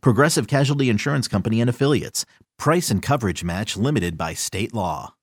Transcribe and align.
Progressive 0.00 0.46
Casualty 0.46 0.88
Insurance 0.88 1.28
Company 1.28 1.60
and 1.60 1.70
Affiliates. 1.70 2.24
Price 2.58 2.90
and 2.90 3.02
coverage 3.02 3.42
match 3.44 3.76
limited 3.76 4.16
by 4.16 4.34
state 4.34 4.72
law. 4.72 5.14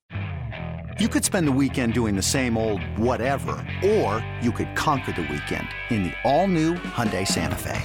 You 0.99 1.07
could 1.07 1.23
spend 1.25 1.47
the 1.47 1.51
weekend 1.51 1.93
doing 1.93 2.15
the 2.15 2.21
same 2.21 2.57
old 2.57 2.83
whatever, 2.97 3.65
or 3.83 4.25
you 4.41 4.51
could 4.51 4.75
conquer 4.75 5.13
the 5.13 5.21
weekend 5.23 5.67
in 5.89 6.03
the 6.03 6.13
all-new 6.23 6.75
Hyundai 6.75 7.27
Santa 7.27 7.55
Fe. 7.55 7.81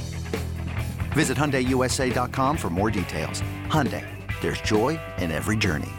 Visit 1.12 1.38
HyundaiUSA.com 1.38 2.56
for 2.59 2.69
more 2.69 2.91
details. 2.91 3.42
Hyundai, 3.69 4.05
there's 4.42 4.61
joy 4.61 5.00
in 5.19 5.30
every 5.30 5.56
journey. 5.56 5.92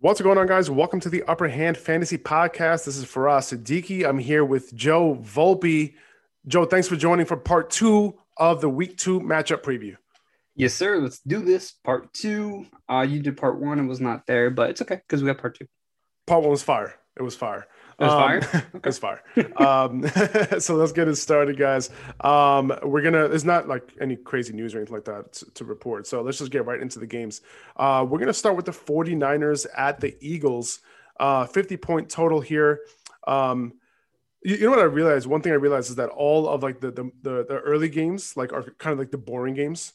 What's 0.00 0.20
going 0.20 0.36
on, 0.36 0.46
guys? 0.46 0.68
Welcome 0.68 1.00
to 1.00 1.08
the 1.08 1.22
Upper 1.22 1.48
Hand 1.48 1.78
Fantasy 1.78 2.18
Podcast. 2.18 2.84
This 2.84 2.98
is 2.98 3.06
Faraz 3.06 3.56
Siddiqui. 3.56 4.06
I'm 4.06 4.18
here 4.18 4.44
with 4.44 4.74
Joe 4.74 5.18
Volpe. 5.22 5.94
Joe, 6.46 6.64
thanks 6.64 6.88
for 6.88 6.96
joining 6.96 7.26
for 7.26 7.36
part 7.36 7.70
two 7.70 8.14
of 8.36 8.60
the 8.60 8.68
week 8.68 8.98
two 8.98 9.20
matchup 9.20 9.62
preview. 9.62 9.96
Yes, 10.56 10.74
sir. 10.74 10.98
Let's 10.98 11.20
do 11.20 11.40
this. 11.40 11.72
Part 11.72 12.12
two. 12.12 12.66
Uh, 12.88 13.00
you 13.08 13.20
did 13.20 13.36
part 13.36 13.60
one 13.60 13.78
and 13.78 13.88
was 13.88 14.00
not 14.00 14.26
there, 14.26 14.50
but 14.50 14.70
it's 14.70 14.82
okay 14.82 14.96
because 14.96 15.22
we 15.22 15.26
got 15.26 15.38
part 15.38 15.58
two. 15.58 15.66
Part 16.26 16.42
one 16.42 16.50
was 16.50 16.62
fire. 16.62 16.94
It 17.16 17.22
was 17.22 17.34
fire. 17.36 17.66
It 17.98 18.04
was 18.04 18.12
Um, 18.12 18.18
fire? 18.20 18.64
it 18.74 18.84
was 18.86 18.98
fire. 18.98 19.22
um, 19.56 20.06
so 20.60 20.74
let's 20.76 20.92
get 20.92 21.08
it 21.08 21.16
started, 21.16 21.56
guys. 21.58 21.90
Um, 22.20 22.72
we're 22.82 23.02
gonna. 23.02 23.24
It's 23.26 23.44
not 23.44 23.66
like 23.68 23.92
any 24.00 24.16
crazy 24.16 24.52
news 24.52 24.74
or 24.74 24.78
anything 24.78 24.94
like 24.94 25.04
that 25.06 25.32
to, 25.34 25.50
to 25.54 25.64
report. 25.64 26.06
So 26.06 26.22
let's 26.22 26.38
just 26.38 26.50
get 26.50 26.66
right 26.66 26.80
into 26.80 26.98
the 26.98 27.06
games. 27.06 27.40
Uh, 27.76 28.04
we're 28.08 28.18
gonna 28.18 28.32
start 28.34 28.54
with 28.56 28.66
the 28.66 28.72
49ers 28.72 29.66
at 29.76 30.00
the 30.00 30.14
Eagles. 30.20 30.80
Uh, 31.18 31.46
50 31.46 31.76
point 31.78 32.08
total 32.10 32.40
here. 32.40 32.80
Um, 33.26 33.74
you, 34.44 34.56
you 34.56 34.64
know 34.64 34.70
what 34.70 34.78
I 34.78 34.84
realized? 34.84 35.26
One 35.26 35.40
thing 35.42 35.52
I 35.52 35.56
realized 35.56 35.90
is 35.90 35.96
that 35.96 36.10
all 36.10 36.48
of 36.48 36.62
like 36.62 36.80
the, 36.80 36.90
the 36.90 37.10
the 37.22 37.44
the 37.48 37.58
early 37.60 37.88
games 37.88 38.36
like 38.36 38.52
are 38.52 38.62
kind 38.78 38.92
of 38.92 38.98
like 38.98 39.10
the 39.10 39.18
boring 39.18 39.54
games, 39.54 39.94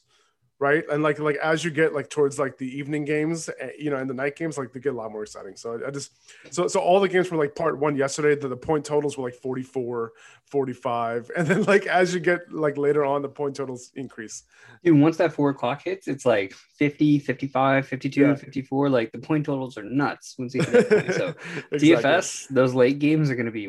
right? 0.58 0.84
And 0.90 1.02
like 1.02 1.18
like 1.20 1.36
as 1.36 1.64
you 1.64 1.70
get 1.70 1.94
like 1.94 2.10
towards 2.10 2.38
like 2.38 2.58
the 2.58 2.66
evening 2.78 3.04
games, 3.04 3.48
eh, 3.60 3.70
you 3.78 3.90
know, 3.90 3.96
and 3.96 4.10
the 4.10 4.14
night 4.14 4.36
games, 4.36 4.58
like 4.58 4.72
they 4.72 4.80
get 4.80 4.92
a 4.92 4.96
lot 4.96 5.12
more 5.12 5.22
exciting. 5.22 5.56
So 5.56 5.80
I 5.86 5.90
just 5.90 6.12
so 6.50 6.66
so 6.68 6.80
all 6.80 7.00
the 7.00 7.08
games 7.08 7.30
were 7.30 7.38
like 7.38 7.54
part 7.54 7.78
one 7.78 7.96
yesterday. 7.96 8.34
The, 8.34 8.48
the 8.48 8.56
point 8.56 8.84
totals 8.84 9.16
were 9.16 9.24
like 9.24 9.34
44, 9.34 10.12
45, 10.46 11.30
and 11.36 11.46
then 11.46 11.62
like 11.62 11.86
as 11.86 12.12
you 12.12 12.20
get 12.20 12.52
like 12.52 12.76
later 12.76 13.04
on, 13.04 13.22
the 13.22 13.28
point 13.28 13.54
totals 13.56 13.92
increase. 13.94 14.42
Dude, 14.82 14.98
once 14.98 15.16
that 15.18 15.32
four 15.32 15.50
o'clock 15.50 15.82
hits, 15.82 16.08
it's 16.08 16.24
like 16.26 16.54
50, 16.54 17.18
55, 17.20 17.86
52, 17.86 18.20
Yeah. 18.20 18.34
54. 18.34 18.88
Like 18.88 19.12
the 19.12 19.18
point 19.18 19.46
totals 19.46 19.78
are 19.78 19.82
nuts 19.84 20.34
once 20.38 20.54
you 20.54 20.62
hit 20.62 20.88
that 20.88 21.04
point. 21.04 21.14
So 21.14 21.34
Exactly. 21.70 21.78
DFS, 22.10 22.48
those 22.48 22.74
late 22.74 22.98
games 22.98 23.30
are 23.30 23.34
going 23.36 23.46
to 23.46 23.52
be 23.52 23.68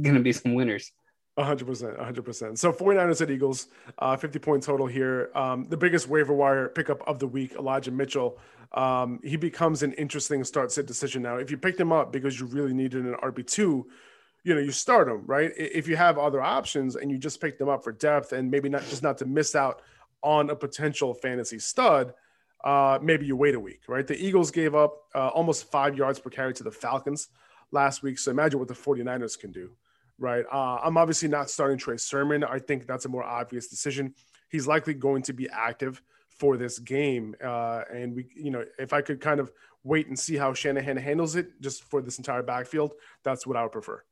going 0.00 0.14
to 0.14 0.22
be 0.22 0.32
some 0.32 0.54
winners. 0.54 0.92
100%, 1.38 1.98
100%. 1.98 2.58
So 2.58 2.72
49ers 2.72 3.20
at 3.20 3.30
Eagles, 3.30 3.68
uh, 3.98 4.16
50 4.16 4.38
point 4.38 4.62
total 4.62 4.86
here. 4.86 5.30
Um, 5.34 5.64
the 5.64 5.76
biggest 5.76 6.08
waiver 6.08 6.32
wire 6.32 6.68
pickup 6.68 7.06
of 7.08 7.18
the 7.18 7.26
week, 7.26 7.54
Elijah 7.58 7.90
Mitchell. 7.90 8.38
Um, 8.72 9.20
he 9.22 9.36
becomes 9.36 9.82
an 9.82 9.92
interesting 9.94 10.44
start 10.44 10.70
sit 10.70 10.86
decision 10.86 11.22
now. 11.22 11.36
If 11.36 11.50
you 11.50 11.56
picked 11.56 11.78
him 11.78 11.92
up 11.92 12.12
because 12.12 12.38
you 12.38 12.46
really 12.46 12.72
needed 12.72 13.04
an 13.04 13.14
RB2, 13.14 13.58
you 13.58 14.54
know, 14.54 14.60
you 14.60 14.70
start 14.70 15.08
him, 15.08 15.22
right? 15.26 15.50
If 15.56 15.88
you 15.88 15.96
have 15.96 16.18
other 16.18 16.40
options 16.40 16.96
and 16.96 17.10
you 17.10 17.18
just 17.18 17.40
picked 17.40 17.58
them 17.58 17.68
up 17.68 17.82
for 17.82 17.92
depth 17.92 18.32
and 18.32 18.50
maybe 18.50 18.68
not 18.68 18.82
just 18.82 19.02
not 19.02 19.18
to 19.18 19.26
miss 19.26 19.54
out 19.54 19.82
on 20.22 20.50
a 20.50 20.56
potential 20.56 21.14
fantasy 21.14 21.58
stud, 21.58 22.14
uh, 22.62 22.98
maybe 23.02 23.26
you 23.26 23.36
wait 23.36 23.54
a 23.54 23.60
week, 23.60 23.80
right? 23.88 24.06
The 24.06 24.16
Eagles 24.16 24.50
gave 24.50 24.74
up 24.74 25.04
uh, 25.14 25.28
almost 25.28 25.70
five 25.70 25.96
yards 25.96 26.18
per 26.18 26.30
carry 26.30 26.54
to 26.54 26.62
the 26.62 26.70
Falcons 26.70 27.28
last 27.72 28.02
week. 28.02 28.18
So 28.18 28.30
imagine 28.30 28.58
what 28.58 28.68
the 28.68 28.74
49ers 28.74 29.38
can 29.38 29.50
do 29.50 29.70
right? 30.18 30.44
Uh, 30.52 30.78
I'm 30.82 30.96
obviously 30.96 31.28
not 31.28 31.50
starting 31.50 31.78
Trey 31.78 31.96
Sermon. 31.96 32.44
I 32.44 32.58
think 32.58 32.86
that's 32.86 33.04
a 33.04 33.08
more 33.08 33.24
obvious 33.24 33.68
decision. 33.68 34.14
He's 34.50 34.66
likely 34.66 34.94
going 34.94 35.22
to 35.22 35.32
be 35.32 35.48
active 35.50 36.02
for 36.38 36.56
this 36.56 36.78
game, 36.78 37.34
uh, 37.42 37.82
and 37.92 38.14
we, 38.14 38.26
you 38.34 38.50
know, 38.50 38.64
if 38.78 38.92
I 38.92 39.02
could 39.02 39.20
kind 39.20 39.38
of 39.40 39.52
wait 39.84 40.08
and 40.08 40.18
see 40.18 40.36
how 40.36 40.52
Shanahan 40.52 40.96
handles 40.96 41.36
it, 41.36 41.60
just 41.60 41.84
for 41.84 42.02
this 42.02 42.18
entire 42.18 42.42
backfield, 42.42 42.92
that's 43.22 43.46
what 43.46 43.56
I 43.56 43.62
would 43.62 43.72
prefer. 43.72 44.02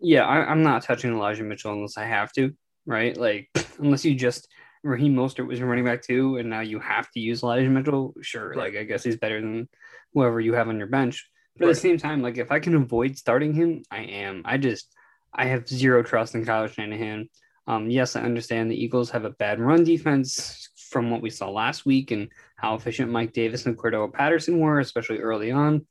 Yeah, 0.00 0.24
I, 0.26 0.44
I'm 0.50 0.62
not 0.62 0.82
touching 0.82 1.12
Elijah 1.12 1.44
Mitchell 1.44 1.72
unless 1.72 1.96
I 1.96 2.04
have 2.04 2.32
to, 2.32 2.52
right? 2.86 3.16
Like 3.16 3.48
unless 3.78 4.04
you 4.04 4.14
just 4.14 4.48
Raheem 4.82 5.14
Mostert 5.14 5.46
was 5.46 5.62
running 5.62 5.84
back 5.84 6.02
too, 6.02 6.36
and 6.36 6.50
now 6.50 6.60
you 6.60 6.78
have 6.80 7.10
to 7.12 7.20
use 7.20 7.42
Elijah 7.42 7.70
Mitchell. 7.70 8.14
Sure, 8.20 8.48
Right. 8.50 8.58
like 8.58 8.76
I 8.76 8.84
guess 8.84 9.04
he's 9.04 9.16
better 9.16 9.40
than 9.40 9.68
whoever 10.12 10.40
you 10.40 10.54
have 10.54 10.68
on 10.68 10.78
your 10.78 10.88
bench. 10.88 11.28
But 11.56 11.68
at 11.68 11.74
the 11.74 11.80
same 11.80 11.98
time, 11.98 12.20
like 12.20 12.38
if 12.38 12.50
I 12.50 12.58
can 12.58 12.74
avoid 12.74 13.16
starting 13.16 13.52
him, 13.54 13.84
I 13.90 14.00
am. 14.00 14.42
I 14.44 14.58
just 14.58 14.88
I 15.32 15.46
have 15.46 15.68
zero 15.68 16.02
trust 16.02 16.34
in 16.34 16.44
Kyle 16.44 16.66
Shanahan. 16.66 17.28
Um, 17.66 17.88
yes, 17.88 18.16
I 18.16 18.22
understand 18.22 18.70
the 18.70 18.82
Eagles 18.82 19.10
have 19.10 19.24
a 19.24 19.30
bad 19.30 19.60
run 19.60 19.84
defense 19.84 20.68
from 20.90 21.10
what 21.10 21.22
we 21.22 21.30
saw 21.30 21.50
last 21.50 21.86
week 21.86 22.10
and 22.10 22.28
how 22.56 22.74
efficient 22.74 23.10
Mike 23.10 23.32
Davis 23.32 23.66
and 23.66 23.76
Cordarrelle 23.76 24.12
Patterson 24.12 24.58
were, 24.58 24.80
especially 24.80 25.18
early 25.18 25.50
on. 25.50 25.86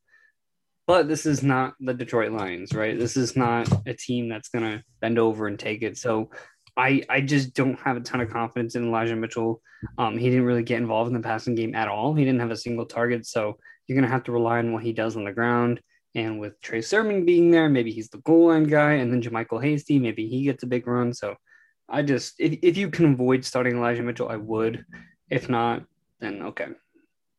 But 0.85 1.07
this 1.07 1.25
is 1.25 1.43
not 1.43 1.75
the 1.79 1.93
Detroit 1.93 2.33
Lions, 2.33 2.73
right? 2.73 2.97
This 2.97 3.15
is 3.15 3.35
not 3.35 3.69
a 3.87 3.93
team 3.93 4.27
that's 4.27 4.49
gonna 4.49 4.83
bend 4.99 5.17
over 5.17 5.47
and 5.47 5.57
take 5.57 5.81
it. 5.81 5.97
So 5.97 6.29
I 6.75 7.03
I 7.09 7.21
just 7.21 7.53
don't 7.53 7.79
have 7.79 7.97
a 7.97 8.01
ton 8.01 8.21
of 8.21 8.29
confidence 8.29 8.75
in 8.75 8.85
Elijah 8.85 9.15
Mitchell. 9.15 9.61
Um, 9.97 10.17
he 10.17 10.29
didn't 10.29 10.45
really 10.45 10.63
get 10.63 10.81
involved 10.81 11.07
in 11.07 11.13
the 11.13 11.25
passing 11.25 11.55
game 11.55 11.75
at 11.75 11.87
all. 11.87 12.13
He 12.13 12.25
didn't 12.25 12.41
have 12.41 12.51
a 12.51 12.57
single 12.57 12.85
target. 12.85 13.25
So 13.25 13.57
you're 13.87 13.95
gonna 13.95 14.11
have 14.11 14.23
to 14.25 14.31
rely 14.31 14.59
on 14.59 14.73
what 14.73 14.83
he 14.83 14.93
does 14.93 15.15
on 15.15 15.23
the 15.23 15.31
ground. 15.31 15.81
And 16.15 16.39
with 16.39 16.61
Trey 16.61 16.81
Sermon 16.81 17.25
being 17.25 17.49
there, 17.49 17.69
maybe 17.69 17.91
he's 17.91 18.09
the 18.09 18.19
goal 18.19 18.47
line 18.47 18.65
guy, 18.65 18.93
and 18.93 19.11
then 19.11 19.21
JaMycal 19.21 19.63
Hasty, 19.63 19.97
maybe 19.97 20.27
he 20.27 20.43
gets 20.43 20.63
a 20.63 20.67
big 20.67 20.85
run. 20.85 21.13
So 21.13 21.35
I 21.89 22.03
just 22.03 22.35
if, 22.39 22.59
if 22.61 22.77
you 22.77 22.89
can 22.89 23.13
avoid 23.13 23.43
starting 23.43 23.77
Elijah 23.77 24.03
Mitchell, 24.03 24.29
I 24.29 24.37
would. 24.37 24.85
If 25.29 25.49
not, 25.49 25.83
then 26.19 26.41
okay. 26.43 26.67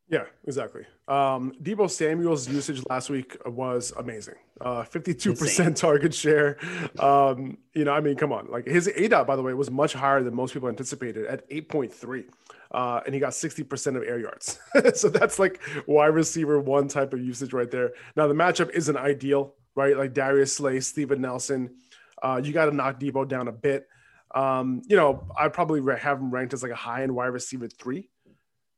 Yeah, 0.09 0.25
exactly. 0.45 0.87
Um, 1.07 1.53
Deebo 1.63 1.91
Samuel's 1.91 2.49
usage 2.49 2.83
last 2.89 3.11
week 3.11 3.37
was 3.45 3.93
amazing. 3.97 4.37
Uh, 4.61 4.83
52% 4.85 5.29
Insane. 5.29 5.75
target 5.75 6.15
share. 6.15 6.57
Um, 6.99 7.59
you 7.75 7.85
know, 7.85 7.93
I 7.93 8.01
mean, 8.01 8.17
come 8.17 8.33
on. 8.33 8.49
Like 8.51 8.67
his 8.67 8.89
ADOT, 8.89 9.27
by 9.27 9.37
the 9.37 9.43
way, 9.43 9.53
was 9.53 9.71
much 9.71 9.93
higher 9.93 10.23
than 10.23 10.35
most 10.35 10.55
people 10.55 10.69
anticipated 10.69 11.27
at 11.27 11.49
8.3. 11.51 12.25
Uh, 12.71 13.01
and 13.05 13.15
he 13.15 13.21
got 13.21 13.33
60% 13.33 13.97
of 13.97 14.03
air 14.03 14.19
yards. 14.19 14.59
so 14.95 15.09
that's 15.09 15.39
like 15.39 15.61
wide 15.87 16.07
receiver 16.07 16.59
one 16.59 16.89
type 16.89 17.13
of 17.13 17.21
usage 17.21 17.53
right 17.53 17.71
there. 17.71 17.93
Now, 18.17 18.27
the 18.27 18.35
matchup 18.35 18.71
isn't 18.71 18.97
ideal, 18.97 19.55
right? 19.75 19.97
Like 19.97 20.15
Darius 20.15 20.57
Slay, 20.57 20.81
Steven 20.81 21.21
Nelson. 21.21 21.77
Uh, 22.23 22.41
you 22.43 22.53
got 22.53 22.67
to 22.67 22.73
knock 22.73 22.99
Deebo 22.99 23.29
down 23.29 23.49
a 23.49 23.53
bit. 23.53 23.87
Um, 24.35 24.83
you 24.87 24.97
know, 24.97 25.29
I 25.39 25.49
probably 25.49 25.81
have 25.99 26.19
him 26.19 26.31
ranked 26.31 26.55
as 26.55 26.63
like 26.63 26.73
a 26.73 26.77
high 26.77 27.03
end 27.03 27.15
wide 27.15 27.27
receiver 27.27 27.69
three 27.69 28.09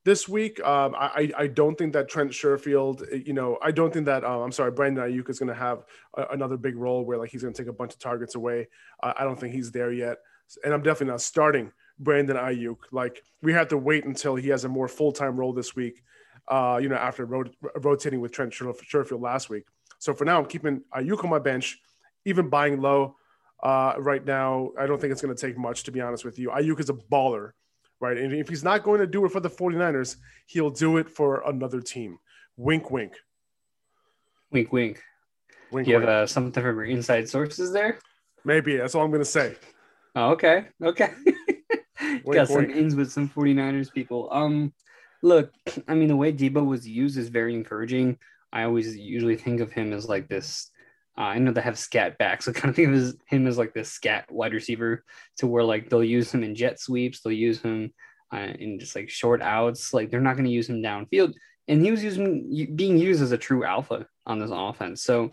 this 0.07 0.29
week. 0.29 0.65
Um, 0.65 0.95
I, 0.97 1.33
I 1.37 1.47
don't 1.49 1.77
think 1.77 1.93
that 1.95 2.09
Trent 2.09 2.31
Sherfield, 2.31 3.27
you 3.27 3.33
know, 3.33 3.59
I 3.61 3.73
don't 3.73 3.93
think 3.93 4.07
that 4.07 4.25
um, 4.25 4.41
I'm 4.41 4.53
sorry, 4.53 4.71
Brandon 4.71 5.03
Aiyuk 5.05 5.29
is 5.29 5.41
going 5.41 5.49
to 5.49 5.55
have 5.55 5.85
a, 6.15 6.27
another 6.31 6.57
big 6.57 6.77
role 6.77 7.05
where 7.05 7.19
like 7.19 7.31
he's 7.31 7.43
going 7.43 7.53
to 7.53 7.61
take 7.61 7.69
a 7.69 7.73
bunch 7.73 7.93
of 7.93 7.99
targets 7.99 8.37
away. 8.37 8.69
Uh, 9.03 9.15
I 9.19 9.25
don't 9.25 9.39
think 9.39 9.53
he's 9.53 9.73
there 9.73 9.93
yet, 9.93 10.19
and 10.65 10.73
I'm 10.73 10.81
definitely 10.81 11.11
not 11.11 11.23
starting 11.23 11.73
Brandon 11.99 12.37
Aiyuk. 12.37 12.77
Like 12.93 13.21
we 13.43 13.53
have 13.55 13.67
to 13.69 13.79
wait 13.79 14.05
until 14.05 14.37
he 14.37 14.49
has 14.51 14.65
a 14.65 14.69
more 14.69 14.87
full 14.87 15.11
time 15.11 15.37
role 15.37 15.53
this 15.53 15.75
week. 15.75 16.05
Uh, 16.47 16.79
you 16.81 16.89
know, 16.89 16.95
after 16.95 17.25
rot- 17.25 17.57
rotating 17.75 18.21
with 18.21 18.31
Trent 18.31 18.53
Sherfield 18.53 19.21
last 19.21 19.51
week. 19.51 19.65
So 19.99 20.15
for 20.15 20.25
now, 20.25 20.39
I'm 20.39 20.47
keeping 20.47 20.83
Aiyuk 20.95 21.25
on 21.25 21.31
my 21.31 21.41
bench, 21.41 21.81
even 22.25 22.49
buying 22.49 22.81
low. 22.81 23.17
Uh, 23.61 23.95
right 23.99 24.25
now, 24.25 24.71
I 24.79 24.87
don't 24.87 25.01
think 25.01 25.11
it's 25.11 25.23
going 25.23 25.35
to 25.35 25.47
take 25.47 25.59
much, 25.59 25.83
to 25.85 25.91
be 25.91 26.01
honest 26.01 26.25
with 26.25 26.39
you. 26.39 26.51
Aiyuk 26.51 26.79
is 26.79 26.91
a 26.91 26.95
baller 26.95 27.51
right? 28.01 28.17
And 28.17 28.33
if 28.33 28.49
he's 28.49 28.65
not 28.65 28.83
going 28.83 29.01
to 29.01 29.07
do 29.07 29.25
it 29.25 29.33
for 29.33 29.41
the 29.41 29.51
49ers, 29.51 30.17
he'll 30.47 30.71
do 30.71 30.99
it 30.99 31.09
for 31.09 31.43
another 31.47 31.81
team. 31.81 32.19
Wink, 32.57 32.91
wink. 32.91 33.15
Wink, 34.51 34.73
wink. 34.73 35.03
Wink, 35.73 35.89
you 35.89 35.95
have 35.95 36.03
wink. 36.03 36.11
uh, 36.11 36.27
something 36.27 36.63
from 36.63 36.77
your 36.77 36.85
inside 36.85 37.29
sources 37.29 37.73
there? 37.73 37.99
Maybe 38.45 38.77
that's 38.77 38.95
all 38.95 39.05
I'm 39.05 39.11
going 39.11 39.23
to 39.23 39.25
say. 39.25 39.57
Oh, 40.15 40.31
okay. 40.31 40.69
Okay. 40.83 41.11
Wink, 42.01 42.35
Got 42.35 42.49
some 42.49 42.71
ins 42.71 42.95
with 42.95 43.11
some 43.11 43.29
49ers 43.29 43.93
people. 43.93 44.29
Um, 44.31 44.73
look, 45.23 45.53
I 45.89 45.95
mean, 45.95 46.09
the 46.09 46.17
way 46.17 46.33
Deebo 46.33 46.65
was 46.65 46.87
used 46.87 47.19
is 47.19 47.29
very 47.29 47.55
encouraging. 47.55 48.19
I 48.53 48.63
always 48.63 48.97
usually 48.97 49.37
think 49.37 49.61
of 49.61 49.73
him 49.73 49.93
as 49.93 50.09
like 50.09 50.29
this 50.29 50.71
Uh, 51.19 51.23
I 51.23 51.39
know 51.39 51.53
they 51.53 51.61
have 51.63 51.79
scat 51.79 52.19
back, 52.19 52.43
so 52.43 52.53
kind 52.53 52.71
of 52.71 52.77
think 52.77 52.89
of 52.89 53.15
him 53.27 53.47
as 53.47 53.59
like 53.59 53.75
this 53.75 53.91
scat 53.91 54.31
wide 54.31 54.53
receiver, 54.53 55.05
to 55.39 55.47
where 55.47 55.65
like 55.65 55.89
they'll 55.89 56.05
use 56.05 56.33
him 56.33 56.43
in 56.43 56.55
jet 56.55 56.81
sweeps, 56.81 57.21
they'll 57.21 57.33
use 57.33 57.61
him 57.61 57.93
uh, 58.33 58.53
in 58.59 58.79
just 58.79 58.95
like 58.95 59.09
short 59.09 59.43
outs. 59.43 59.93
Like 59.95 60.11
they're 60.11 60.21
not 60.21 60.35
going 60.35 60.47
to 60.47 60.51
use 60.51 60.69
him 60.69 60.83
downfield, 60.83 61.35
and 61.69 61.83
he 61.83 61.91
was 61.91 62.05
using 62.05 62.75
being 62.75 62.99
used 62.99 63.23
as 63.23 63.33
a 63.33 63.39
true 63.39 63.65
alpha 63.65 64.07
on 64.27 64.39
this 64.39 64.51
offense. 64.53 65.03
So 65.03 65.33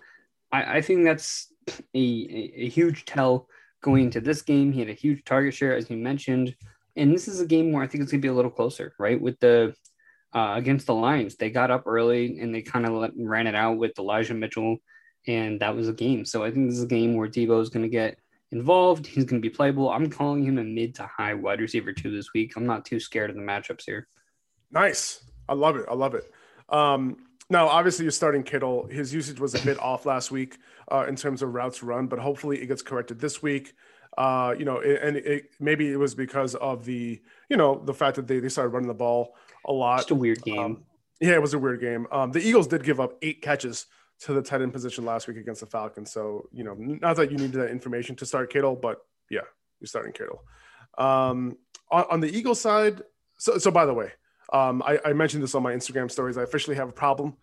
I, 0.52 0.78
I 0.78 0.82
think 0.82 1.04
that's 1.04 1.52
a, 1.70 2.00
a, 2.00 2.54
a 2.64 2.70
huge 2.70 3.06
tell 3.06 3.48
going 3.82 4.06
into 4.06 4.22
this 4.22 4.42
game. 4.42 4.72
He 4.72 4.80
had 4.80 4.90
a 4.90 4.94
huge 4.94 5.24
target 5.26 5.54
share, 5.54 5.76
as 5.76 5.90
you 5.90 5.98
mentioned, 5.98 6.56
and 6.96 7.14
this 7.14 7.28
is 7.28 7.40
a 7.42 7.46
game 7.46 7.72
where 7.72 7.84
I 7.84 7.88
think 7.88 8.04
it's 8.04 8.12
going 8.12 8.22
to 8.22 8.26
be 8.26 8.32
a 8.32 8.34
little 8.34 8.52
closer, 8.52 8.94
right? 9.00 9.20
With 9.20 9.40
the 9.40 9.74
uh, 10.34 10.54
against 10.56 10.88
the 10.88 10.96
Lions, 10.96 11.36
they 11.36 11.50
got 11.50 11.72
up 11.72 11.84
early 11.86 12.40
and 12.40 12.54
they 12.54 12.62
kind 12.62 12.86
of 12.86 13.12
ran 13.18 13.48
it 13.48 13.56
out 13.56 13.78
with 13.78 13.98
Elijah 14.00 14.34
Mitchell, 14.34 14.78
and 15.28 15.60
that 15.60 15.76
was 15.76 15.88
a 15.90 15.94
game. 15.94 16.26
So 16.26 16.44
I 16.44 16.52
think 16.52 16.70
this 16.70 16.78
is 16.78 16.84
a 16.84 16.88
game 16.88 17.16
where 17.16 17.28
Deebo 17.28 17.62
is 17.62 17.70
going 17.70 17.84
to 17.84 17.90
get 17.90 18.18
involved. 18.52 19.08
He's 19.08 19.26
going 19.26 19.42
to 19.42 19.48
be 19.48 19.54
playable. 19.54 19.90
I'm 19.90 20.10
calling 20.10 20.44
him 20.44 20.58
a 20.58 20.64
mid 20.64 20.96
to 20.96 21.08
high 21.08 21.34
wide 21.34 21.60
receiver 21.60 21.94
two 21.94 22.16
this 22.16 22.34
week. 22.34 22.54
I'm 22.56 22.66
not 22.66 22.86
too 22.86 23.00
scared 23.00 23.30
of 23.30 23.36
the 23.36 23.42
matchups 23.42 23.84
here. 23.86 24.08
Nice. 24.72 25.24
I 25.48 25.54
love 25.54 25.76
it. 25.76 25.86
I 25.90 25.94
love 25.94 26.16
it. 26.16 26.32
Um, 26.70 27.18
now, 27.50 27.68
obviously, 27.68 28.04
you're 28.04 28.12
starting 28.12 28.44
Kittle. 28.44 28.88
His 28.88 29.14
usage 29.14 29.40
was 29.40 29.54
a 29.54 29.64
bit 29.66 29.80
off 29.80 30.06
last 30.06 30.32
week 30.32 30.58
uh, 30.92 31.06
in 31.08 31.16
terms 31.16 31.42
of 31.42 31.54
routes 31.54 31.84
run, 31.84 32.08
but 32.08 32.20
hopefully 32.20 32.62
it 32.62 32.68
gets 32.68 32.82
corrected 32.82 33.20
this 33.20 33.42
week. 33.44 33.74
Uh, 34.18 34.54
you 34.58 34.64
know, 34.64 34.80
and 34.80 35.18
it, 35.18 35.50
maybe 35.60 35.92
it 35.92 35.98
was 35.98 36.14
because 36.16 36.56
of 36.56 36.86
the, 36.86 37.22
you 37.50 37.58
know, 37.58 37.82
the 37.84 37.94
fact 37.94 38.16
that 38.16 38.28
they, 38.28 38.40
they 38.40 38.50
started 38.50 38.70
running 38.70 38.88
the 38.88 38.94
ball 38.94 39.36
a 39.66 39.74
lot. 39.74 39.98
Just 39.98 40.12
a 40.12 40.16
weird 40.16 40.42
game. 40.44 40.60
Um, 40.60 40.84
yeah, 41.20 41.34
it 41.34 41.42
was 41.42 41.54
a 41.54 41.60
weird 41.60 41.82
game. 41.82 42.08
Um, 42.12 42.32
the 42.32 42.40
Eagles 42.40 42.68
did 42.68 42.84
give 42.84 43.00
up 43.00 43.18
eight 43.22 43.42
catches 43.42 43.88
to 44.22 44.34
the 44.34 44.42
tight 44.42 44.62
end 44.62 44.74
position 44.74 45.06
last 45.06 45.28
week 45.28 45.38
against 45.38 45.62
the 45.62 45.68
Falcons. 45.68 46.12
So, 46.12 46.48
you 46.52 46.64
know, 46.64 46.76
not 46.78 47.16
that 47.18 47.32
you 47.32 47.38
need 47.38 47.52
that 47.54 47.70
information 47.70 48.16
to 48.18 48.26
start 48.26 48.52
Kittle, 48.52 48.76
but 48.76 49.00
yeah, 49.30 49.42
you're 49.80 49.88
starting 49.88 50.14
Kittle. 50.14 50.44
Um, 50.98 51.58
on, 51.92 52.06
on, 52.10 52.20
the 52.20 52.36
Eagle 52.36 52.56
side, 52.56 53.02
so, 53.38 53.58
so 53.58 53.72
by 53.72 53.86
the 53.86 53.94
way, 53.94 54.12
um, 54.52 54.84
I, 54.86 55.00
I, 55.04 55.14
mentioned 55.14 55.44
this 55.44 55.56
on 55.56 55.64
my 55.64 55.74
Instagram 55.74 56.10
stories. 56.10 56.38
I 56.38 56.44
officially 56.44 56.76
have 56.76 56.90
a 56.90 56.94
problem 56.94 57.36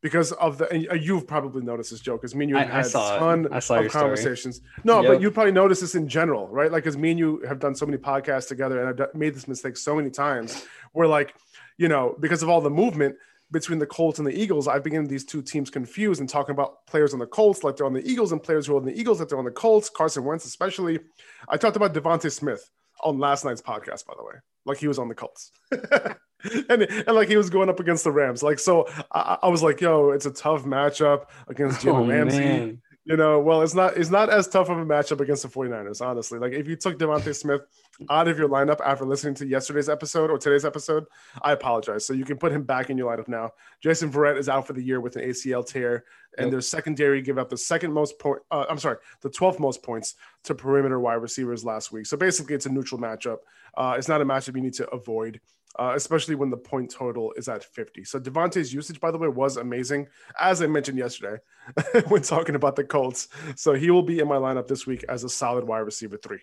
because 0.00 0.32
of 0.32 0.58
the. 0.58 0.98
you've 1.00 1.26
probably 1.26 1.62
noticed 1.62 1.90
this 1.90 2.00
joke, 2.00 2.22
because 2.22 2.34
me 2.34 2.44
and 2.44 2.50
you 2.50 2.56
have 2.56 2.68
had 2.68 2.86
a 2.86 2.90
ton 2.90 3.46
of 3.46 3.90
conversations. 3.90 4.56
Story. 4.56 4.70
No, 4.84 5.02
yep. 5.02 5.12
but 5.12 5.20
you 5.20 5.30
probably 5.30 5.52
noticed 5.52 5.82
this 5.82 5.94
in 5.94 6.08
general, 6.08 6.48
right? 6.48 6.72
Like, 6.72 6.86
as 6.86 6.96
me 6.96 7.10
and 7.10 7.18
you 7.18 7.42
have 7.46 7.58
done 7.58 7.74
so 7.74 7.86
many 7.86 7.98
podcasts 7.98 8.48
together, 8.48 8.84
and 8.84 9.00
I've 9.00 9.14
made 9.14 9.34
this 9.34 9.46
mistake 9.46 9.76
so 9.76 9.94
many 9.94 10.10
times, 10.10 10.66
where 10.92 11.06
like, 11.06 11.34
you 11.76 11.88
know, 11.88 12.16
because 12.20 12.42
of 12.42 12.48
all 12.48 12.60
the 12.60 12.70
movement 12.70 13.16
between 13.50 13.78
the 13.78 13.86
Colts 13.86 14.18
and 14.18 14.26
the 14.26 14.38
Eagles, 14.38 14.66
I've 14.66 14.82
been 14.82 14.92
getting 14.92 15.08
these 15.08 15.24
two 15.24 15.42
teams 15.42 15.70
confused 15.70 16.20
and 16.20 16.28
talking 16.28 16.52
about 16.52 16.86
players 16.86 17.12
on 17.12 17.20
the 17.20 17.26
Colts 17.26 17.62
like 17.62 17.76
they're 17.76 17.86
on 17.86 17.92
the 17.92 18.08
Eagles 18.08 18.32
and 18.32 18.42
players 18.42 18.66
who 18.66 18.74
are 18.74 18.78
on 18.78 18.84
the 18.84 18.98
Eagles 18.98 19.20
like 19.20 19.28
they're 19.28 19.38
on 19.38 19.44
the 19.44 19.50
Colts. 19.50 19.90
Carson 19.90 20.24
Wentz, 20.24 20.44
especially. 20.44 21.00
I 21.48 21.56
talked 21.56 21.76
about 21.76 21.94
DeVonta 21.94 22.32
Smith 22.32 22.68
on 23.02 23.18
last 23.18 23.44
night's 23.44 23.62
podcast, 23.62 24.06
by 24.06 24.14
the 24.16 24.24
way, 24.24 24.34
like 24.64 24.78
he 24.78 24.88
was 24.88 24.98
on 24.98 25.08
the 25.08 25.14
Colts. 25.14 25.50
and, 25.70 26.82
and 26.82 27.14
like 27.14 27.28
he 27.28 27.36
was 27.36 27.50
going 27.50 27.68
up 27.68 27.80
against 27.80 28.04
the 28.04 28.12
Rams. 28.12 28.42
Like, 28.42 28.58
so 28.58 28.86
I, 29.12 29.38
I 29.42 29.48
was 29.48 29.62
like, 29.62 29.80
yo, 29.80 30.10
it's 30.10 30.26
a 30.26 30.30
tough 30.30 30.64
matchup 30.64 31.26
against 31.48 31.86
oh, 31.86 31.92
Jalen 31.92 32.04
oh, 32.04 32.08
Ramsey. 32.08 32.38
Man. 32.38 32.82
You 33.06 33.18
know, 33.18 33.38
well, 33.38 33.60
it's 33.60 33.74
not 33.74 33.98
it's 33.98 34.08
not 34.08 34.30
as 34.30 34.48
tough 34.48 34.70
of 34.70 34.78
a 34.78 34.84
matchup 34.84 35.20
against 35.20 35.42
the 35.42 35.48
49ers, 35.48 36.00
honestly. 36.00 36.38
Like 36.38 36.52
if 36.52 36.66
you 36.66 36.74
took 36.74 36.98
DeVonta 36.98 37.36
Smith 37.36 37.60
out 38.08 38.28
of 38.28 38.38
your 38.38 38.48
lineup 38.48 38.80
after 38.82 39.04
listening 39.04 39.34
to 39.34 39.46
yesterday's 39.46 39.90
episode 39.90 40.30
or 40.30 40.38
today's 40.38 40.64
episode, 40.64 41.04
I 41.42 41.52
apologize. 41.52 42.06
So 42.06 42.14
you 42.14 42.24
can 42.24 42.38
put 42.38 42.50
him 42.50 42.62
back 42.62 42.88
in 42.88 42.96
your 42.96 43.14
lineup 43.14 43.28
now. 43.28 43.50
Jason 43.82 44.10
Verrett 44.10 44.38
is 44.38 44.48
out 44.48 44.66
for 44.66 44.72
the 44.72 44.82
year 44.82 45.02
with 45.02 45.16
an 45.16 45.22
ACL 45.28 45.66
tear, 45.66 46.04
and 46.38 46.46
yep. 46.46 46.50
their 46.52 46.60
secondary 46.62 47.20
give 47.20 47.36
up 47.36 47.50
the 47.50 47.58
second 47.58 47.92
most 47.92 48.18
point. 48.18 48.40
Uh, 48.50 48.64
I'm 48.70 48.78
sorry, 48.78 48.96
the 49.20 49.28
12th 49.28 49.58
most 49.58 49.82
points 49.82 50.14
to 50.44 50.54
perimeter 50.54 50.98
wide 50.98 51.14
receivers 51.14 51.62
last 51.62 51.92
week. 51.92 52.06
So 52.06 52.16
basically, 52.16 52.54
it's 52.54 52.66
a 52.66 52.72
neutral 52.72 52.98
matchup. 52.98 53.38
Uh, 53.76 53.96
it's 53.98 54.08
not 54.08 54.22
a 54.22 54.24
matchup 54.24 54.56
you 54.56 54.62
need 54.62 54.74
to 54.74 54.88
avoid 54.88 55.40
uh, 55.78 55.92
especially 55.94 56.34
when 56.34 56.50
the 56.50 56.56
point 56.56 56.90
total 56.90 57.32
is 57.36 57.48
at 57.48 57.64
50. 57.64 58.04
So 58.04 58.20
DeVonta's 58.20 58.72
usage, 58.72 59.00
by 59.00 59.10
the 59.10 59.18
way, 59.18 59.28
was 59.28 59.56
amazing, 59.56 60.06
as 60.38 60.62
I 60.62 60.66
mentioned 60.66 60.98
yesterday 60.98 61.38
when 62.08 62.22
talking 62.22 62.54
about 62.54 62.76
the 62.76 62.84
Colts. 62.84 63.28
So 63.56 63.74
he 63.74 63.90
will 63.90 64.02
be 64.02 64.20
in 64.20 64.28
my 64.28 64.36
lineup 64.36 64.68
this 64.68 64.86
week 64.86 65.04
as 65.08 65.24
a 65.24 65.28
solid 65.28 65.64
wide 65.64 65.80
receiver 65.80 66.16
three. 66.16 66.40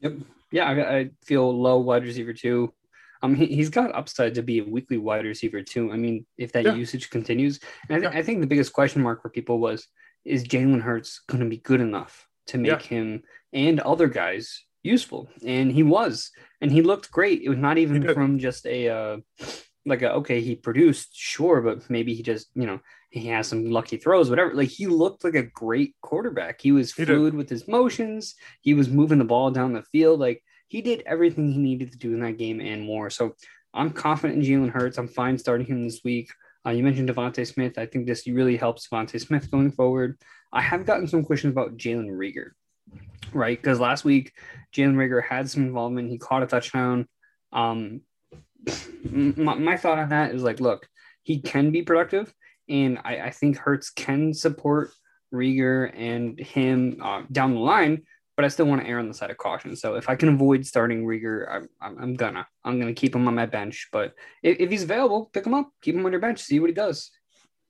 Yep. 0.00 0.14
Yeah, 0.50 0.68
I, 0.68 0.96
I 0.98 1.10
feel 1.24 1.58
low 1.58 1.78
wide 1.78 2.04
receiver 2.04 2.32
two. 2.32 2.72
Um, 3.22 3.36
he, 3.36 3.56
has 3.58 3.70
got 3.70 3.94
upside 3.94 4.34
to 4.34 4.42
be 4.42 4.58
a 4.58 4.64
weekly 4.64 4.98
wide 4.98 5.24
receiver 5.24 5.62
too. 5.62 5.92
I 5.92 5.96
mean, 5.96 6.26
if 6.36 6.52
that 6.52 6.64
yeah. 6.64 6.74
usage 6.74 7.08
continues, 7.08 7.60
and 7.88 7.96
I, 7.96 8.00
th- 8.00 8.12
yeah. 8.12 8.18
I, 8.18 8.22
think 8.22 8.40
the 8.40 8.48
biggest 8.48 8.72
question 8.72 9.00
mark 9.00 9.22
for 9.22 9.30
people 9.30 9.60
was, 9.60 9.86
is 10.24 10.44
Jalen 10.44 10.82
Hurts 10.82 11.20
going 11.28 11.42
to 11.42 11.48
be 11.48 11.58
good 11.58 11.80
enough 11.80 12.26
to 12.48 12.58
make 12.58 12.90
yeah. 12.90 12.98
him 12.98 13.22
and 13.52 13.78
other 13.80 14.08
guys 14.08 14.64
useful, 14.82 15.28
and 15.44 15.70
he 15.70 15.82
was, 15.82 16.30
and 16.60 16.70
he 16.70 16.82
looked 16.82 17.10
great. 17.10 17.42
It 17.42 17.48
was 17.48 17.58
not 17.58 17.78
even 17.78 18.12
from 18.14 18.38
just 18.38 18.66
a 18.66 18.88
uh, 18.88 19.16
like 19.86 20.02
a 20.02 20.12
okay, 20.14 20.40
he 20.40 20.54
produced, 20.54 21.10
sure, 21.14 21.60
but 21.60 21.88
maybe 21.90 22.14
he 22.14 22.22
just 22.22 22.48
you 22.54 22.66
know 22.66 22.80
he 23.10 23.26
has 23.28 23.48
some 23.48 23.70
lucky 23.70 23.96
throws, 23.96 24.30
whatever. 24.30 24.54
Like 24.54 24.68
he 24.68 24.86
looked 24.86 25.24
like 25.24 25.34
a 25.34 25.42
great 25.42 25.94
quarterback. 26.00 26.60
He 26.60 26.72
was 26.72 26.92
he 26.92 27.04
fluid 27.04 27.32
did. 27.32 27.38
with 27.38 27.48
his 27.48 27.68
motions. 27.68 28.34
He 28.60 28.74
was 28.74 28.88
moving 28.88 29.18
the 29.18 29.24
ball 29.24 29.50
down 29.50 29.72
the 29.72 29.82
field. 29.82 30.20
Like 30.20 30.42
he 30.68 30.80
did 30.80 31.02
everything 31.06 31.52
he 31.52 31.58
needed 31.58 31.92
to 31.92 31.98
do 31.98 32.14
in 32.14 32.20
that 32.20 32.38
game 32.38 32.60
and 32.60 32.82
more. 32.82 33.10
So 33.10 33.34
I'm 33.74 33.90
confident 33.90 34.42
in 34.42 34.48
Jalen 34.48 34.70
Hurts. 34.70 34.98
I'm 34.98 35.08
fine 35.08 35.38
starting 35.38 35.66
him 35.66 35.84
this 35.84 36.00
week. 36.04 36.30
Uh, 36.64 36.70
you 36.70 36.82
mentioned 36.82 37.08
DeVonta 37.08 37.46
Smith. 37.46 37.76
I 37.76 37.86
think 37.86 38.06
this 38.06 38.26
really 38.26 38.56
helps 38.56 38.88
DeVonta 38.88 39.20
Smith 39.20 39.50
going 39.50 39.72
forward. 39.72 40.16
I 40.52 40.62
have 40.62 40.86
gotten 40.86 41.08
some 41.08 41.24
questions 41.24 41.52
about 41.52 41.76
Jalen 41.76 42.08
Reagor 42.08 42.52
right? 43.32 43.60
Because 43.60 43.80
last 43.80 44.04
week, 44.04 44.32
Jalen 44.74 44.94
Reagor 44.94 45.22
had 45.24 45.48
some 45.48 45.64
involvement. 45.64 46.10
He 46.10 46.18
caught 46.18 46.42
a 46.42 46.46
touchdown. 46.46 47.08
Um, 47.52 48.02
my, 49.04 49.54
my, 49.54 49.76
thought 49.76 49.98
on 49.98 50.10
that 50.10 50.34
is 50.34 50.42
like, 50.42 50.60
look, 50.60 50.88
he 51.22 51.40
can 51.40 51.70
be 51.70 51.82
productive, 51.82 52.32
and 52.68 52.98
I, 53.04 53.18
I 53.18 53.30
think 53.30 53.58
Hurts 53.58 53.90
can 53.90 54.32
support 54.32 54.92
Reagor 55.32 55.92
and 55.94 56.38
him 56.38 56.98
uh, 57.02 57.22
down 57.30 57.54
the 57.54 57.60
line. 57.60 58.02
But 58.34 58.46
I 58.46 58.48
still 58.48 58.64
want 58.64 58.80
to 58.80 58.88
err 58.88 58.98
on 58.98 59.08
the 59.08 59.14
side 59.14 59.30
of 59.30 59.36
caution. 59.36 59.76
So 59.76 59.96
if 59.96 60.08
I 60.08 60.16
can 60.16 60.30
avoid 60.30 60.64
starting 60.64 61.06
I'm, 61.06 61.68
I'm, 61.82 61.98
I'm 61.98 62.14
gonna. 62.14 62.46
I'm 62.64 62.80
gonna 62.80 62.94
keep 62.94 63.14
him 63.14 63.28
on 63.28 63.34
my 63.34 63.44
bench. 63.44 63.88
But 63.92 64.14
if, 64.42 64.58
if 64.58 64.70
he's 64.70 64.84
available, 64.84 65.28
pick 65.34 65.46
him 65.46 65.52
up, 65.52 65.70
keep 65.82 65.94
him 65.94 66.06
on 66.06 66.12
your 66.12 66.20
bench, 66.20 66.40
see 66.40 66.58
what 66.58 66.70
he 66.70 66.74
does. 66.74 67.10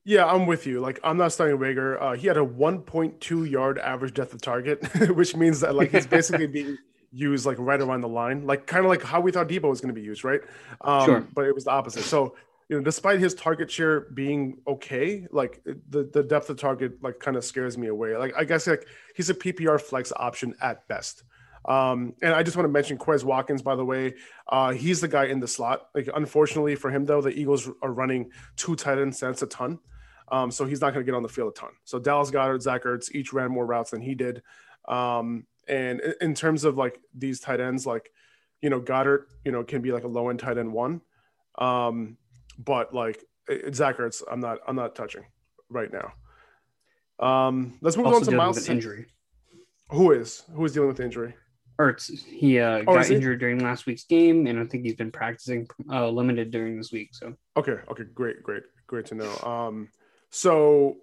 Yeah, 0.04 0.26
I'm 0.26 0.46
with 0.46 0.66
you. 0.66 0.80
Like, 0.80 0.98
I'm 1.04 1.16
not 1.16 1.32
starting 1.32 1.58
Reagor. 1.58 2.00
Uh, 2.00 2.12
he 2.12 2.26
had 2.26 2.36
a 2.36 2.44
1.2 2.44 3.50
yard 3.50 3.78
average 3.78 4.14
depth 4.14 4.34
of 4.34 4.40
target, 4.40 4.84
which 5.14 5.36
means 5.36 5.60
that 5.60 5.74
like 5.74 5.92
he's 5.92 6.06
basically 6.18 6.46
being 6.48 6.76
used 7.12 7.46
like 7.46 7.56
right 7.58 7.80
around 7.80 8.00
the 8.00 8.08
line, 8.08 8.46
like 8.46 8.66
kind 8.66 8.84
of 8.84 8.90
like 8.90 9.02
how 9.02 9.20
we 9.20 9.30
thought 9.30 9.48
Deebo 9.48 9.68
was 9.68 9.80
going 9.80 9.94
to 9.94 10.00
be 10.00 10.04
used, 10.04 10.24
right? 10.24 10.40
Um, 10.80 11.04
sure. 11.04 11.28
But 11.34 11.46
it 11.46 11.54
was 11.54 11.64
the 11.64 11.70
opposite. 11.70 12.02
So, 12.02 12.34
you 12.68 12.76
know, 12.76 12.82
despite 12.82 13.20
his 13.20 13.34
target 13.34 13.70
share 13.70 14.00
being 14.00 14.58
okay, 14.66 15.26
like 15.30 15.62
the 15.64 16.04
the 16.12 16.22
depth 16.22 16.50
of 16.50 16.56
target 16.56 17.02
like 17.02 17.20
kind 17.20 17.36
of 17.36 17.44
scares 17.44 17.76
me 17.78 17.88
away. 17.88 18.16
Like, 18.16 18.34
I 18.36 18.44
guess 18.44 18.66
like 18.66 18.86
he's 19.14 19.30
a 19.30 19.34
PPR 19.34 19.80
flex 19.80 20.12
option 20.16 20.54
at 20.60 20.88
best. 20.88 21.22
Um, 21.64 22.14
and 22.22 22.34
I 22.34 22.42
just 22.42 22.56
want 22.56 22.64
to 22.64 22.72
mention 22.72 22.98
Quez 22.98 23.24
Watkins, 23.24 23.62
by 23.62 23.76
the 23.76 23.84
way. 23.84 24.14
Uh, 24.48 24.72
he's 24.72 25.00
the 25.00 25.08
guy 25.08 25.26
in 25.26 25.40
the 25.40 25.48
slot. 25.48 25.88
Like, 25.94 26.08
unfortunately 26.14 26.74
for 26.74 26.90
him, 26.90 27.04
though, 27.04 27.20
the 27.20 27.30
Eagles 27.30 27.68
are 27.82 27.92
running 27.92 28.30
two 28.56 28.74
tight 28.74 28.98
end 28.98 29.14
sets 29.14 29.42
a 29.42 29.46
ton. 29.46 29.78
Um, 30.30 30.50
so 30.50 30.64
he's 30.64 30.80
not 30.80 30.92
going 30.94 31.04
to 31.04 31.10
get 31.10 31.16
on 31.16 31.22
the 31.22 31.28
field 31.28 31.52
a 31.56 31.60
ton. 31.60 31.70
So 31.84 31.98
Dallas 31.98 32.30
Goedert, 32.30 32.62
Zach 32.62 32.84
Ertz 32.84 33.12
each 33.12 33.32
ran 33.32 33.50
more 33.50 33.66
routes 33.66 33.90
than 33.90 34.00
he 34.00 34.14
did. 34.14 34.42
Um, 34.88 35.46
and 35.68 36.00
in 36.20 36.34
terms 36.34 36.64
of 36.64 36.76
like 36.76 36.98
these 37.14 37.38
tight 37.38 37.60
ends, 37.60 37.86
like, 37.86 38.10
you 38.60 38.70
know, 38.70 38.80
Goedert, 38.80 39.26
you 39.44 39.52
know, 39.52 39.62
can 39.62 39.82
be 39.82 39.92
like 39.92 40.04
a 40.04 40.08
low 40.08 40.30
end 40.30 40.40
tight 40.40 40.58
end 40.58 40.72
one. 40.72 41.02
Um, 41.58 42.16
but 42.58 42.94
like 42.94 43.22
Zach 43.72 43.98
Ertz, 43.98 44.22
I'm 44.30 44.40
not, 44.40 44.58
I'm 44.66 44.76
not 44.76 44.94
touching 44.94 45.24
right 45.68 45.90
now. 45.92 46.12
Um, 47.18 47.78
let's 47.80 47.96
move 47.96 48.06
also 48.06 48.18
on 48.18 48.24
to 48.24 48.32
Miles. 48.32 48.68
Injury. 48.68 49.06
Who 49.90 50.12
is 50.12 50.42
who 50.54 50.64
is 50.64 50.72
dealing 50.72 50.88
with 50.88 51.00
injury? 51.00 51.34
Ertz. 51.78 52.10
He 52.24 52.58
uh, 52.58 52.82
oh, 52.86 52.94
got 52.94 53.10
injured 53.10 53.40
during 53.40 53.58
last 53.58 53.86
week's 53.86 54.04
game, 54.04 54.46
and 54.46 54.58
I 54.58 54.64
think 54.64 54.84
he's 54.84 54.94
been 54.94 55.10
practicing 55.10 55.66
uh, 55.90 56.08
limited 56.08 56.50
during 56.50 56.76
this 56.76 56.92
week. 56.92 57.10
So 57.12 57.34
okay, 57.56 57.76
okay, 57.90 58.04
great, 58.14 58.42
great, 58.42 58.62
great 58.86 59.06
to 59.06 59.14
know. 59.14 59.36
Um, 59.38 59.88
so, 60.30 60.98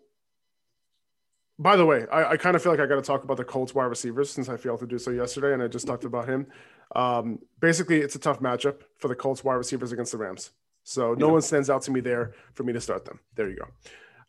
by 1.58 1.76
the 1.76 1.86
way, 1.86 2.06
I, 2.12 2.32
I 2.32 2.38
kind 2.38 2.56
of 2.56 2.64
feel 2.64 2.72
like 2.72 2.82
I 2.82 2.86
got 2.86 2.96
to 2.96 3.02
talk 3.02 3.24
about 3.24 3.38
the 3.38 3.44
Colts 3.44 3.76
wide 3.76 3.86
receivers 3.86 4.30
since 4.30 4.50
I 4.50 4.58
failed 4.58 4.80
to 4.80 4.88
do 4.88 4.98
so 4.98 5.12
yesterday, 5.12 5.54
and 5.54 5.62
I 5.62 5.68
just 5.68 5.88
talked 5.88 6.06
about 6.06 6.28
him. 6.28 6.48
Um, 6.96 7.40
basically, 7.60 8.00
it's 8.00 8.16
a 8.16 8.20
tough 8.20 8.40
matchup 8.40 8.82
for 8.98 9.08
the 9.08 9.16
Colts 9.16 9.44
wide 9.44 9.56
receivers 9.56 9.92
against 9.92 10.12
the 10.12 10.18
Rams. 10.18 10.52
So 10.84 11.14
no 11.14 11.28
yeah. 11.28 11.34
one 11.34 11.42
stands 11.42 11.70
out 11.70 11.84
to 11.84 11.92
me 11.92 12.00
there 12.00 12.34
for 12.54 12.64
me 12.64 12.74
to 12.74 12.82
start 12.82 13.06
them. 13.06 13.20
There 13.36 13.50
you 13.50 13.58
go. 13.58 13.68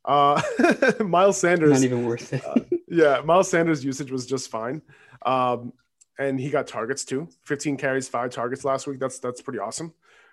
Uh, 0.05 0.43
Miles 1.05 1.39
Sanders, 1.39 1.71
not 1.71 1.83
even 1.83 2.07
worth 2.07 2.33
it. 2.33 2.45
uh, 2.45 2.61
yeah, 2.89 3.23
Miles 3.25 3.49
Sanders' 3.49 3.85
usage 3.85 4.11
was 4.11 4.27
just 4.27 4.51
fine, 4.51 4.83
um, 5.25 5.73
and 6.21 6.39
he 6.39 6.51
got 6.51 6.69
targets 6.69 7.05
too. 7.05 7.29
15 7.45 7.77
carries, 7.77 8.09
five 8.09 8.31
targets 8.31 8.65
last 8.65 8.87
week. 8.87 9.01
That's 9.01 9.19
that's 9.19 9.41
pretty 9.41 9.59
awesome, 9.59 9.93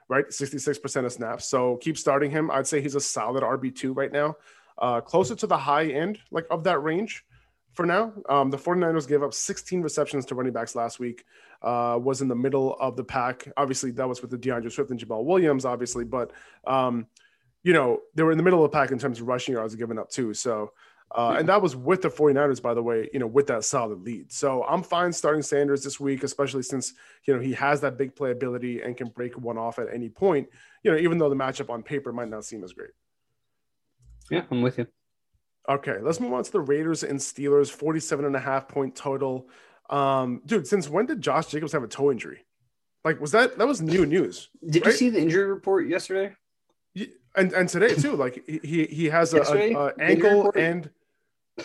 right? 0.09 0.25
66% 0.27 1.05
of 1.05 1.11
snaps. 1.11 1.47
So 1.47 1.77
keep 1.77 1.97
starting 1.97 2.29
him. 2.29 2.51
I'd 2.51 2.67
say 2.67 2.81
he's 2.81 2.95
a 2.95 2.99
solid 2.99 3.41
RB 3.41 3.73
two 3.75 3.93
right 3.93 4.11
now 4.11 4.35
uh, 4.77 5.01
closer 5.01 5.35
to 5.35 5.47
the 5.47 5.57
high 5.57 5.87
end 5.87 6.19
like 6.29 6.45
of 6.51 6.63
that 6.65 6.83
range. 6.83 7.25
for 7.73 7.85
now. 7.85 8.11
Um, 8.27 8.49
the 8.49 8.57
49ers 8.57 9.07
gave 9.07 9.23
up 9.23 9.33
16 9.33 9.81
receptions 9.81 10.25
to 10.25 10.35
running 10.35 10.53
backs 10.53 10.75
last 10.75 10.99
week. 10.99 11.23
Uh, 11.61 11.97
was 12.01 12.21
in 12.21 12.27
the 12.27 12.35
middle 12.35 12.75
of 12.79 12.95
the 12.95 13.03
pack. 13.03 13.47
Obviously, 13.55 13.91
that 13.91 14.07
was 14.07 14.21
with 14.21 14.31
the 14.31 14.37
D'Andre 14.37 14.69
Swift 14.69 14.91
and 14.91 14.99
Jamaal 14.99 15.23
Williams, 15.23 15.65
obviously, 15.65 16.03
but 16.03 16.31
um, 16.65 17.07
you 17.63 17.73
know 17.73 17.99
they 18.15 18.23
were 18.23 18.31
in 18.31 18.37
the 18.37 18.43
middle 18.43 18.63
of 18.63 18.71
the 18.71 18.77
pack 18.77 18.91
in 18.91 18.99
terms 18.99 19.19
of 19.19 19.27
rushing 19.27 19.53
yards 19.53 19.75
given 19.75 19.97
up 19.97 20.09
too. 20.09 20.33
So. 20.33 20.71
Uh, 21.15 21.35
and 21.39 21.47
that 21.47 21.61
was 21.61 21.75
with 21.75 22.01
the 22.01 22.09
49ers, 22.09 22.61
by 22.61 22.73
the 22.73 22.83
way, 22.83 23.09
you 23.13 23.19
know, 23.19 23.27
with 23.27 23.47
that 23.47 23.63
solid 23.63 24.01
lead. 24.01 24.31
So 24.31 24.63
I'm 24.63 24.83
fine 24.83 25.13
starting 25.13 25.41
Sanders 25.41 25.81
this 25.81 25.99
week, 25.99 26.23
especially 26.23 26.63
since, 26.63 26.93
you 27.25 27.33
know, 27.33 27.39
he 27.39 27.53
has 27.53 27.79
that 27.81 27.97
big 27.97 28.13
playability 28.15 28.85
and 28.85 28.95
can 28.97 29.07
break 29.09 29.37
one 29.37 29.57
off 29.57 29.79
at 29.79 29.87
any 29.93 30.09
point, 30.09 30.49
you 30.83 30.91
know, 30.91 30.97
even 30.97 31.17
though 31.17 31.29
the 31.29 31.35
matchup 31.35 31.69
on 31.69 31.81
paper 31.81 32.11
might 32.11 32.29
not 32.29 32.43
seem 32.43 32.63
as 32.63 32.73
great. 32.73 32.91
Yeah, 34.29 34.43
I'm 34.51 34.61
with 34.61 34.77
you. 34.77 34.87
Okay, 35.69 35.97
let's 36.01 36.19
move 36.19 36.33
on 36.33 36.43
to 36.43 36.51
the 36.51 36.61
Raiders 36.61 37.03
and 37.03 37.19
Steelers, 37.19 37.69
47 37.69 38.25
and 38.25 38.35
a 38.35 38.39
half 38.39 38.67
point 38.67 38.95
total. 38.95 39.49
Um, 39.89 40.41
dude, 40.45 40.67
since 40.67 40.89
when 40.89 41.05
did 41.05 41.21
Josh 41.21 41.47
Jacobs 41.47 41.71
have 41.71 41.83
a 41.83 41.87
toe 41.87 42.11
injury? 42.11 42.45
Like, 43.03 43.21
was 43.21 43.31
that 43.31 43.57
that 43.57 43.67
was 43.67 43.81
new 43.81 44.05
news? 44.05 44.49
Did 44.69 44.85
right? 44.85 44.91
you 44.91 44.97
see 44.97 45.09
the 45.09 45.21
injury 45.21 45.45
report 45.45 45.87
yesterday? 45.87 46.35
And 47.35 47.53
and 47.53 47.69
today 47.69 47.93
too. 47.95 48.15
Like 48.15 48.43
he 48.47 48.85
he 48.85 49.05
has 49.05 49.33
a, 49.33 49.41
a, 49.41 49.73
a 49.73 49.93
ankle 49.99 50.45
report, 50.45 50.57
and 50.57 50.89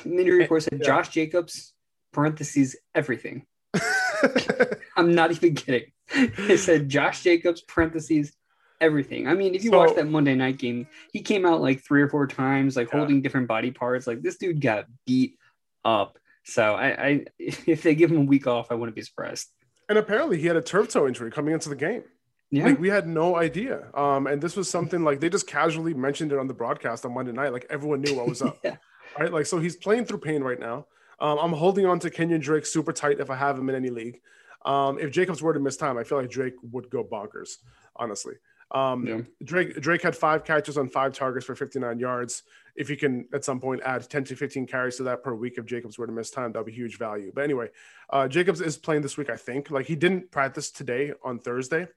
injury 0.05 0.39
report 0.39 0.63
said 0.65 0.81
yeah. 0.81 0.87
Josh 0.87 1.09
Jacobs 1.09 1.73
parentheses 2.13 2.77
everything. 2.95 3.47
I'm 4.97 5.15
not 5.15 5.31
even 5.31 5.55
kidding. 5.55 5.91
It 6.15 6.59
said 6.59 6.89
Josh 6.89 7.23
Jacobs 7.23 7.63
parentheses 7.63 8.33
everything. 8.81 9.29
I 9.29 9.35
mean, 9.35 9.55
if 9.55 9.65
you 9.65 9.71
so, 9.71 9.79
watch 9.79 9.95
that 9.97 10.07
Monday 10.07 10.35
night 10.35 10.59
game, 10.59 10.87
he 11.13 11.23
came 11.23 11.47
out 11.47 11.63
like 11.63 11.83
three 11.83 12.03
or 12.03 12.09
four 12.09 12.27
times, 12.27 12.77
like 12.77 12.93
yeah. 12.93 12.99
holding 12.99 13.23
different 13.23 13.49
body 13.49 13.71
parts. 13.71 14.07
Like 14.07 14.21
this 14.21 14.37
dude 14.37 14.61
got 14.61 14.87
beat 15.07 15.39
up. 15.85 16.19
So 16.45 16.75
I, 16.75 16.87
I, 16.89 17.25
if 17.39 17.83
they 17.83 17.95
give 17.95 18.11
him 18.11 18.19
a 18.19 18.25
week 18.25 18.47
off, 18.47 18.71
I 18.71 18.75
wouldn't 18.75 18.97
be 18.97 19.03
surprised. 19.03 19.49
And 19.89 19.99
apparently, 19.99 20.41
he 20.41 20.47
had 20.47 20.57
a 20.57 20.63
turf 20.63 20.89
toe 20.89 21.07
injury 21.07 21.31
coming 21.31 21.55
into 21.55 21.69
the 21.69 21.77
game. 21.77 22.05
Yeah, 22.53 22.67
like 22.67 22.79
we 22.79 22.91
had 22.91 23.09
no 23.09 23.37
idea. 23.37 23.89
Um, 23.95 24.27
and 24.27 24.41
this 24.41 24.57
was 24.57 24.69
something 24.69 25.03
like 25.03 25.21
they 25.21 25.31
just 25.31 25.47
casually 25.47 25.95
mentioned 25.95 26.33
it 26.33 26.39
on 26.39 26.47
the 26.47 26.55
broadcast 26.55 27.07
on 27.07 27.15
Monday 27.15 27.33
night. 27.33 27.51
Like 27.51 27.67
everyone 27.71 28.03
knew 28.03 28.15
what 28.15 28.29
was 28.29 28.43
up. 28.43 28.59
yeah. 28.65 28.77
Right. 29.19 29.33
Like 29.33 29.47
so, 29.47 29.59
he's 29.59 29.75
playing 29.75 30.05
through 30.05 30.19
pain 30.19 30.43
right 30.43 30.61
now. 30.61 30.87
Um, 31.19 31.39
I'm 31.39 31.53
holding 31.55 31.87
on 31.87 31.99
to 32.01 32.11
Kenyan 32.11 32.43
Drake 32.43 32.67
super 32.67 32.93
tight 32.93 33.21
if 33.21 33.31
I 33.31 33.37
have 33.37 33.59
him 33.59 33.71
in 33.71 33.75
any 33.75 33.89
league. 33.89 34.21
Um, 34.67 34.99
if 34.99 35.11
Jacobs 35.11 35.41
were 35.41 35.55
to 35.55 35.61
miss 35.61 35.79
time, 35.79 35.97
I 35.97 36.05
feel 36.05 36.19
like 36.19 36.31
Drake 36.31 36.55
would 36.71 36.91
go 36.91 37.03
bonkers, 37.03 37.57
honestly. 37.97 38.35
Um, 38.71 39.07
yeah. 39.07 39.21
Drake 39.43 39.81
Drake 39.81 40.03
had 40.03 40.15
five 40.15 40.45
catches 40.45 40.77
on 40.77 40.91
five 40.91 41.15
targets 41.15 41.47
for 41.47 41.55
59 41.55 41.99
yards. 41.99 42.43
If 42.77 42.91
you 42.91 42.99
can 42.99 43.29
at 43.33 43.47
some 43.47 43.61
point 43.61 43.81
add 43.83 44.09
10 44.09 44.25
to 44.25 44.37
15 44.37 44.67
carries 44.67 44.97
to 44.97 45.05
that 45.05 45.23
per 45.23 45.35
week, 45.35 45.55
if 45.57 45.65
Jacobs 45.65 45.99
were 45.99 46.07
to 46.07 46.13
miss 46.13 46.31
time, 46.31 46.53
that'd 46.53 46.67
be 46.67 46.73
huge 46.73 46.99
value. 46.99 47.33
But 47.35 47.45
anyway, 47.45 47.69
uh, 48.11 48.29
Jacobs 48.29 48.61
is 48.61 48.77
playing 48.77 49.03
this 49.03 49.17
week, 49.17 49.31
I 49.31 49.37
think. 49.37 49.71
Like 49.71 49.87
he 49.87 49.97
didn't 49.97 50.31
practice 50.31 50.71
today 50.71 51.15
on 51.25 51.39
Thursday. 51.39 51.89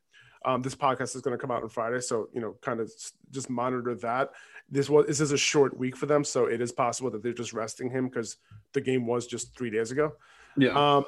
Um, 0.45 0.61
this 0.61 0.75
podcast 0.75 1.15
is 1.15 1.21
going 1.21 1.35
to 1.35 1.41
come 1.41 1.51
out 1.51 1.63
on 1.63 1.69
Friday, 1.69 1.99
so 1.99 2.29
you 2.33 2.39
know, 2.39 2.55
kind 2.61 2.79
of 2.79 2.91
just 3.31 3.49
monitor 3.49 3.95
that. 3.95 4.31
This 4.69 4.89
was 4.89 5.07
this 5.07 5.19
is 5.19 5.31
a 5.31 5.37
short 5.37 5.77
week 5.77 5.97
for 5.97 6.05
them, 6.05 6.23
so 6.23 6.45
it 6.45 6.61
is 6.61 6.71
possible 6.71 7.09
that 7.11 7.23
they're 7.23 7.33
just 7.33 7.53
resting 7.53 7.89
him 7.89 8.07
because 8.07 8.37
the 8.73 8.81
game 8.81 9.05
was 9.05 9.27
just 9.27 9.57
three 9.57 9.69
days 9.69 9.91
ago. 9.91 10.13
Yeah. 10.57 10.97
Um, 10.97 11.05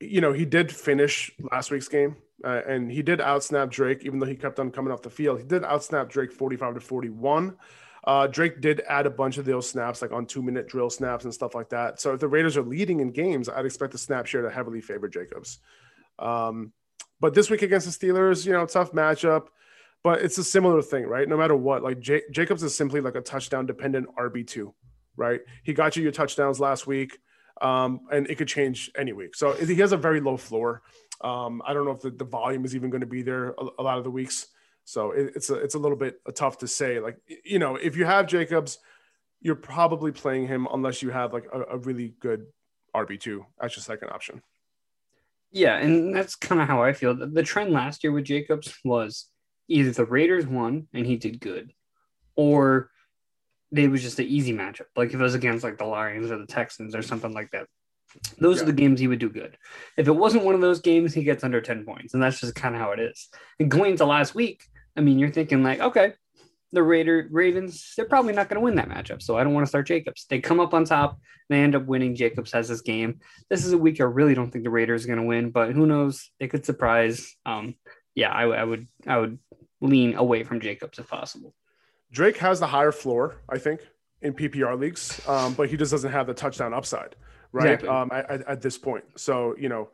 you 0.00 0.20
know, 0.20 0.32
he 0.32 0.44
did 0.44 0.72
finish 0.72 1.30
last 1.52 1.70
week's 1.70 1.88
game. 1.88 2.16
Uh, 2.42 2.60
and 2.66 2.90
he 2.90 3.00
did 3.00 3.20
outsnap 3.20 3.70
Drake, 3.70 4.04
even 4.04 4.18
though 4.18 4.26
he 4.26 4.34
kept 4.34 4.58
on 4.58 4.70
coming 4.70 4.92
off 4.92 5.02
the 5.02 5.08
field. 5.08 5.38
He 5.38 5.46
did 5.46 5.62
outsnap 5.62 6.10
Drake 6.10 6.32
45 6.32 6.74
to 6.74 6.80
41. 6.80 7.56
Uh, 8.06 8.26
Drake 8.26 8.60
did 8.60 8.82
add 8.86 9.06
a 9.06 9.10
bunch 9.10 9.38
of 9.38 9.46
those 9.46 9.68
snaps, 9.68 10.02
like 10.02 10.12
on 10.12 10.26
two 10.26 10.42
minute 10.42 10.68
drill 10.68 10.90
snaps 10.90 11.24
and 11.24 11.32
stuff 11.32 11.54
like 11.54 11.70
that. 11.70 12.00
So 12.00 12.12
if 12.12 12.20
the 12.20 12.28
Raiders 12.28 12.56
are 12.56 12.62
leading 12.62 13.00
in 13.00 13.12
games, 13.12 13.48
I'd 13.48 13.64
expect 13.64 13.92
the 13.92 13.98
snap 13.98 14.26
share 14.26 14.42
to 14.42 14.50
heavily 14.50 14.82
favor 14.82 15.08
Jacobs. 15.08 15.60
Um, 16.18 16.72
but 17.20 17.34
this 17.34 17.50
week 17.50 17.62
against 17.62 17.86
the 17.86 18.06
Steelers, 18.06 18.46
you 18.46 18.52
know, 18.52 18.66
tough 18.66 18.92
matchup, 18.92 19.46
but 20.02 20.20
it's 20.20 20.38
a 20.38 20.44
similar 20.44 20.82
thing, 20.82 21.06
right? 21.06 21.28
No 21.28 21.36
matter 21.36 21.56
what, 21.56 21.82
like 21.82 21.98
J- 21.98 22.22
Jacobs 22.30 22.62
is 22.62 22.76
simply 22.76 23.00
like 23.00 23.14
a 23.14 23.20
touchdown 23.20 23.66
dependent 23.66 24.06
RB2, 24.16 24.72
right? 25.16 25.40
He 25.62 25.72
got 25.72 25.96
you 25.96 26.02
your 26.02 26.12
touchdowns 26.12 26.60
last 26.60 26.86
week, 26.86 27.18
um, 27.62 28.00
and 28.12 28.28
it 28.28 28.36
could 28.36 28.48
change 28.48 28.90
any 28.96 29.12
week. 29.12 29.34
So 29.34 29.52
he 29.52 29.76
has 29.76 29.92
a 29.92 29.96
very 29.96 30.20
low 30.20 30.36
floor. 30.36 30.82
Um, 31.22 31.62
I 31.66 31.72
don't 31.72 31.86
know 31.86 31.92
if 31.92 32.02
the, 32.02 32.10
the 32.10 32.24
volume 32.24 32.64
is 32.64 32.76
even 32.76 32.90
going 32.90 33.00
to 33.00 33.06
be 33.06 33.22
there 33.22 33.50
a, 33.50 33.66
a, 33.78 33.82
lot 33.82 33.96
of 33.96 34.04
the 34.04 34.10
weeks. 34.10 34.48
So 34.84 35.12
it, 35.12 35.32
it's 35.36 35.48
a, 35.48 35.54
it's 35.54 35.74
a 35.74 35.78
little 35.78 35.96
bit 35.96 36.20
tough 36.34 36.58
to 36.58 36.68
say. 36.68 37.00
Like, 37.00 37.16
you 37.44 37.58
know, 37.58 37.76
if 37.76 37.96
you 37.96 38.04
have 38.04 38.26
Jacobs, 38.26 38.78
you're 39.40 39.54
probably 39.54 40.12
playing 40.12 40.48
him 40.48 40.68
unless 40.72 41.02
you 41.02 41.10
have 41.10 41.32
like 41.32 41.46
a, 41.52 41.60
a 41.62 41.78
really 41.78 42.14
good 42.20 42.46
RB2 42.94 43.44
as 43.60 43.76
your 43.76 43.82
second 43.82 44.10
option. 44.10 44.42
Yeah. 45.54 45.76
And 45.78 46.14
that's 46.14 46.34
kind 46.34 46.60
of 46.60 46.66
how 46.66 46.82
I 46.82 46.92
feel. 46.92 47.14
The, 47.14 47.42
trend 47.42 47.72
last 47.72 48.02
year 48.02 48.12
with 48.12 48.24
Jacobs 48.24 48.76
was 48.84 49.28
either 49.68 49.92
the 49.92 50.04
Raiders 50.04 50.46
won 50.46 50.88
and 50.92 51.06
he 51.06 51.16
did 51.16 51.40
good, 51.40 51.72
or 52.34 52.90
it 53.72 53.90
was 53.90 54.02
just 54.02 54.18
an 54.18 54.26
easy 54.26 54.52
matchup. 54.52 54.86
Like 54.96 55.08
if 55.08 55.14
it 55.14 55.22
was 55.22 55.34
against 55.34 55.62
like 55.62 55.78
the 55.78 55.84
Lions 55.84 56.30
or 56.30 56.38
the 56.38 56.46
Texans 56.46 56.94
or 56.94 57.02
something 57.02 57.32
like 57.32 57.52
that. 57.52 57.66
Those 58.38 58.58
yeah. 58.58 58.64
are 58.64 58.66
the 58.66 58.72
games 58.72 58.98
he 58.98 59.06
would 59.06 59.20
do 59.20 59.30
good. 59.30 59.56
If 59.96 60.08
it 60.08 60.12
wasn't 60.12 60.44
one 60.44 60.56
of 60.56 60.60
those 60.60 60.80
games, 60.80 61.14
he 61.14 61.22
gets 61.22 61.44
under 61.44 61.60
10 61.60 61.84
points. 61.84 62.14
And 62.14 62.22
that's 62.22 62.40
just 62.40 62.54
kind 62.54 62.74
of 62.74 62.80
how 62.80 62.90
it 62.90 63.00
is. 63.00 63.28
And 63.58 63.70
going 63.70 63.92
into 63.92 64.06
last 64.06 64.34
week, 64.34 64.64
I 64.96 65.00
mean, 65.00 65.18
you're 65.18 65.32
thinking 65.32 65.62
like, 65.62 65.80
okay, 65.80 66.14
the 66.74 66.82
Raider 66.82 67.28
Ravens, 67.30 67.94
they're 67.96 68.06
probably 68.06 68.32
not 68.32 68.48
going 68.48 68.60
to 68.60 68.64
win 68.64 68.76
that 68.76 68.88
matchup. 68.88 69.22
So 69.22 69.36
I 69.36 69.44
don't 69.44 69.54
want 69.54 69.64
to 69.64 69.68
start 69.68 69.86
Jacobs. 69.86 70.26
They 70.28 70.40
come 70.40 70.60
up 70.60 70.74
on 70.74 70.84
top, 70.84 71.18
they 71.48 71.60
end 71.60 71.74
up 71.74 71.86
winning. 71.86 72.14
Jacobs 72.14 72.52
has 72.52 72.68
this 72.68 72.80
game. 72.80 73.20
This 73.48 73.64
is 73.64 73.72
a 73.72 73.78
week 73.78 74.00
I 74.00 74.04
really 74.04 74.34
don't 74.34 74.50
think 74.50 74.64
the 74.64 74.70
Raiders 74.70 75.04
are 75.04 75.08
going 75.08 75.20
to 75.20 75.24
win, 75.24 75.50
but 75.50 75.72
who 75.72 75.86
knows? 75.86 76.30
They 76.38 76.48
could 76.48 76.66
surprise. 76.66 77.34
Um, 77.46 77.74
yeah, 78.14 78.30
I, 78.30 78.44
I 78.44 78.64
would 78.64 78.86
I 79.06 79.18
would 79.18 79.38
lean 79.80 80.14
away 80.14 80.44
from 80.44 80.60
Jacobs 80.60 80.98
if 80.98 81.08
possible. 81.08 81.54
Drake 82.12 82.36
has 82.38 82.60
the 82.60 82.66
higher 82.66 82.92
floor, 82.92 83.36
I 83.48 83.58
think, 83.58 83.80
in 84.22 84.34
PPR 84.34 84.78
leagues, 84.78 85.20
um, 85.26 85.54
but 85.54 85.68
he 85.68 85.76
just 85.76 85.90
doesn't 85.90 86.12
have 86.12 86.26
the 86.26 86.34
touchdown 86.34 86.72
upside 86.72 87.16
right? 87.54 87.66
Exactly. 87.66 87.88
Um, 87.88 88.10
at, 88.12 88.46
at, 88.46 88.60
this 88.60 88.76
point. 88.76 89.04
So, 89.16 89.54
you 89.58 89.68
know, 89.68 89.88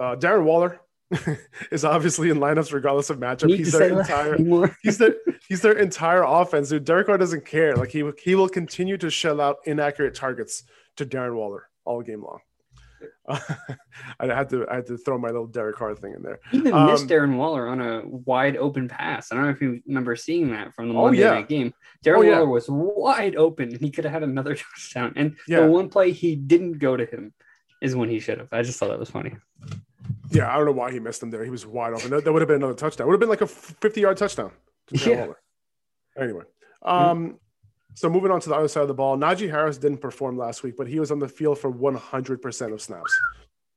uh, 0.00 0.16
Darren 0.16 0.44
Waller 0.44 0.80
is 1.72 1.84
obviously 1.84 2.30
in 2.30 2.38
lineups 2.38 2.72
regardless 2.72 3.10
of 3.10 3.18
matchup. 3.18 3.54
He's 3.54 3.72
their 3.72 3.98
entire 3.98 4.36
he's 4.82 4.98
their 4.98 5.14
he's 5.48 5.62
their 5.62 5.78
entire 5.78 6.22
offense. 6.22 6.68
Dude, 6.68 6.84
Derek 6.84 7.06
Carr 7.06 7.18
doesn't 7.18 7.46
care. 7.46 7.76
Like 7.76 7.90
he 7.90 8.08
he 8.22 8.34
will 8.34 8.48
continue 8.48 8.98
to 8.98 9.10
shell 9.10 9.40
out 9.40 9.56
inaccurate 9.64 10.14
targets 10.14 10.64
to 10.96 11.06
Darren 11.06 11.34
Waller 11.34 11.68
all 11.84 12.02
game 12.02 12.22
long. 12.22 12.40
I 13.28 14.26
had 14.26 14.50
to 14.50 14.66
I 14.70 14.76
had 14.76 14.86
to 14.86 14.98
throw 14.98 15.18
my 15.18 15.28
little 15.28 15.46
Derek 15.46 15.76
Carr 15.76 15.94
thing 15.94 16.14
in 16.14 16.22
there. 16.22 16.40
He 16.50 16.58
even 16.58 16.74
um, 16.74 16.86
missed 16.86 17.06
Darren 17.06 17.36
Waller 17.36 17.68
on 17.68 17.80
a 17.80 18.02
wide 18.06 18.56
open 18.56 18.88
pass. 18.88 19.30
I 19.30 19.36
don't 19.36 19.44
know 19.44 19.50
if 19.50 19.60
you 19.60 19.80
remember 19.86 20.16
seeing 20.16 20.50
that 20.50 20.74
from 20.74 20.88
the 20.88 20.94
oh, 20.94 21.04
Monday 21.04 21.24
oh, 21.24 21.28
yeah. 21.28 21.34
night 21.34 21.48
game. 21.48 21.72
Darren 22.04 22.18
oh, 22.18 22.22
yeah. 22.22 22.38
Waller 22.38 22.48
was 22.48 22.66
wide 22.68 23.36
open 23.36 23.70
and 23.70 23.80
he 23.80 23.90
could 23.90 24.04
have 24.04 24.12
had 24.12 24.22
another 24.22 24.56
touchdown. 24.56 25.12
And 25.16 25.36
yeah. 25.46 25.60
the 25.60 25.66
one 25.66 25.88
play 25.88 26.12
he 26.12 26.36
didn't 26.36 26.78
go 26.78 26.96
to 26.96 27.06
him 27.06 27.32
is 27.80 27.94
when 27.94 28.08
he 28.08 28.18
should 28.18 28.38
have. 28.38 28.48
I 28.52 28.62
just 28.62 28.78
thought 28.78 28.88
that 28.88 28.98
was 28.98 29.10
funny. 29.10 29.36
Yeah, 30.30 30.52
I 30.52 30.56
don't 30.56 30.66
know 30.66 30.72
why 30.72 30.92
he 30.92 31.00
missed 31.00 31.22
him 31.22 31.30
there. 31.30 31.44
He 31.44 31.50
was 31.50 31.66
wide 31.66 31.92
open. 31.92 32.10
That, 32.10 32.24
that 32.24 32.32
would 32.32 32.42
have 32.42 32.48
been 32.48 32.56
another 32.56 32.74
touchdown. 32.74 33.06
Would 33.06 33.14
have 33.14 33.20
been 33.20 33.28
like 33.28 33.40
a 33.40 33.46
50 33.46 34.00
yard 34.00 34.16
touchdown. 34.16 34.52
yeah. 34.90 35.20
Waller. 35.20 35.40
Anyway, 36.18 36.44
um, 36.82 37.26
mm-hmm. 37.26 37.36
So 37.94 38.08
moving 38.08 38.30
on 38.30 38.40
to 38.40 38.48
the 38.48 38.54
other 38.54 38.68
side 38.68 38.82
of 38.82 38.88
the 38.88 38.94
ball, 38.94 39.16
Najee 39.16 39.50
Harris 39.50 39.76
didn't 39.76 39.98
perform 39.98 40.38
last 40.38 40.62
week, 40.62 40.76
but 40.76 40.86
he 40.86 41.00
was 41.00 41.10
on 41.10 41.18
the 41.18 41.28
field 41.28 41.58
for 41.58 41.72
100% 41.72 42.72
of 42.72 42.80
snaps. 42.80 43.18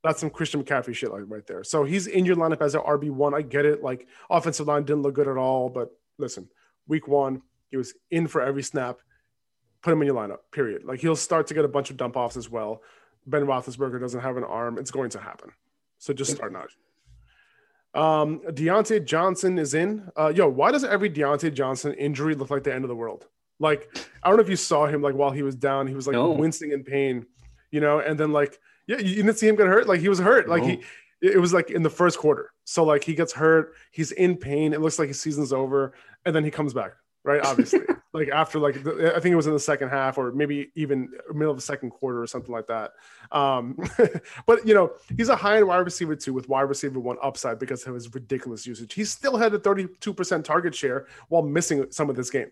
That's 0.03 0.19
some 0.19 0.29
Christian 0.29 0.63
McCaffrey 0.63 0.93
shit 0.93 1.11
like 1.11 1.23
right 1.25 1.45
there. 1.47 1.63
So 1.63 1.83
he's 1.83 2.05
in 2.05 2.25
your 2.25 2.35
lineup 2.35 2.61
as 2.61 2.75
an 2.75 2.81
RB 2.81 3.09
one. 3.09 3.33
I 3.33 3.41
get 3.41 3.65
it. 3.65 3.81
Like 3.81 4.07
offensive 4.29 4.67
line 4.67 4.83
didn't 4.83 5.01
look 5.01 5.15
good 5.15 5.27
at 5.27 5.37
all, 5.37 5.69
but 5.69 5.89
listen, 6.19 6.49
week 6.87 7.07
one 7.07 7.41
he 7.71 7.77
was 7.77 7.93
in 8.11 8.27
for 8.27 8.41
every 8.41 8.61
snap. 8.61 8.99
Put 9.81 9.93
him 9.93 10.01
in 10.01 10.07
your 10.07 10.15
lineup. 10.15 10.39
Period. 10.51 10.83
Like 10.83 10.99
he'll 10.99 11.15
start 11.15 11.47
to 11.47 11.55
get 11.55 11.65
a 11.65 11.69
bunch 11.69 11.89
of 11.89 11.97
dump 11.97 12.15
offs 12.15 12.37
as 12.37 12.49
well. 12.49 12.83
Ben 13.25 13.45
Roethlisberger 13.45 13.99
doesn't 13.99 14.19
have 14.19 14.37
an 14.37 14.43
arm. 14.43 14.77
It's 14.77 14.91
going 14.91 15.09
to 15.11 15.19
happen. 15.19 15.51
So 16.01 16.15
just 16.15 16.31
start 16.31 16.51
Najee. 16.51 16.79
Um, 17.93 18.39
Diontae 18.47 19.05
Johnson 19.05 19.59
is 19.59 19.75
in. 19.75 20.09
Uh, 20.17 20.33
yo, 20.33 20.47
why 20.47 20.71
does 20.71 20.83
every 20.83 21.11
Diontae 21.11 21.53
Johnson 21.53 21.93
injury 21.93 22.33
look 22.33 22.49
like 22.49 22.63
the 22.63 22.73
end 22.73 22.83
of 22.83 22.87
the 22.89 22.95
world? 22.95 23.27
Like, 23.59 23.95
I 24.23 24.27
don't 24.27 24.37
know 24.37 24.43
if 24.43 24.49
you 24.49 24.55
saw 24.55 24.87
him 24.87 25.03
like 25.03 25.13
while 25.13 25.29
he 25.29 25.43
was 25.43 25.55
down, 25.55 25.85
he 25.85 25.93
was 25.93 26.07
like 26.07 26.15
no. 26.15 26.31
wincing 26.31 26.71
in 26.71 26.83
pain, 26.83 27.27
you 27.69 27.81
know, 27.81 27.99
and 27.99 28.19
then 28.19 28.31
like, 28.31 28.59
yeah, 28.87 28.97
you 28.97 29.17
didn't 29.17 29.37
see 29.37 29.47
him 29.47 29.55
get 29.55 29.67
hurt. 29.67 29.87
Like 29.87 29.99
he 29.99 30.09
was 30.09 30.17
hurt. 30.17 30.49
Like 30.49 30.63
no. 30.63 30.69
he, 30.69 30.81
it 31.21 31.39
was 31.39 31.53
like 31.53 31.69
in 31.69 31.83
the 31.83 31.89
first 31.89 32.17
quarter. 32.17 32.51
So 32.63 32.83
like 32.83 33.03
he 33.03 33.13
gets 33.13 33.31
hurt, 33.31 33.75
he's 33.91 34.11
in 34.11 34.37
pain. 34.37 34.73
It 34.73 34.81
looks 34.81 34.97
like 34.97 35.09
his 35.09 35.21
season's 35.21 35.53
over, 35.53 35.93
and 36.25 36.35
then 36.35 36.43
he 36.43 36.49
comes 36.49 36.73
back. 36.73 36.93
Right, 37.23 37.41
obviously, 37.45 37.81
like 38.13 38.29
after 38.29 38.57
like 38.57 38.83
the, 38.83 39.13
I 39.15 39.19
think 39.19 39.33
it 39.33 39.35
was 39.35 39.47
in 39.47 39.53
the 39.53 39.59
second 39.59 39.89
half 39.89 40.17
or 40.17 40.31
maybe 40.31 40.71
even 40.75 41.11
middle 41.31 41.51
of 41.51 41.57
the 41.57 41.61
second 41.61 41.91
quarter 41.91 42.21
or 42.21 42.27
something 42.27 42.51
like 42.51 42.67
that. 42.67 42.93
Um, 43.31 43.77
but 44.47 44.67
you 44.67 44.73
know 44.73 44.93
he's 45.15 45.29
a 45.29 45.35
high 45.35 45.57
end 45.57 45.67
wide 45.67 45.77
receiver 45.77 46.15
too 46.15 46.33
with 46.33 46.49
wide 46.49 46.61
receiver 46.61 46.99
one 46.99 47.17
upside 47.21 47.59
because 47.59 47.85
of 47.85 47.93
his 47.93 48.11
ridiculous 48.13 48.65
usage. 48.65 48.93
He 48.93 49.05
still 49.05 49.37
had 49.37 49.53
a 49.53 49.59
thirty 49.59 49.87
two 49.99 50.13
percent 50.13 50.45
target 50.45 50.73
share 50.73 51.05
while 51.29 51.43
missing 51.43 51.85
some 51.91 52.09
of 52.09 52.15
this 52.15 52.31
game 52.31 52.51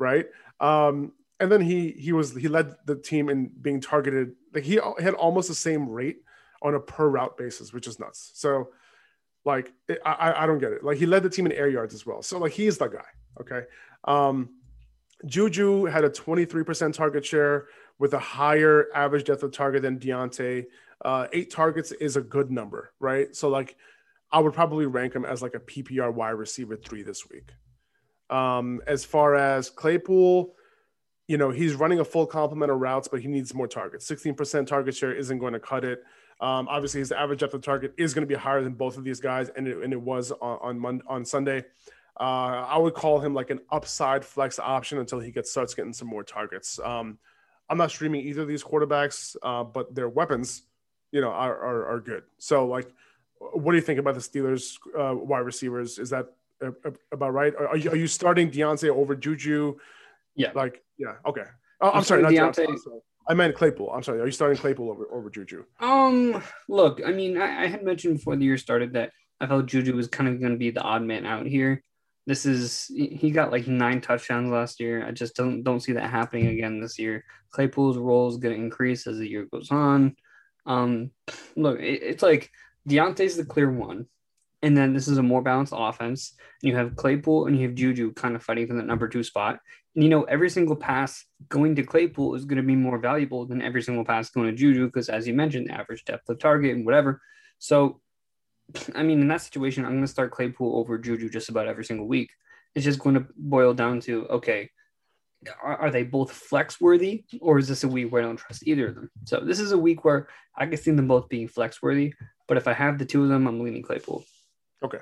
right? 0.00 0.26
Um, 0.58 1.12
and 1.38 1.52
then 1.52 1.60
he 1.60 1.92
he 1.92 2.12
was 2.12 2.34
he 2.34 2.48
led 2.48 2.74
the 2.86 2.96
team 2.96 3.28
in 3.28 3.52
being 3.60 3.80
targeted. 3.80 4.34
Like 4.52 4.64
he 4.64 4.80
had 4.98 5.14
almost 5.14 5.46
the 5.46 5.54
same 5.54 5.88
rate 5.88 6.22
on 6.62 6.74
a 6.74 6.80
per 6.80 7.08
route 7.08 7.36
basis, 7.36 7.72
which 7.72 7.86
is 7.86 8.00
nuts. 8.00 8.32
So, 8.34 8.70
like 9.44 9.72
I 10.04 10.34
I 10.38 10.46
don't 10.46 10.58
get 10.58 10.72
it. 10.72 10.82
Like 10.82 10.98
he 10.98 11.06
led 11.06 11.22
the 11.22 11.30
team 11.30 11.46
in 11.46 11.52
air 11.52 11.68
yards 11.68 11.94
as 11.94 12.04
well. 12.04 12.22
So 12.22 12.38
like 12.38 12.52
he's 12.52 12.78
the 12.78 12.88
guy. 12.88 13.04
Okay. 13.38 13.62
Um, 14.04 14.50
Juju 15.26 15.84
had 15.84 16.04
a 16.04 16.10
23% 16.10 16.94
target 16.94 17.24
share 17.24 17.66
with 17.98 18.14
a 18.14 18.18
higher 18.18 18.86
average 18.94 19.24
depth 19.24 19.42
of 19.42 19.52
target 19.52 19.82
than 19.82 19.98
Diontae. 19.98 20.64
Uh, 21.04 21.26
eight 21.32 21.50
targets 21.50 21.92
is 21.92 22.16
a 22.16 22.20
good 22.22 22.50
number, 22.50 22.92
right? 22.98 23.34
So 23.36 23.48
like 23.48 23.76
I 24.32 24.40
would 24.40 24.54
probably 24.54 24.86
rank 24.86 25.14
him 25.14 25.24
as 25.24 25.42
like 25.42 25.54
a 25.54 25.60
PPR 25.60 26.12
wide 26.12 26.30
receiver 26.30 26.76
three 26.76 27.02
this 27.02 27.28
week. 27.28 27.50
Um, 28.30 28.80
as 28.86 29.04
far 29.04 29.34
as 29.34 29.70
Claypool, 29.70 30.54
you 31.26 31.36
know, 31.36 31.50
he's 31.50 31.74
running 31.74 32.00
a 32.00 32.04
full 32.04 32.26
complement 32.26 32.70
of 32.70 32.78
routes, 32.78 33.08
but 33.08 33.20
he 33.20 33.28
needs 33.28 33.54
more 33.54 33.68
targets. 33.68 34.08
16% 34.08 34.66
target 34.66 34.94
share 34.94 35.12
isn't 35.12 35.38
going 35.38 35.52
to 35.52 35.60
cut 35.60 35.84
it. 35.84 36.02
Um, 36.40 36.68
obviously, 36.68 37.00
his 37.00 37.12
average 37.12 37.40
depth 37.40 37.54
of 37.54 37.62
target 37.62 37.92
is 37.98 38.14
going 38.14 38.22
to 38.22 38.26
be 38.26 38.34
higher 38.34 38.62
than 38.62 38.72
both 38.72 38.96
of 38.96 39.04
these 39.04 39.20
guys, 39.20 39.50
and 39.50 39.68
it, 39.68 39.76
and 39.78 39.92
it 39.92 40.00
was 40.00 40.32
on 40.32 40.58
on, 40.62 40.78
Monday, 40.78 41.04
on 41.06 41.24
Sunday. 41.24 41.64
Uh, 42.20 42.66
I 42.68 42.76
would 42.76 42.92
call 42.92 43.18
him 43.18 43.32
like 43.32 43.48
an 43.48 43.60
upside 43.70 44.26
flex 44.26 44.58
option 44.58 44.98
until 44.98 45.20
he 45.20 45.30
gets 45.30 45.50
starts 45.50 45.72
getting 45.72 45.94
some 45.94 46.06
more 46.06 46.22
targets. 46.22 46.78
Um, 46.78 47.18
I'm 47.70 47.78
not 47.78 47.90
streaming 47.90 48.26
either 48.26 48.42
of 48.42 48.48
these 48.48 48.62
quarterbacks, 48.62 49.36
uh, 49.42 49.64
but 49.64 49.94
their 49.94 50.08
weapons, 50.08 50.62
you 51.12 51.22
know, 51.22 51.30
are, 51.30 51.56
are, 51.56 51.94
are 51.94 52.00
good. 52.00 52.24
So, 52.36 52.66
like, 52.66 52.92
what 53.38 53.72
do 53.72 53.78
you 53.78 53.82
think 53.82 53.98
about 53.98 54.14
the 54.14 54.20
Steelers 54.20 54.76
uh, 54.98 55.16
wide 55.16 55.38
receivers? 55.38 55.98
Is 55.98 56.10
that 56.10 56.26
about 57.10 57.32
right? 57.32 57.54
Are 57.56 57.76
you, 57.76 57.90
are 57.90 57.96
you 57.96 58.06
starting 58.06 58.50
Diontae 58.50 58.90
over 58.90 59.16
Juju? 59.16 59.76
Yeah. 60.34 60.50
Like, 60.54 60.82
yeah. 60.98 61.14
Okay. 61.24 61.44
Oh, 61.80 61.88
I'm, 61.88 61.98
I'm 61.98 62.04
sorry, 62.04 62.22
not 62.22 62.32
Diontae. 62.32 62.66
Diontae. 62.66 63.00
I 63.28 63.34
meant 63.34 63.54
Claypool. 63.54 63.90
I'm 63.90 64.02
sorry. 64.02 64.20
Are 64.20 64.26
you 64.26 64.32
starting 64.32 64.58
Claypool 64.58 64.90
over, 64.90 65.06
over 65.10 65.30
Juju? 65.30 65.64
Um, 65.78 66.42
look, 66.68 67.00
I 67.06 67.12
mean, 67.12 67.40
I, 67.40 67.64
I 67.64 67.66
had 67.68 67.82
mentioned 67.82 68.16
before 68.18 68.36
the 68.36 68.44
year 68.44 68.58
started 68.58 68.92
that 68.92 69.12
I 69.40 69.46
felt 69.46 69.66
Juju 69.66 69.94
was 69.94 70.08
kind 70.08 70.28
of 70.28 70.38
going 70.38 70.52
to 70.52 70.58
be 70.58 70.70
the 70.70 70.82
odd 70.82 71.02
man 71.02 71.24
out 71.24 71.46
here. 71.46 71.82
This 72.26 72.46
is 72.46 72.86
he 72.94 73.30
got 73.30 73.50
like 73.50 73.66
nine 73.66 74.00
touchdowns 74.00 74.50
last 74.50 74.78
year. 74.78 75.06
I 75.06 75.10
just 75.10 75.34
don't 75.34 75.62
don't 75.62 75.80
see 75.80 75.92
that 75.92 76.10
happening 76.10 76.48
again 76.48 76.80
this 76.80 76.98
year. 76.98 77.24
Claypool's 77.50 77.98
role 77.98 78.28
is 78.28 78.36
going 78.36 78.54
to 78.54 78.62
increase 78.62 79.06
as 79.06 79.18
the 79.18 79.28
year 79.28 79.46
goes 79.52 79.70
on. 79.70 80.16
Um, 80.66 81.10
look, 81.56 81.80
it, 81.80 82.02
it's 82.02 82.22
like 82.22 82.50
Diontae's 82.88 83.36
the 83.36 83.44
clear 83.44 83.70
one, 83.70 84.06
and 84.62 84.76
then 84.76 84.92
this 84.92 85.08
is 85.08 85.18
a 85.18 85.22
more 85.22 85.42
balanced 85.42 85.72
offense. 85.76 86.34
And 86.62 86.70
you 86.70 86.76
have 86.76 86.96
Claypool 86.96 87.46
and 87.46 87.56
you 87.56 87.66
have 87.66 87.74
Juju 87.74 88.12
kind 88.12 88.36
of 88.36 88.42
fighting 88.42 88.66
for 88.66 88.74
the 88.74 88.82
number 88.82 89.08
two 89.08 89.22
spot. 89.22 89.58
And 89.94 90.04
you 90.04 90.10
know, 90.10 90.22
every 90.24 90.50
single 90.50 90.76
pass 90.76 91.24
going 91.48 91.74
to 91.76 91.82
Claypool 91.82 92.34
is 92.34 92.44
going 92.44 92.58
to 92.58 92.62
be 92.62 92.76
more 92.76 92.98
valuable 92.98 93.46
than 93.46 93.62
every 93.62 93.82
single 93.82 94.04
pass 94.04 94.30
going 94.30 94.46
to 94.46 94.56
Juju 94.56 94.86
because, 94.86 95.08
as 95.08 95.26
you 95.26 95.34
mentioned, 95.34 95.70
average 95.70 96.04
depth 96.04 96.28
of 96.28 96.38
target 96.38 96.76
and 96.76 96.84
whatever. 96.84 97.20
So, 97.58 98.00
I 98.94 99.02
mean, 99.02 99.20
in 99.20 99.28
that 99.28 99.42
situation, 99.42 99.84
I'm 99.84 99.92
going 99.92 100.02
to 100.02 100.08
start 100.08 100.30
Claypool 100.30 100.76
over 100.76 100.98
Juju 100.98 101.28
just 101.28 101.48
about 101.48 101.66
every 101.66 101.84
single 101.84 102.06
week. 102.06 102.30
It's 102.74 102.84
just 102.84 103.00
going 103.00 103.14
to 103.16 103.26
boil 103.36 103.74
down 103.74 104.00
to 104.00 104.26
okay, 104.26 104.70
are, 105.62 105.76
are 105.76 105.90
they 105.90 106.02
both 106.02 106.30
flex 106.30 106.80
worthy, 106.80 107.24
or 107.40 107.58
is 107.58 107.68
this 107.68 107.84
a 107.84 107.88
week 107.88 108.12
where 108.12 108.22
I 108.22 108.26
don't 108.26 108.36
trust 108.36 108.66
either 108.66 108.88
of 108.88 108.94
them? 108.94 109.10
So, 109.24 109.40
this 109.40 109.60
is 109.60 109.72
a 109.72 109.78
week 109.78 110.04
where 110.04 110.28
I 110.56 110.66
can 110.66 110.76
see 110.76 110.90
them 110.90 111.08
both 111.08 111.28
being 111.28 111.48
flex 111.48 111.82
worthy. 111.82 112.14
But 112.46 112.56
if 112.56 112.68
I 112.68 112.72
have 112.72 112.98
the 112.98 113.04
two 113.04 113.22
of 113.22 113.28
them, 113.28 113.46
I'm 113.46 113.60
leaning 113.60 113.82
Claypool. 113.82 114.24
Okay. 114.82 114.98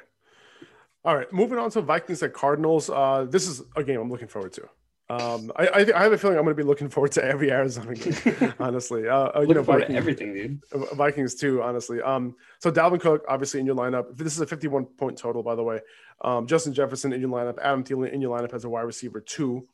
All 1.04 1.16
right. 1.16 1.32
Moving 1.32 1.58
on 1.58 1.70
to 1.70 1.80
Vikings 1.80 2.22
at 2.22 2.34
Cardinals. 2.34 2.90
Uh, 2.90 3.26
this 3.28 3.48
is 3.48 3.62
a 3.76 3.82
game 3.82 4.00
I'm 4.00 4.10
looking 4.10 4.28
forward 4.28 4.52
to. 4.54 4.68
Um, 5.10 5.50
I, 5.56 5.66
I, 5.68 5.86
I, 5.96 6.02
have 6.02 6.12
a 6.12 6.18
feeling 6.18 6.36
I'm 6.36 6.44
going 6.44 6.54
to 6.54 6.62
be 6.62 6.66
looking 6.66 6.90
forward 6.90 7.12
to 7.12 7.24
every 7.24 7.50
Arizona 7.50 7.94
game, 7.94 8.54
honestly. 8.60 9.08
Uh, 9.08 9.30
uh 9.34 9.40
you 9.40 9.54
know, 9.54 9.62
Vikings, 9.62 9.96
everything, 9.96 10.34
dude. 10.34 10.62
Vikings 10.96 11.34
too, 11.34 11.62
honestly. 11.62 12.02
Um, 12.02 12.36
so 12.58 12.70
Dalvin 12.70 13.00
Cook, 13.00 13.24
obviously 13.26 13.58
in 13.60 13.64
your 13.64 13.74
lineup. 13.74 14.14
This 14.18 14.34
is 14.34 14.40
a 14.40 14.46
51 14.46 14.84
point 14.84 15.16
total, 15.16 15.42
by 15.42 15.54
the 15.54 15.62
way. 15.62 15.80
Um, 16.20 16.46
Justin 16.46 16.74
Jefferson 16.74 17.14
in 17.14 17.22
your 17.22 17.30
lineup. 17.30 17.58
Adam 17.62 17.84
Thielen 17.84 18.12
in 18.12 18.20
your 18.20 18.38
lineup 18.38 18.52
as 18.52 18.64
a 18.64 18.68
wide 18.68 18.82
receiver 18.82 19.20
too. 19.20 19.66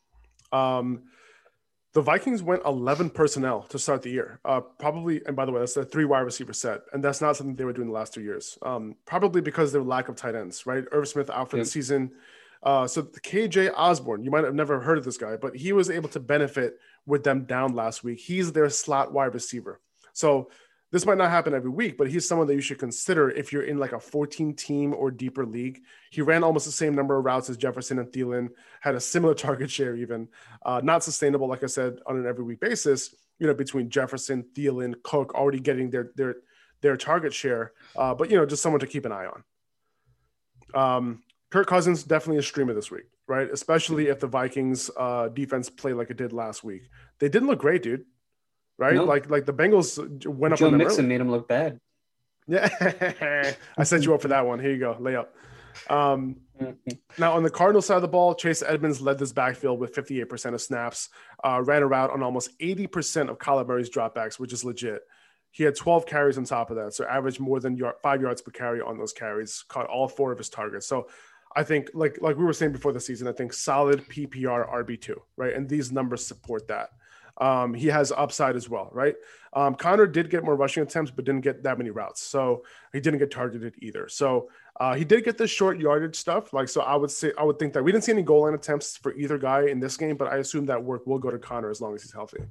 Um, 0.53 1.03
the 1.95 2.03
Vikings 2.03 2.43
went 2.43 2.63
11 2.65 3.11
personnel 3.11 3.63
to 3.63 3.79
start 3.79 4.03
the 4.03 4.11
year. 4.11 4.41
Uh, 4.45 4.61
probably, 4.61 5.21
and 5.27 5.35
by 5.35 5.45
the 5.45 5.53
way, 5.53 5.61
that's 5.61 5.77
a 5.77 5.85
three 5.85 6.05
wide 6.05 6.21
receiver 6.21 6.53
set, 6.53 6.83
and 6.93 7.03
that's 7.03 7.21
not 7.21 7.37
something 7.37 7.57
they 7.57 7.65
were 7.65 7.73
doing 7.73 7.89
the 7.89 7.95
last 7.95 8.15
two 8.15 8.21
years. 8.21 8.59
Um, 8.63 8.97
probably 9.05 9.41
because 9.41 9.73
their 9.73 9.83
lack 9.83 10.09
of 10.09 10.17
tight 10.17 10.35
ends, 10.35 10.67
right? 10.67 10.85
Irv 10.93 11.09
Smith 11.09 11.31
out 11.31 11.51
for 11.51 11.57
yep. 11.57 11.67
the 11.67 11.71
season. 11.71 12.13
Uh, 12.65 12.87
so 12.87 13.03
KJ 13.03 13.73
Osborn, 13.77 14.25
you 14.25 14.31
might 14.31 14.45
have 14.45 14.55
never 14.55 14.81
heard 14.81 14.97
of 14.97 15.05
this 15.05 15.19
guy, 15.19 15.37
but 15.37 15.55
he 15.55 15.73
was 15.73 15.91
able 15.91 16.09
to 16.09 16.21
benefit 16.21 16.79
with 17.07 17.23
them 17.23 17.45
down 17.45 17.75
last 17.75 18.03
week. 18.03 18.19
He's 18.19 18.53
their 18.53 18.71
slot 18.71 19.13
wide 19.13 19.35
receiver. 19.35 19.81
So 20.15 20.51
this 20.95 21.05
might 21.05 21.19
not 21.19 21.31
happen 21.31 21.55
every 21.55 21.71
week, 21.71 21.99
but 21.99 22.09
he's 22.09 22.27
someone 22.27 22.47
that 22.47 22.55
you 22.55 22.61
should 22.61 22.79
consider 22.79 23.29
if 23.29 23.53
you're 23.53 23.65
in 23.65 23.79
like 23.79 23.93
a 23.93 23.99
14 23.99 24.55
team 24.55 24.95
or 24.95 25.11
deeper 25.11 25.45
league. 25.45 25.81
He 26.11 26.23
ran 26.23 26.45
almost 26.45 26.67
the 26.67 26.73
same 26.73 26.95
number 26.95 27.19
of 27.19 27.25
routes 27.25 27.51
as 27.51 27.57
Jefferson 27.57 27.99
and 27.99 28.09
Thielen, 28.13 28.51
had 28.81 28.95
a 28.95 29.01
similar 29.01 29.35
target 29.35 29.71
share, 29.71 29.97
even 29.97 30.29
uh, 30.65 30.81
not 30.85 31.03
sustainable, 31.03 31.49
like 31.49 31.65
I 31.65 31.67
said, 31.67 31.99
on 32.07 32.17
an 32.17 32.27
every 32.27 32.45
week 32.45 32.61
basis. 32.61 33.13
You 33.41 33.49
know, 33.49 33.55
between 33.55 33.91
Jefferson, 33.91 34.45
Thielen, 34.55 34.95
Cook 35.03 35.35
already 35.35 35.59
getting 35.59 35.91
their 35.91 36.13
their 36.15 36.37
their 36.81 36.97
target 36.97 37.35
share, 37.35 37.73
uh, 37.97 38.15
but 38.15 38.31
you 38.31 38.37
know, 38.37 38.47
just 38.47 38.63
someone 38.63 38.79
to 38.79 38.87
keep 38.87 39.05
an 39.05 39.11
eye 39.11 39.27
on. 39.27 39.45
Um, 40.81 41.23
Kirk 41.55 41.67
Cousins 41.67 42.03
definitely 42.03 42.39
a 42.39 42.43
streamer 42.43 42.75
this 42.75 42.91
week, 42.91 43.05
right? 43.27 43.49
Especially 43.51 44.09
if 44.09 44.21
the 44.21 44.27
Vikings 44.27 44.91
uh, 44.97 45.29
defense 45.29 45.71
play 45.71 45.95
like 45.95 46.11
it 46.11 46.19
did 46.19 46.33
last 46.33 46.65
week. 46.65 46.91
They 47.19 47.29
didn't 47.29 47.49
look 47.49 47.61
great, 47.61 47.83
dude 47.83 48.05
right? 48.79 48.95
Nope. 48.95 49.09
Like 49.09 49.31
like 49.31 49.47
the 49.47 49.53
Bengals 49.53 50.27
went 50.27 50.55
up. 50.55 50.61
Joe 50.61 50.71
Mixon 50.71 51.09
made 51.09 51.21
him 51.21 51.31
look 51.31 51.49
bad. 51.49 51.81
Yeah, 52.47 53.55
I 53.79 53.85
set 53.85 54.05
you 54.05 54.15
up 54.15 54.23
for 54.23 54.29
that 54.29 54.47
one. 54.47 54.59
Here 54.59 54.73
you 54.73 54.79
go, 54.79 54.95
layup. 55.01 55.29
Um, 55.91 56.37
now 57.19 57.33
on 57.33 57.43
the 57.43 57.51
Cardinal 57.51 57.83
side 57.83 57.97
of 57.97 58.03
the 58.03 58.09
ball, 58.09 58.35
Chase 58.35 58.63
Edmonds 58.63 59.01
led 59.01 59.19
this 59.19 59.33
backfield 59.33 59.81
with 59.81 59.95
58% 59.95 60.55
of 60.55 60.61
snaps, 60.61 61.09
uh, 61.43 61.63
ran 61.63 61.83
a 61.83 61.87
route 61.87 62.11
on 62.11 62.23
almost 62.23 62.57
80% 62.61 63.29
of 63.29 63.39
Kyler 63.39 63.67
Murray's 63.67 63.91
dropbacks, 63.91 64.39
which 64.39 64.53
is 64.53 64.65
legit. 64.65 65.03
He 65.51 65.65
had 65.65 65.75
12 65.75 66.07
carries 66.07 66.37
on 66.37 66.45
top 66.45 66.71
of 66.71 66.77
that, 66.77 66.95
so 66.95 67.07
averaged 67.07 67.41
more 67.41 67.61
than 67.61 67.77
yard, 67.77 67.95
five 68.03 68.21
yards 68.21 68.43
per 68.43 68.51
carry 68.51 68.81
on 68.81 68.99
those 68.99 69.13
carries. 69.13 69.65
Caught 69.69 69.87
all 69.87 70.09
four 70.09 70.33
of 70.33 70.39
his 70.39 70.49
targets. 70.49 70.87
So 70.87 71.09
I 71.57 71.63
think, 71.63 71.91
like 71.95 72.19
like 72.21 72.37
we 72.37 72.45
were 72.45 72.53
saying 72.53 72.73
before 72.73 72.93
the 72.93 73.01
season, 73.01 73.29
I 73.29 73.33
think 73.33 73.53
solid 73.53 74.07
PPR 74.09 74.69
RB 74.69 75.01
two, 75.01 75.21
right? 75.37 75.55
And 75.55 75.69
these 75.69 75.93
numbers 75.93 76.27
support 76.27 76.69
that 76.69 76.91
um, 77.39 77.75
he 77.75 77.89
has 77.89 78.13
upside 78.13 78.57
as 78.57 78.69
well, 78.69 78.91
right? 78.93 79.15
Um, 79.53 79.75
Conner 79.75 80.07
did 80.07 80.31
get 80.31 80.45
more 80.45 80.57
rushing 80.57 80.83
attempts, 80.83 81.11
but 81.11 81.25
didn't 81.25 81.43
get 81.43 81.63
that 81.63 81.79
many 81.79 81.91
routes, 81.91 82.23
so 82.23 82.65
he 82.93 83.01
didn't 83.01 83.19
get 83.19 83.31
targeted 83.31 83.75
either. 83.81 84.09
So 84.09 84.51
uh, 84.79 84.95
he 84.95 85.05
did 85.05 85.25
get 85.25 85.39
the 85.39 85.47
short 85.47 85.79
yardage 85.79 86.17
stuff. 86.17 86.53
Like, 86.53 86.69
so 86.69 86.83
I 86.83 86.97
would 86.97 87.11
say 87.11 87.33
I 87.39 87.45
would 87.45 87.59
think 87.59 87.73
that 87.75 87.83
we 87.83 87.93
didn't 87.93 88.05
see 88.05 88.13
any 88.13 88.23
goal 88.23 88.43
line 88.43 88.55
attempts 88.55 88.97
for 88.97 89.15
either 89.15 89.39
guy 89.39 89.67
in 89.67 89.81
this 89.81 89.97
game, 89.97 90.17
but 90.17 90.33
I 90.33 90.37
assume 90.37 90.67
that 90.67 90.83
work 90.83 91.07
will 91.07 91.19
go 91.19 91.31
to 91.31 91.39
Conner 91.39 91.71
as 91.71 91.81
long 91.81 91.95
as 91.95 92.03
he's 92.03 92.13
healthy. 92.13 92.43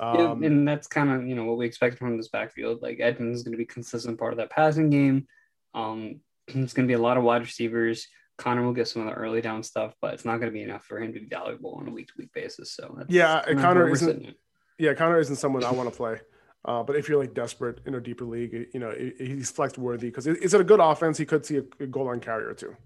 Um, 0.00 0.42
yeah, 0.42 0.48
and 0.48 0.66
that's 0.66 0.86
kind 0.86 1.10
of 1.10 1.26
you 1.26 1.34
know 1.34 1.44
what 1.44 1.58
we 1.58 1.66
expect 1.66 1.98
from 1.98 2.16
this 2.16 2.28
backfield. 2.28 2.82
Like 2.82 3.00
Edmonds 3.00 3.38
is 3.38 3.42
going 3.42 3.52
to 3.52 3.58
be 3.58 3.66
consistent 3.66 4.18
part 4.18 4.32
of 4.32 4.38
that 4.38 4.50
passing 4.50 4.90
game. 4.90 5.26
Um, 5.74 6.20
it's 6.54 6.72
going 6.72 6.86
to 6.86 6.90
be 6.90 6.94
a 6.94 7.02
lot 7.02 7.16
of 7.16 7.24
wide 7.24 7.42
receivers. 7.42 8.06
Conner 8.36 8.62
will 8.62 8.72
get 8.72 8.86
some 8.86 9.02
of 9.02 9.08
the 9.08 9.14
early 9.14 9.40
down 9.40 9.62
stuff, 9.62 9.94
but 10.00 10.14
it's 10.14 10.24
not 10.24 10.38
going 10.38 10.46
to 10.46 10.52
be 10.52 10.62
enough 10.62 10.84
for 10.84 11.00
him 11.00 11.12
to 11.12 11.20
be 11.20 11.26
valuable 11.26 11.74
on 11.74 11.88
a 11.88 11.90
week 11.90 12.06
to 12.08 12.14
week 12.16 12.32
basis. 12.32 12.72
So 12.72 12.98
yeah, 13.08 13.42
Conner 13.54 13.88
isn't. 13.88 14.36
Yeah, 14.78 14.94
Conner 14.94 15.18
isn't 15.18 15.36
someone 15.36 15.64
I 15.64 15.72
want 15.72 15.90
to 15.90 15.96
play. 15.96 16.20
Uh, 16.64 16.82
but 16.82 16.96
if 16.96 17.08
you're 17.08 17.18
like 17.18 17.34
desperate 17.34 17.80
in 17.86 17.94
a 17.94 18.00
deeper 18.00 18.24
league, 18.24 18.52
you 18.72 18.80
know 18.80 18.92
he's 19.18 19.50
flex 19.50 19.76
worthy 19.76 20.08
because 20.08 20.26
it's 20.26 20.54
a 20.54 20.62
good 20.62 20.80
offense. 20.80 21.18
He 21.18 21.24
could 21.24 21.44
see 21.44 21.60
a, 21.80 21.86
goal 21.86 22.06
line 22.06 22.20
carrier 22.20 22.54
too. 22.54 22.76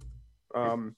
Um, 0.54 0.96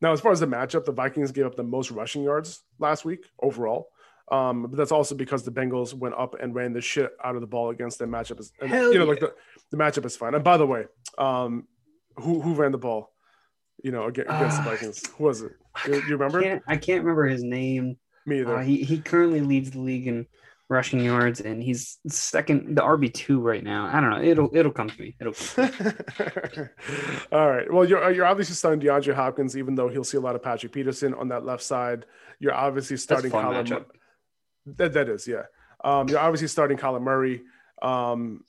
now, 0.00 0.12
as 0.12 0.20
far 0.20 0.32
as 0.32 0.40
the 0.40 0.46
matchup, 0.46 0.84
the 0.84 0.92
Vikings 0.92 1.32
gave 1.32 1.46
up 1.46 1.56
the 1.56 1.62
most 1.62 1.90
rushing 1.90 2.22
yards 2.22 2.62
last 2.78 3.04
week 3.04 3.26
overall. 3.40 3.88
Um, 4.30 4.62
but 4.62 4.76
that's 4.76 4.92
also 4.92 5.14
because 5.14 5.42
the 5.42 5.50
Bengals 5.50 5.92
went 5.92 6.14
up 6.14 6.36
and 6.40 6.54
ran 6.54 6.72
the 6.72 6.80
shit 6.80 7.10
out 7.24 7.34
of 7.34 7.40
the 7.40 7.46
ball 7.46 7.70
against 7.70 7.98
their 7.98 8.08
matchup. 8.08 8.38
Is, 8.38 8.52
and, 8.60 8.70
you 8.70 8.94
know, 8.94 9.04
yeah. 9.04 9.10
like 9.10 9.20
the, 9.20 9.34
the 9.70 9.76
matchup 9.76 10.04
is 10.04 10.16
fine. 10.16 10.34
And 10.34 10.44
by 10.44 10.56
the 10.56 10.66
way, 10.66 10.84
um, 11.18 11.66
who 12.20 12.40
who 12.40 12.54
ran 12.54 12.72
the 12.72 12.78
ball? 12.78 13.10
you 13.82 13.92
know, 13.92 14.06
against, 14.06 14.30
uh, 14.30 14.62
the 14.62 14.70
Vikings? 14.70 15.06
Who 15.16 15.24
was 15.24 15.42
it? 15.42 15.52
You, 15.86 15.94
you 15.94 16.16
remember? 16.16 16.40
I 16.40 16.42
can't, 16.42 16.62
I 16.68 16.76
can't, 16.76 17.04
remember 17.04 17.26
his 17.26 17.42
name. 17.42 17.96
Me 18.26 18.40
either. 18.40 18.58
Uh, 18.58 18.62
he 18.62 18.82
he 18.82 18.98
currently 19.00 19.40
leads 19.40 19.70
the 19.70 19.80
league 19.80 20.06
in 20.06 20.26
rushing 20.68 21.00
yards, 21.00 21.40
and 21.40 21.62
he's 21.62 21.98
second, 22.08 22.76
the 22.76 22.82
RB 22.82 23.12
two 23.12 23.40
right 23.40 23.62
now. 23.62 23.86
I 23.86 24.00
don't 24.00 24.10
know. 24.10 24.22
It'll 24.22 24.50
it'll 24.54 24.72
come 24.72 24.90
to 24.90 25.00
me. 25.00 25.16
It'll. 25.20 25.32
Me. 25.32 26.68
All 27.32 27.50
right. 27.50 27.72
Well, 27.72 27.84
you're 27.84 28.10
you're 28.10 28.26
obviously 28.26 28.54
starting 28.54 28.80
DeAndre 28.80 29.14
Hopkins, 29.14 29.56
even 29.56 29.74
though 29.74 29.88
he'll 29.88 30.04
see 30.04 30.18
a 30.18 30.20
lot 30.20 30.34
of 30.34 30.42
Patrick 30.42 30.72
Peterson 30.72 31.14
on 31.14 31.28
that 31.28 31.44
left 31.44 31.62
side. 31.62 32.06
You're 32.38 32.54
obviously 32.54 32.96
starting 32.96 33.30
Kyler. 33.30 33.84
That 34.76 34.92
that 34.92 35.08
is, 35.08 35.26
yeah. 35.26 35.44
Um, 35.82 36.08
you're 36.08 36.18
obviously 36.18 36.48
starting 36.48 36.76
Kyler 36.76 37.00
Murray. 37.00 37.42
Um, 37.80 38.44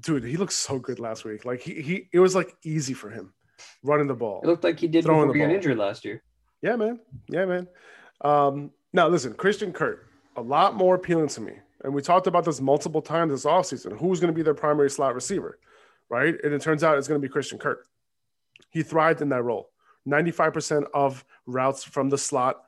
dude, 0.00 0.24
he 0.24 0.36
looked 0.36 0.52
so 0.52 0.78
good 0.78 0.98
last 0.98 1.24
week. 1.24 1.44
Like 1.44 1.60
he 1.60 1.80
he, 1.80 2.08
it 2.12 2.20
was 2.20 2.34
like 2.34 2.56
easy 2.62 2.94
for 2.94 3.10
him 3.10 3.32
running 3.82 4.06
the 4.06 4.14
ball. 4.14 4.40
It 4.42 4.46
looked 4.46 4.64
like 4.64 4.78
he 4.78 4.88
did 4.88 5.04
before 5.04 5.32
he 5.32 5.40
got 5.40 5.50
injured 5.50 5.78
last 5.78 6.04
year. 6.04 6.22
Yeah, 6.62 6.76
man. 6.76 6.98
Yeah, 7.28 7.44
man. 7.44 7.68
Um, 8.22 8.70
Now, 8.92 9.08
listen, 9.08 9.34
Christian 9.34 9.72
Kirk, 9.72 10.08
a 10.36 10.42
lot 10.42 10.74
more 10.74 10.94
appealing 10.94 11.28
to 11.28 11.40
me. 11.40 11.52
And 11.82 11.92
we 11.92 12.00
talked 12.00 12.26
about 12.26 12.44
this 12.44 12.60
multiple 12.60 13.02
times 13.02 13.32
this 13.32 13.44
offseason. 13.44 13.98
Who's 13.98 14.18
going 14.18 14.32
to 14.32 14.36
be 14.36 14.42
their 14.42 14.54
primary 14.54 14.88
slot 14.88 15.14
receiver, 15.14 15.58
right? 16.08 16.34
And 16.42 16.54
it 16.54 16.62
turns 16.62 16.82
out 16.82 16.96
it's 16.96 17.08
going 17.08 17.20
to 17.20 17.26
be 17.26 17.30
Christian 17.30 17.58
Kirk. 17.58 17.86
He 18.70 18.82
thrived 18.82 19.20
in 19.20 19.28
that 19.28 19.42
role. 19.42 19.70
95% 20.08 20.86
of 20.94 21.24
routes 21.46 21.84
from 21.84 22.08
the 22.08 22.18
slot 22.18 22.63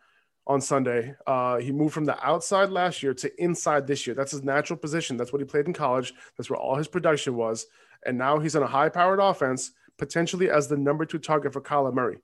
on 0.47 0.61
Sunday. 0.61 1.15
Uh, 1.27 1.57
he 1.57 1.73
moved 1.73 1.93
from 1.93 2.05
the 2.05 2.25
outside 2.25 2.71
last 2.71 3.03
year 3.03 3.15
to 3.15 3.43
inside 3.43 3.87
this 3.87 4.07
year. 4.07 4.15
That's 4.15 4.33
his 4.33 4.45
natural 4.45 4.79
position. 4.79 5.17
That's 5.17 5.33
what 5.33 5.41
he 5.41 5.45
played 5.45 5.67
in 5.67 5.73
college. 5.73 6.15
That's 6.37 6.49
where 6.49 6.59
all 6.59 6.77
his 6.77 6.89
production 6.89 7.37
was. 7.37 7.67
And 8.05 8.17
now 8.17 8.39
he's 8.39 8.55
in 8.55 8.63
a 8.63 8.67
high 8.67 8.89
powered 8.89 9.19
offense, 9.21 9.73
potentially 9.99 10.51
as 10.51 10.69
the 10.69 10.77
number 10.77 11.05
two 11.05 11.19
target 11.19 11.53
for 11.53 11.61
Kyler 11.61 11.93
Murray 11.93 12.19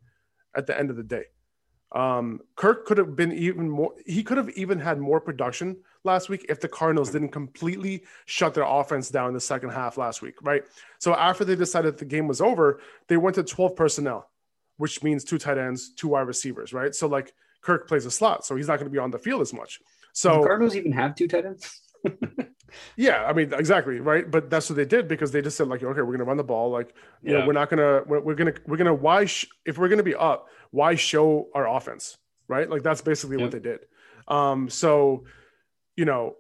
at 0.56 0.66
the 0.66 0.78
end 0.78 0.90
of 0.90 0.96
the 0.96 1.02
day. 1.02 1.24
Um, 1.92 2.40
Kirk 2.56 2.86
could 2.86 2.96
have 2.96 3.16
been 3.16 3.32
even 3.32 3.68
more, 3.68 3.92
he 4.06 4.22
could 4.22 4.38
have 4.38 4.48
even 4.50 4.78
had 4.78 4.98
more 4.98 5.20
production 5.20 5.76
last 6.04 6.30
week 6.30 6.46
if 6.48 6.58
the 6.58 6.68
Cardinals 6.68 7.10
didn't 7.10 7.28
completely 7.30 8.04
shut 8.24 8.54
their 8.54 8.64
offense 8.64 9.10
down 9.10 9.28
in 9.28 9.34
the 9.34 9.40
second 9.40 9.70
half 9.70 9.98
last 9.98 10.22
week, 10.22 10.36
right? 10.42 10.62
So 11.00 11.14
after 11.14 11.44
they 11.44 11.54
decided 11.54 11.98
the 11.98 12.06
game 12.06 12.26
was 12.26 12.40
over, 12.40 12.80
they 13.08 13.18
went 13.18 13.34
to 13.34 13.42
12 13.42 13.76
personnel, 13.76 14.30
which 14.78 15.02
means 15.02 15.22
two 15.22 15.38
tight 15.38 15.58
ends, 15.58 15.92
two 15.94 16.08
wide 16.08 16.26
receivers, 16.26 16.72
right? 16.72 16.94
So 16.94 17.08
like 17.08 17.34
Kirk 17.62 17.88
plays 17.88 18.06
a 18.06 18.10
slot, 18.10 18.44
so 18.44 18.56
he's 18.56 18.68
not 18.68 18.76
going 18.76 18.86
to 18.86 18.92
be 18.92 18.98
on 18.98 19.10
the 19.10 19.18
field 19.18 19.40
as 19.40 19.52
much. 19.52 19.80
So 20.12 20.40
the 20.40 20.46
Cardinals 20.46 20.76
even 20.76 20.92
have 20.92 21.14
two 21.14 21.28
tight 21.28 21.46
ends. 21.46 21.80
yeah, 22.96 23.24
I 23.24 23.32
mean 23.32 23.52
exactly 23.54 24.00
right, 24.00 24.30
but 24.30 24.50
that's 24.50 24.68
what 24.68 24.76
they 24.76 24.84
did 24.84 25.08
because 25.08 25.32
they 25.32 25.40
just 25.40 25.56
said 25.56 25.68
like, 25.68 25.82
okay, 25.82 26.00
we're 26.00 26.06
going 26.06 26.18
to 26.18 26.24
run 26.24 26.36
the 26.36 26.44
ball. 26.44 26.70
Like, 26.70 26.94
you 27.22 27.32
yeah. 27.32 27.40
know, 27.40 27.46
we're 27.46 27.52
not 27.52 27.70
gonna 27.70 28.02
we're, 28.06 28.20
we're 28.20 28.34
gonna 28.34 28.54
we're 28.66 28.76
gonna 28.76 28.94
why 28.94 29.24
sh- 29.24 29.46
if 29.64 29.78
we're 29.78 29.88
going 29.88 29.98
to 29.98 30.04
be 30.04 30.14
up, 30.14 30.48
why 30.70 30.94
show 30.94 31.48
our 31.54 31.68
offense, 31.68 32.18
right? 32.48 32.68
Like 32.68 32.82
that's 32.82 33.00
basically 33.00 33.36
what 33.36 33.52
they 33.52 33.60
did. 33.60 33.80
Um, 34.28 34.68
so 34.68 35.24
you 35.96 36.04
know, 36.04 36.36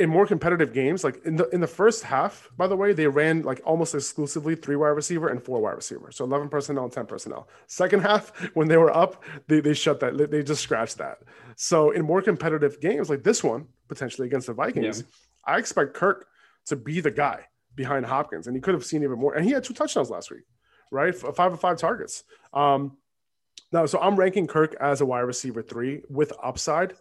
in 0.00 0.08
more 0.08 0.26
competitive 0.26 0.72
games, 0.72 1.04
like 1.04 1.24
in 1.26 1.36
the 1.36 1.48
in 1.50 1.60
the 1.60 1.66
first 1.66 2.02
half, 2.02 2.48
by 2.56 2.66
the 2.66 2.74
way, 2.74 2.92
they 2.94 3.06
ran 3.06 3.42
like 3.42 3.60
almost 3.64 3.94
exclusively 3.94 4.56
three 4.56 4.74
wide 4.74 4.88
receiver 4.88 5.28
and 5.28 5.42
four 5.42 5.60
wide 5.60 5.76
receiver, 5.76 6.10
so 6.10 6.24
eleven 6.24 6.48
personnel 6.48 6.84
and 6.84 6.92
ten 6.92 7.06
personnel. 7.06 7.48
Second 7.66 8.00
half, 8.00 8.30
when 8.54 8.66
they 8.66 8.78
were 8.78 8.94
up, 8.96 9.22
they 9.46 9.60
they 9.60 9.74
shut 9.74 10.00
that, 10.00 10.30
they 10.30 10.42
just 10.42 10.62
scratched 10.62 10.98
that. 10.98 11.18
So 11.56 11.90
in 11.90 12.02
more 12.04 12.22
competitive 12.22 12.80
games 12.80 13.10
like 13.10 13.22
this 13.22 13.44
one, 13.44 13.66
potentially 13.88 14.26
against 14.26 14.46
the 14.46 14.54
Vikings, 14.54 15.00
yeah. 15.00 15.54
I 15.54 15.58
expect 15.58 15.94
Kirk 15.94 16.26
to 16.66 16.76
be 16.76 17.00
the 17.00 17.10
guy 17.10 17.46
behind 17.74 18.06
Hopkins, 18.06 18.46
and 18.46 18.56
he 18.56 18.62
could 18.62 18.74
have 18.74 18.84
seen 18.84 19.02
even 19.02 19.18
more. 19.18 19.34
And 19.34 19.44
he 19.44 19.52
had 19.52 19.62
two 19.62 19.74
touchdowns 19.74 20.08
last 20.08 20.30
week, 20.30 20.44
right? 20.90 21.14
Five 21.14 21.52
of 21.52 21.60
five 21.60 21.76
targets. 21.76 22.24
Um, 22.54 22.96
now, 23.70 23.84
so 23.86 24.00
I'm 24.00 24.16
ranking 24.16 24.46
Kirk 24.46 24.74
as 24.80 25.02
a 25.02 25.06
wide 25.06 25.20
receiver 25.20 25.62
three 25.62 26.02
with 26.08 26.32
upside 26.42 26.94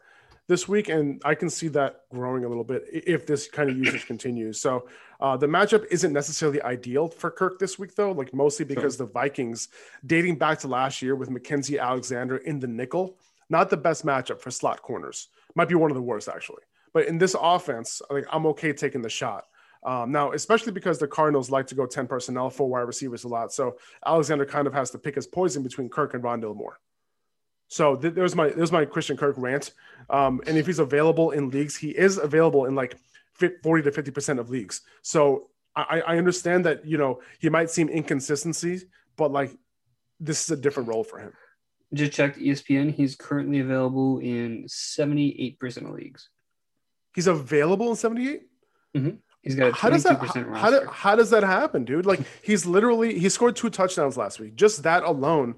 this 0.49 0.67
week, 0.67 0.89
and 0.89 1.21
I 1.23 1.35
can 1.35 1.47
see 1.47 1.67
that 1.69 2.01
growing 2.09 2.43
a 2.43 2.49
little 2.49 2.63
bit 2.63 2.83
if 2.91 3.27
this 3.27 3.47
kind 3.47 3.69
of 3.69 3.77
usage 3.77 4.07
continues. 4.07 4.59
So 4.59 4.89
uh, 5.21 5.37
the 5.37 5.45
matchup 5.45 5.85
isn't 5.91 6.11
necessarily 6.11 6.59
ideal 6.63 7.07
for 7.07 7.29
Kirk 7.29 7.59
this 7.59 7.77
week, 7.77 7.93
though, 7.93 8.11
like 8.11 8.33
mostly 8.33 8.65
because 8.65 8.97
sure. 8.97 9.05
the 9.05 9.13
Vikings, 9.13 9.69
dating 10.07 10.37
back 10.37 10.57
to 10.61 10.67
last 10.67 11.03
year 11.03 11.15
with 11.15 11.29
Mackensie 11.29 11.79
Alexander 11.79 12.37
in 12.37 12.59
the 12.59 12.67
nickel, 12.67 13.15
not 13.51 13.69
the 13.69 13.77
best 13.77 14.03
matchup 14.03 14.41
for 14.41 14.49
slot 14.49 14.81
corners. 14.81 15.27
Might 15.53 15.69
be 15.69 15.75
one 15.75 15.91
of 15.91 15.95
the 15.95 16.01
worst 16.01 16.27
actually. 16.27 16.63
But 16.93 17.05
in 17.05 17.19
this 17.19 17.35
offense, 17.39 18.01
like 18.09 18.25
I'm 18.31 18.47
okay 18.47 18.73
taking 18.73 19.03
the 19.03 19.09
shot. 19.09 19.45
Um, 19.83 20.11
now, 20.11 20.31
especially 20.31 20.71
because 20.71 20.97
the 20.97 21.07
Cardinals 21.07 21.51
like 21.51 21.67
to 21.67 21.75
go 21.75 21.85
10 21.85 22.07
personnel, 22.07 22.49
four 22.49 22.67
wide 22.67 22.81
receivers 22.81 23.23
a 23.23 23.27
lot. 23.27 23.53
So 23.53 23.77
Alexander 24.03 24.45
kind 24.45 24.65
of 24.65 24.73
has 24.73 24.89
to 24.91 24.97
pick 24.97 25.13
his 25.13 25.27
poison 25.27 25.61
between 25.61 25.89
Kirk 25.89 26.15
and 26.15 26.23
Rondale 26.23 26.55
Moore. 26.55 26.79
So 27.69 27.95
th- 27.95 28.15
there's 28.15 28.35
my 28.35 28.49
there's 28.49 28.71
my 28.71 28.83
Christian 28.83 29.15
Kirk 29.15 29.35
rant. 29.37 29.73
Um, 30.09 30.41
and 30.47 30.57
if 30.57 30.65
he's 30.65 30.79
available 30.79 31.31
in 31.31 31.49
leagues, 31.49 31.77
he 31.77 31.91
is 31.91 32.17
available 32.17 32.65
in 32.65 32.75
like 32.75 32.97
40 33.63 33.83
to 33.83 33.91
50 33.91 34.11
percent 34.11 34.39
of 34.39 34.49
leagues. 34.49 34.81
So 35.03 35.49
I, 35.75 36.01
I 36.05 36.17
understand 36.17 36.65
that 36.65 36.85
you 36.85 36.97
know 36.97 37.21
he 37.39 37.47
might 37.49 37.69
seem 37.69 37.87
inconsistency, 37.87 38.81
but 39.15 39.31
like 39.31 39.55
this 40.19 40.43
is 40.43 40.51
a 40.51 40.57
different 40.57 40.89
role 40.89 41.03
for 41.03 41.19
him. 41.19 41.31
Just 41.93 42.11
checked 42.11 42.37
ESPN. 42.37 42.93
He's 42.93 43.15
currently 43.15 43.59
available 43.59 44.19
in 44.19 44.65
78 44.67 45.59
percent 45.59 45.85
of 45.85 45.93
leagues. 45.93 46.29
He's 47.13 47.27
available 47.27 47.89
in 47.89 47.95
78. 47.95 48.41
Mm-hmm. 48.95 49.09
He's 49.43 49.55
got 49.55 49.69
a 49.69 49.73
how 49.73 49.89
does 49.89 50.03
that 50.03 50.19
how, 50.53 50.69
do, 50.71 50.85
how 50.91 51.15
does 51.15 51.29
that 51.29 51.43
happen, 51.43 51.85
dude? 51.85 52.05
Like 52.05 52.21
he's 52.41 52.65
literally 52.65 53.19
he 53.19 53.29
scored 53.29 53.55
two 53.55 53.69
touchdowns 53.69 54.17
last 54.17 54.39
week. 54.39 54.55
Just 54.55 54.83
that 54.83 55.03
alone 55.03 55.55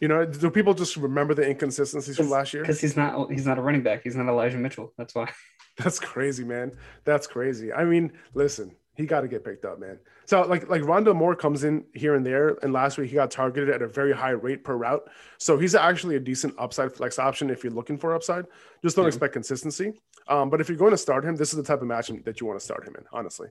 you 0.00 0.08
know, 0.08 0.24
do 0.24 0.50
people 0.50 0.74
just 0.74 0.96
remember 0.96 1.34
the 1.34 1.48
inconsistencies 1.48 2.16
from 2.16 2.30
last 2.30 2.52
year? 2.52 2.62
Because 2.62 2.80
he's 2.80 2.96
not 2.96 3.30
he's 3.30 3.46
not 3.46 3.58
a 3.58 3.62
running 3.62 3.82
back. 3.82 4.02
He's 4.02 4.16
not 4.16 4.28
Elijah 4.28 4.58
Mitchell. 4.58 4.92
That's 4.96 5.14
why. 5.14 5.30
That's 5.78 5.98
crazy, 5.98 6.44
man. 6.44 6.72
That's 7.04 7.26
crazy. 7.26 7.72
I 7.72 7.84
mean, 7.84 8.12
listen, 8.34 8.74
he 8.96 9.06
got 9.06 9.22
to 9.22 9.28
get 9.28 9.44
picked 9.44 9.64
up, 9.64 9.78
man. 9.78 9.98
So 10.26 10.42
like 10.42 10.68
like 10.68 10.82
Rondale 10.82 11.16
Moore 11.16 11.34
comes 11.34 11.64
in 11.64 11.84
here 11.94 12.14
and 12.14 12.24
there, 12.24 12.58
and 12.62 12.72
last 12.72 12.98
week 12.98 13.08
he 13.08 13.14
got 13.14 13.30
targeted 13.30 13.70
at 13.70 13.82
a 13.82 13.88
very 13.88 14.12
high 14.12 14.30
rate 14.30 14.62
per 14.62 14.76
route. 14.76 15.08
So 15.38 15.58
he's 15.58 15.74
actually 15.74 16.16
a 16.16 16.20
decent 16.20 16.54
upside 16.58 16.92
flex 16.92 17.18
option 17.18 17.50
if 17.50 17.64
you're 17.64 17.72
looking 17.72 17.98
for 17.98 18.14
upside. 18.14 18.44
Just 18.82 18.96
don't 18.96 19.06
expect 19.06 19.32
consistency. 19.32 19.94
Um, 20.28 20.50
but 20.50 20.60
if 20.60 20.68
you're 20.68 20.78
going 20.78 20.92
to 20.92 20.98
start 20.98 21.24
him, 21.24 21.36
this 21.36 21.50
is 21.50 21.56
the 21.56 21.62
type 21.62 21.80
of 21.80 21.88
match 21.88 22.08
that 22.24 22.40
you 22.40 22.46
want 22.46 22.58
to 22.60 22.64
start 22.64 22.86
him 22.86 22.94
in, 22.96 23.04
honestly. 23.12 23.48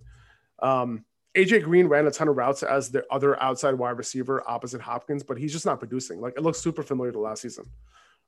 Um, 0.62 1.06
AJ 1.36 1.64
Green 1.64 1.88
ran 1.88 2.08
a 2.08 2.12
ton 2.12 2.28
of 2.28 2.38
routes 2.38 2.64
as 2.64 2.90
the 2.90 3.06
other 3.12 3.42
outside 3.42 3.76
wide 3.76 3.98
receiver 3.98 4.44
opposite 4.48 4.82
Hopkins, 4.82 5.24
but 5.24 5.38
he's 5.38 5.54
just 5.54 5.66
not 5.66 5.80
producing. 5.80 6.20
Like 6.20 6.34
it 6.36 6.44
looks 6.44 6.60
super 6.60 6.82
familiar 6.84 7.12
to 7.12 7.20
last 7.20 7.42
season, 7.42 7.66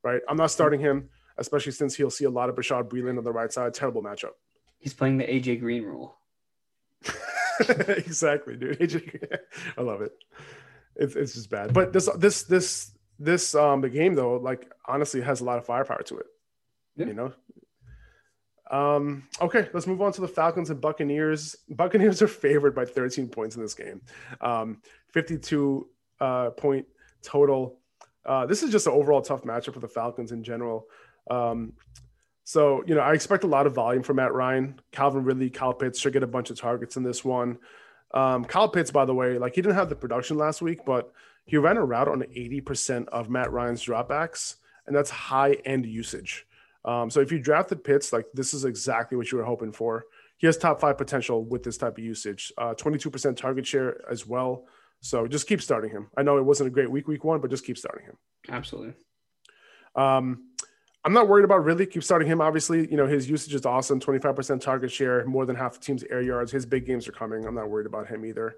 right? 0.04 0.22
I'm 0.30 0.38
not 0.38 0.52
starting 0.52 0.80
him, 0.80 1.10
especially 1.38 1.72
since 1.72 1.96
he'll 1.96 2.12
see 2.12 2.26
a 2.26 2.30
lot 2.30 2.50
of 2.50 2.56
Bashaud 2.56 2.90
Breeland 2.90 3.18
on 3.18 3.24
the 3.24 3.32
right 3.32 3.52
side. 3.52 3.74
Terrible 3.74 4.04
matchup. 4.04 4.32
He's 4.78 4.94
playing 4.94 5.18
the 5.18 5.26
AJ 5.26 5.60
Green 5.60 5.84
rule. 5.84 6.16
exactly, 7.90 8.56
dude. 8.56 8.80
AJ, 8.80 9.40
I 9.78 9.82
love 9.82 10.02
it. 10.02 10.14
It's 10.96 11.16
it's 11.16 11.34
just 11.34 11.50
bad. 11.50 11.74
But 11.74 11.94
this 11.94 12.10
this 12.18 12.44
this 12.44 12.92
this 13.18 13.56
um 13.56 13.82
the 13.82 13.90
game 13.90 14.14
though, 14.14 14.36
like 14.38 14.72
honestly, 14.86 15.22
has 15.22 15.42
a 15.42 15.44
lot 15.44 15.58
of 15.58 15.66
firepower 15.66 16.04
to 16.04 16.18
it. 16.20 16.26
Yeah. 16.96 17.06
You 17.08 17.14
know, 17.14 17.34
um, 18.72 19.28
okay, 19.42 19.68
let's 19.74 19.86
move 19.86 20.02
on 20.02 20.14
to 20.14 20.22
the 20.22 20.28
Falcons 20.28 20.70
and 20.70 20.80
Buccaneers. 20.80 21.58
Buccaneers 21.70 22.22
are 22.22 22.28
favored 22.28 22.74
by 22.74 22.86
13 22.86 23.28
points 23.28 23.56
in 23.56 23.62
this 23.62 23.74
game, 23.74 24.02
um, 24.40 24.82
52 25.10 25.88
uh, 26.22 26.50
point 26.52 26.86
total. 27.22 27.78
Uh, 28.26 28.46
this 28.46 28.64
is 28.64 28.72
just 28.72 28.88
an 28.88 28.94
overall 28.94 29.22
tough 29.22 29.44
matchup 29.44 29.74
for 29.74 29.80
the 29.80 29.88
Falcons 29.88 30.32
in 30.32 30.44
general. 30.44 30.88
Um, 31.30 31.74
so, 32.44 32.84
you 32.88 32.96
know, 32.96 33.02
I 33.02 33.14
expect 33.14 33.44
a 33.44 33.48
lot 33.48 33.68
of 33.68 33.76
volume 33.76 34.04
from 34.04 34.18
Matt 34.18 34.34
Ryan. 34.34 34.80
Calvin 34.92 35.24
Ridley, 35.24 35.50
Kyle 35.50 35.74
Pitts 35.74 36.00
should 36.00 36.14
get 36.14 36.24
a 36.24 36.28
bunch 36.28 36.50
of 36.50 36.60
targets 36.60 36.96
in 36.96 37.04
this 37.04 37.26
one. 37.26 37.58
Um, 38.14 38.46
Kyle 38.46 38.70
Pitts, 38.70 38.92
by 38.92 39.06
the 39.06 39.14
way, 39.14 39.38
like 39.38 39.56
he 39.56 39.62
didn't 39.62 39.76
have 39.76 39.90
the 39.90 39.96
production 39.96 40.38
last 40.38 40.62
week, 40.62 40.86
but 40.86 41.12
he 41.46 41.58
ran 41.58 41.78
a 41.78 41.84
route 41.84 42.08
on 42.08 42.22
80% 42.22 43.08
of 43.10 43.30
Matt 43.30 43.52
Ryan's 43.52 43.84
dropbacks, 43.84 44.56
and 44.88 44.96
that's 44.96 45.10
high 45.10 45.54
end 45.66 45.86
usage. 45.86 46.46
Um, 46.84 47.10
so 47.10 47.20
if 47.20 47.32
you 47.32 47.40
drafted 47.40 47.84
Pitts, 47.84 48.12
like 48.12 48.26
this 48.34 48.54
is 48.54 48.66
exactly 48.66 49.18
what 49.18 49.32
you 49.32 49.38
were 49.38 49.44
hoping 49.44 49.72
for. 49.72 50.06
He 50.38 50.48
has 50.48 50.58
top 50.58 50.80
five 50.80 50.98
potential 50.98 51.46
with 51.46 51.64
this 51.64 51.78
type 51.78 51.98
of 51.98 52.04
usage. 52.04 52.52
Uh, 52.58 52.74
22% 52.74 53.38
target 53.38 53.68
share 53.68 54.02
as 54.10 54.26
well. 54.26 54.66
So 55.00 55.28
just 55.28 55.48
keep 55.48 55.62
starting 55.62 55.92
him. 55.92 56.10
I 56.18 56.24
know 56.24 56.38
it 56.38 56.46
wasn't 56.46 56.68
a 56.68 56.72
great 56.72 56.90
week, 56.90 57.08
week 57.08 57.24
one, 57.24 57.42
but 57.42 57.52
just 57.52 57.66
keep 57.66 57.78
starting 57.78 58.06
him. 58.06 58.18
Absolutely. 58.50 58.94
Um, 59.96 60.48
I'm 61.04 61.14
not 61.14 61.28
worried 61.28 61.46
about 61.46 61.64
Ridley. 61.64 61.88
Keep 61.88 62.04
starting 62.04 62.28
him. 62.28 62.42
Obviously, 62.42 62.90
you 62.90 62.98
know 62.98 63.08
his 63.08 63.30
usage 63.30 63.56
is 63.56 63.66
awesome. 63.66 64.00
25% 64.00 64.62
target 64.62 64.92
share, 64.92 65.26
more 65.26 65.46
than 65.46 65.56
half 65.56 65.74
the 65.74 65.80
team's 65.80 66.04
air 66.04 66.22
yards. 66.22 66.52
His 66.52 66.66
big 66.66 66.86
games 66.86 67.08
are 67.08 67.12
coming. 67.12 67.46
I'm 67.46 67.56
not 67.56 67.70
worried 67.70 67.88
about 67.88 68.08
him 68.08 68.24
either. 68.26 68.56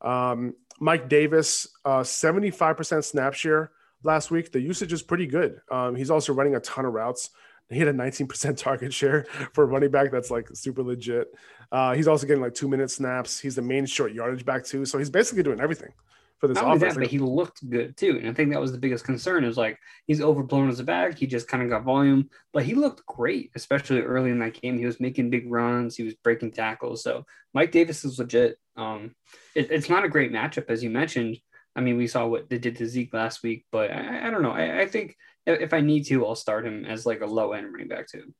Um, 0.00 0.54
Mike 0.80 1.08
Davis, 1.08 1.68
uh, 1.84 2.00
75% 2.00 3.04
snap 3.04 3.34
share 3.34 3.72
last 4.02 4.30
week. 4.30 4.52
The 4.52 4.60
usage 4.60 4.92
is 4.92 5.02
pretty 5.02 5.26
good. 5.26 5.60
Um, 5.70 5.94
he's 5.94 6.10
also 6.10 6.32
running 6.32 6.54
a 6.54 6.60
ton 6.60 6.86
of 6.86 6.94
routes. 6.94 7.30
He 7.68 7.78
had 7.78 7.88
a 7.88 7.92
19% 7.92 8.56
target 8.56 8.92
share 8.92 9.24
for 9.52 9.64
a 9.64 9.66
running 9.66 9.90
back. 9.90 10.12
That's 10.12 10.30
like 10.30 10.48
super 10.54 10.82
legit. 10.82 11.28
Uh, 11.72 11.94
he's 11.94 12.06
also 12.06 12.26
getting 12.26 12.42
like 12.42 12.54
two 12.54 12.68
minute 12.68 12.90
snaps. 12.90 13.40
He's 13.40 13.56
the 13.56 13.62
main 13.62 13.86
short 13.86 14.12
yardage 14.12 14.44
back 14.44 14.64
too. 14.64 14.84
So 14.84 14.98
he's 14.98 15.10
basically 15.10 15.42
doing 15.42 15.60
everything 15.60 15.92
for 16.38 16.48
this 16.48 16.56
Not 16.56 16.76
offense. 16.76 16.94
That, 16.94 17.00
but 17.00 17.10
he 17.10 17.18
looked 17.18 17.68
good 17.68 17.96
too. 17.96 18.18
And 18.18 18.28
I 18.28 18.32
think 18.32 18.50
that 18.52 18.60
was 18.60 18.72
the 18.72 18.78
biggest 18.78 19.04
concern 19.04 19.44
is 19.44 19.56
like 19.56 19.78
he's 20.06 20.20
overblown 20.20 20.68
as 20.68 20.80
a 20.80 20.84
back. 20.84 21.18
He 21.18 21.26
just 21.26 21.48
kind 21.48 21.62
of 21.62 21.70
got 21.70 21.82
volume, 21.84 22.28
but 22.52 22.62
he 22.62 22.74
looked 22.74 23.04
great, 23.06 23.50
especially 23.54 24.00
early 24.00 24.30
in 24.30 24.38
that 24.40 24.60
game. 24.60 24.78
He 24.78 24.86
was 24.86 25.00
making 25.00 25.30
big 25.30 25.50
runs. 25.50 25.96
He 25.96 26.04
was 26.04 26.14
breaking 26.14 26.52
tackles. 26.52 27.02
So 27.02 27.24
Mike 27.54 27.72
Davis 27.72 28.04
is 28.04 28.18
legit. 28.18 28.58
Um, 28.76 29.14
it, 29.54 29.70
it's 29.70 29.88
not 29.88 30.04
a 30.04 30.08
great 30.08 30.32
matchup, 30.32 30.66
as 30.68 30.84
you 30.84 30.90
mentioned. 30.90 31.38
I 31.74 31.80
mean, 31.80 31.96
we 31.98 32.06
saw 32.06 32.26
what 32.26 32.48
they 32.48 32.58
did 32.58 32.76
to 32.76 32.86
Zeke 32.86 33.12
last 33.12 33.42
week, 33.42 33.66
but 33.70 33.90
I, 33.90 34.28
I 34.28 34.30
don't 34.30 34.42
know. 34.42 34.52
I, 34.52 34.80
I, 34.80 34.86
think 34.86 35.14
if 35.46 35.72
I 35.72 35.80
need 35.80 36.04
to, 36.06 36.26
I'll 36.26 36.34
start 36.34 36.66
him 36.66 36.84
as 36.84 37.06
like 37.06 37.20
a 37.20 37.26
low 37.26 37.52
end 37.52 37.72
running 37.72 37.88
back 37.88 38.08
too. 38.08 38.34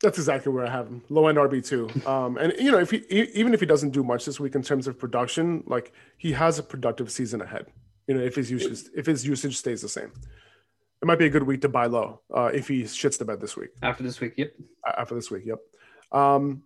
That's 0.00 0.18
exactly 0.18 0.52
where 0.52 0.64
I 0.64 0.70
have 0.70 0.86
him, 0.86 1.02
low 1.08 1.26
end 1.26 1.38
RB 1.38 1.66
two. 1.66 1.88
Um, 2.06 2.38
and 2.38 2.52
you 2.58 2.70
know, 2.70 2.78
if 2.78 2.90
he 2.90 2.98
even 3.08 3.54
if 3.54 3.60
he 3.60 3.66
doesn't 3.66 3.90
do 3.90 4.04
much 4.04 4.24
this 4.24 4.38
week 4.38 4.54
in 4.54 4.62
terms 4.62 4.86
of 4.86 4.98
production, 4.98 5.64
like 5.66 5.92
he 6.16 6.32
has 6.32 6.58
a 6.58 6.62
productive 6.62 7.10
season 7.10 7.40
ahead. 7.40 7.66
You 8.06 8.14
know, 8.14 8.20
if 8.20 8.36
his 8.36 8.50
usage 8.50 8.90
if 8.94 9.06
his 9.06 9.26
usage 9.26 9.56
stays 9.56 9.82
the 9.82 9.88
same. 9.88 10.12
it 11.02 11.06
might 11.06 11.18
be 11.18 11.26
a 11.26 11.30
good 11.30 11.42
week 11.42 11.60
to 11.62 11.68
buy 11.68 11.86
low 11.86 12.20
uh, 12.34 12.50
if 12.52 12.68
he 12.68 12.82
shits 12.82 13.18
the 13.18 13.24
bed 13.24 13.40
this 13.40 13.56
week. 13.56 13.70
After 13.82 14.02
this 14.02 14.20
week, 14.20 14.34
yep. 14.36 14.52
After 14.86 15.14
this 15.14 15.30
week, 15.30 15.44
yep. 15.46 15.58
Um, 16.12 16.62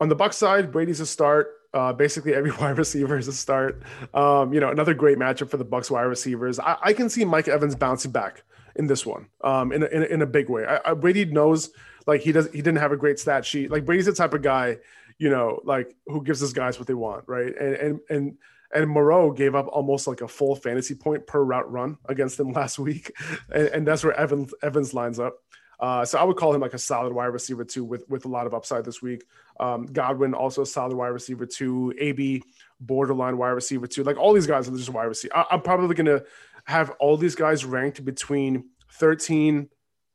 on 0.00 0.08
the 0.08 0.14
Buck 0.14 0.32
side, 0.32 0.72
Brady's 0.72 1.00
a 1.00 1.06
start. 1.06 1.56
Uh, 1.72 1.92
basically, 1.92 2.34
every 2.34 2.50
wide 2.60 2.78
receiver 2.78 3.18
is 3.18 3.28
a 3.28 3.32
start. 3.32 3.82
Um, 4.14 4.52
you 4.52 4.60
know, 4.60 4.70
another 4.70 4.94
great 4.94 5.18
matchup 5.18 5.50
for 5.50 5.56
the 5.56 5.64
Bucks 5.64 5.90
wide 5.90 6.02
receivers. 6.02 6.58
I, 6.58 6.76
I 6.82 6.92
can 6.92 7.08
see 7.08 7.24
Mike 7.24 7.48
Evans 7.48 7.74
bouncing 7.74 8.10
back 8.10 8.42
in 8.76 8.86
this 8.86 9.04
one, 9.04 9.28
um, 9.42 9.72
in 9.72 9.82
a, 9.82 9.86
in 9.86 10.02
a, 10.02 10.06
in 10.06 10.22
a 10.22 10.26
big 10.26 10.48
way. 10.48 10.64
I, 10.64 10.80
I, 10.90 10.94
Brady 10.94 11.24
knows 11.24 11.70
like 12.06 12.20
he 12.20 12.32
does. 12.32 12.50
He 12.50 12.58
didn't 12.58 12.78
have 12.78 12.92
a 12.92 12.96
great 12.96 13.18
stat 13.18 13.44
sheet. 13.44 13.70
Like 13.70 13.84
Brady's 13.84 14.06
the 14.06 14.12
type 14.12 14.34
of 14.34 14.42
guy, 14.42 14.78
you 15.18 15.30
know, 15.30 15.60
like 15.64 15.94
who 16.06 16.22
gives 16.22 16.40
his 16.40 16.52
guys 16.52 16.78
what 16.78 16.88
they 16.88 16.94
want, 16.94 17.24
right? 17.26 17.54
And 17.56 17.74
and 17.74 18.00
and 18.10 18.38
and 18.74 18.88
Moreau 18.88 19.32
gave 19.32 19.54
up 19.54 19.66
almost 19.68 20.06
like 20.06 20.20
a 20.20 20.28
full 20.28 20.54
fantasy 20.54 20.94
point 20.94 21.26
per 21.26 21.42
route 21.42 21.70
run 21.70 21.98
against 22.08 22.36
them 22.36 22.52
last 22.52 22.78
week, 22.78 23.12
and, 23.52 23.68
and 23.68 23.86
that's 23.86 24.04
where 24.04 24.14
Evans 24.14 24.54
Evans 24.62 24.94
lines 24.94 25.18
up. 25.18 25.36
Uh, 25.80 26.04
so 26.04 26.18
I 26.18 26.24
would 26.24 26.36
call 26.36 26.54
him 26.54 26.60
like 26.60 26.74
a 26.74 26.78
solid 26.78 27.12
wide 27.12 27.26
receiver 27.26 27.64
too, 27.64 27.84
with 27.84 28.04
with 28.08 28.26
a 28.26 28.28
lot 28.28 28.46
of 28.46 28.54
upside 28.54 28.84
this 28.84 29.00
week. 29.00 29.24
Um, 29.58 29.86
Godwin 29.86 30.34
also 30.34 30.62
a 30.62 30.66
solid 30.66 30.94
wide 30.94 31.08
receiver 31.08 31.46
too. 31.46 31.94
AB 31.98 32.42
borderline 32.80 33.38
wide 33.38 33.50
receiver 33.50 33.86
too. 33.86 34.04
Like 34.04 34.18
all 34.18 34.34
these 34.34 34.46
guys 34.46 34.68
are 34.68 34.76
just 34.76 34.90
wide 34.90 35.04
receiver. 35.04 35.36
I, 35.36 35.46
I'm 35.50 35.62
probably 35.62 35.94
gonna 35.94 36.22
have 36.66 36.90
all 37.00 37.16
these 37.16 37.34
guys 37.34 37.64
ranked 37.64 38.04
between 38.04 38.70
13. 38.92 39.68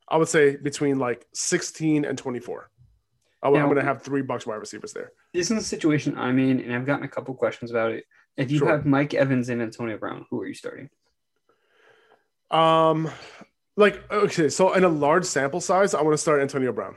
I 0.07 0.17
would 0.17 0.27
say 0.27 0.55
between 0.55 0.99
like 0.99 1.25
16 1.33 2.05
and 2.05 2.17
24. 2.17 2.69
I, 3.41 3.47
am 3.47 3.53
going 3.65 3.75
to 3.75 3.83
have 3.83 4.01
three 4.01 4.21
Bucks 4.21 4.47
wide 4.47 4.55
receivers 4.55 4.93
there. 4.93 5.11
This 5.33 5.51
is 5.51 5.57
the 5.57 5.63
situation 5.63 6.17
I'm 6.17 6.39
in, 6.39 6.59
and 6.61 6.73
I've 6.73 6.85
gotten 6.85 7.05
a 7.05 7.07
couple 7.07 7.33
questions 7.35 7.69
about 7.69 7.91
it. 7.91 8.05
If 8.37 8.49
you 8.49 8.59
sure. 8.59 8.69
have 8.69 8.85
Mike 8.85 9.13
Evans 9.13 9.49
and 9.49 9.61
Antonio 9.61 9.97
Brown, 9.97 10.25
who 10.29 10.41
are 10.41 10.47
you 10.47 10.53
starting? 10.53 10.89
Um, 12.49 13.09
like 13.77 14.09
okay, 14.11 14.49
so 14.49 14.73
in 14.73 14.83
a 14.83 14.89
large 14.89 15.25
sample 15.25 15.61
size, 15.61 15.93
I 15.93 16.01
want 16.01 16.13
to 16.13 16.17
start 16.17 16.41
Antonio 16.41 16.71
Brown. 16.71 16.95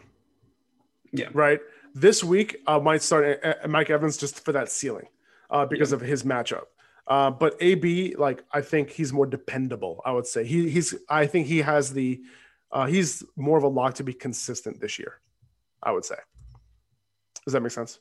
Yeah. 1.12 1.28
Right. 1.32 1.60
This 1.94 2.22
week, 2.22 2.56
I 2.66 2.78
might 2.78 3.02
start 3.02 3.42
Mike 3.68 3.90
Evans 3.90 4.16
just 4.16 4.44
for 4.44 4.52
that 4.52 4.70
ceiling, 4.70 5.08
uh, 5.50 5.66
because 5.66 5.90
yeah. 5.90 5.96
of 5.96 6.00
his 6.00 6.22
matchup. 6.22 6.64
Uh, 7.08 7.30
but 7.30 7.56
AB, 7.60 8.14
like 8.16 8.44
I 8.52 8.60
think 8.60 8.90
he's 8.90 9.12
more 9.12 9.26
dependable. 9.26 10.02
I 10.04 10.12
would 10.12 10.26
say 10.26 10.44
he 10.44 10.68
he's 10.68 10.94
I 11.08 11.26
think 11.26 11.46
he 11.46 11.58
has 11.58 11.92
the 11.92 12.20
uh, 12.70 12.86
he's 12.86 13.24
more 13.34 13.56
of 13.56 13.64
a 13.64 13.68
lock 13.68 13.94
to 13.94 14.04
be 14.04 14.12
consistent 14.12 14.80
this 14.80 14.98
year. 14.98 15.18
I 15.82 15.92
would 15.92 16.04
say. 16.04 16.16
Does 17.44 17.54
that 17.54 17.62
make 17.62 17.72
sense? 17.72 17.98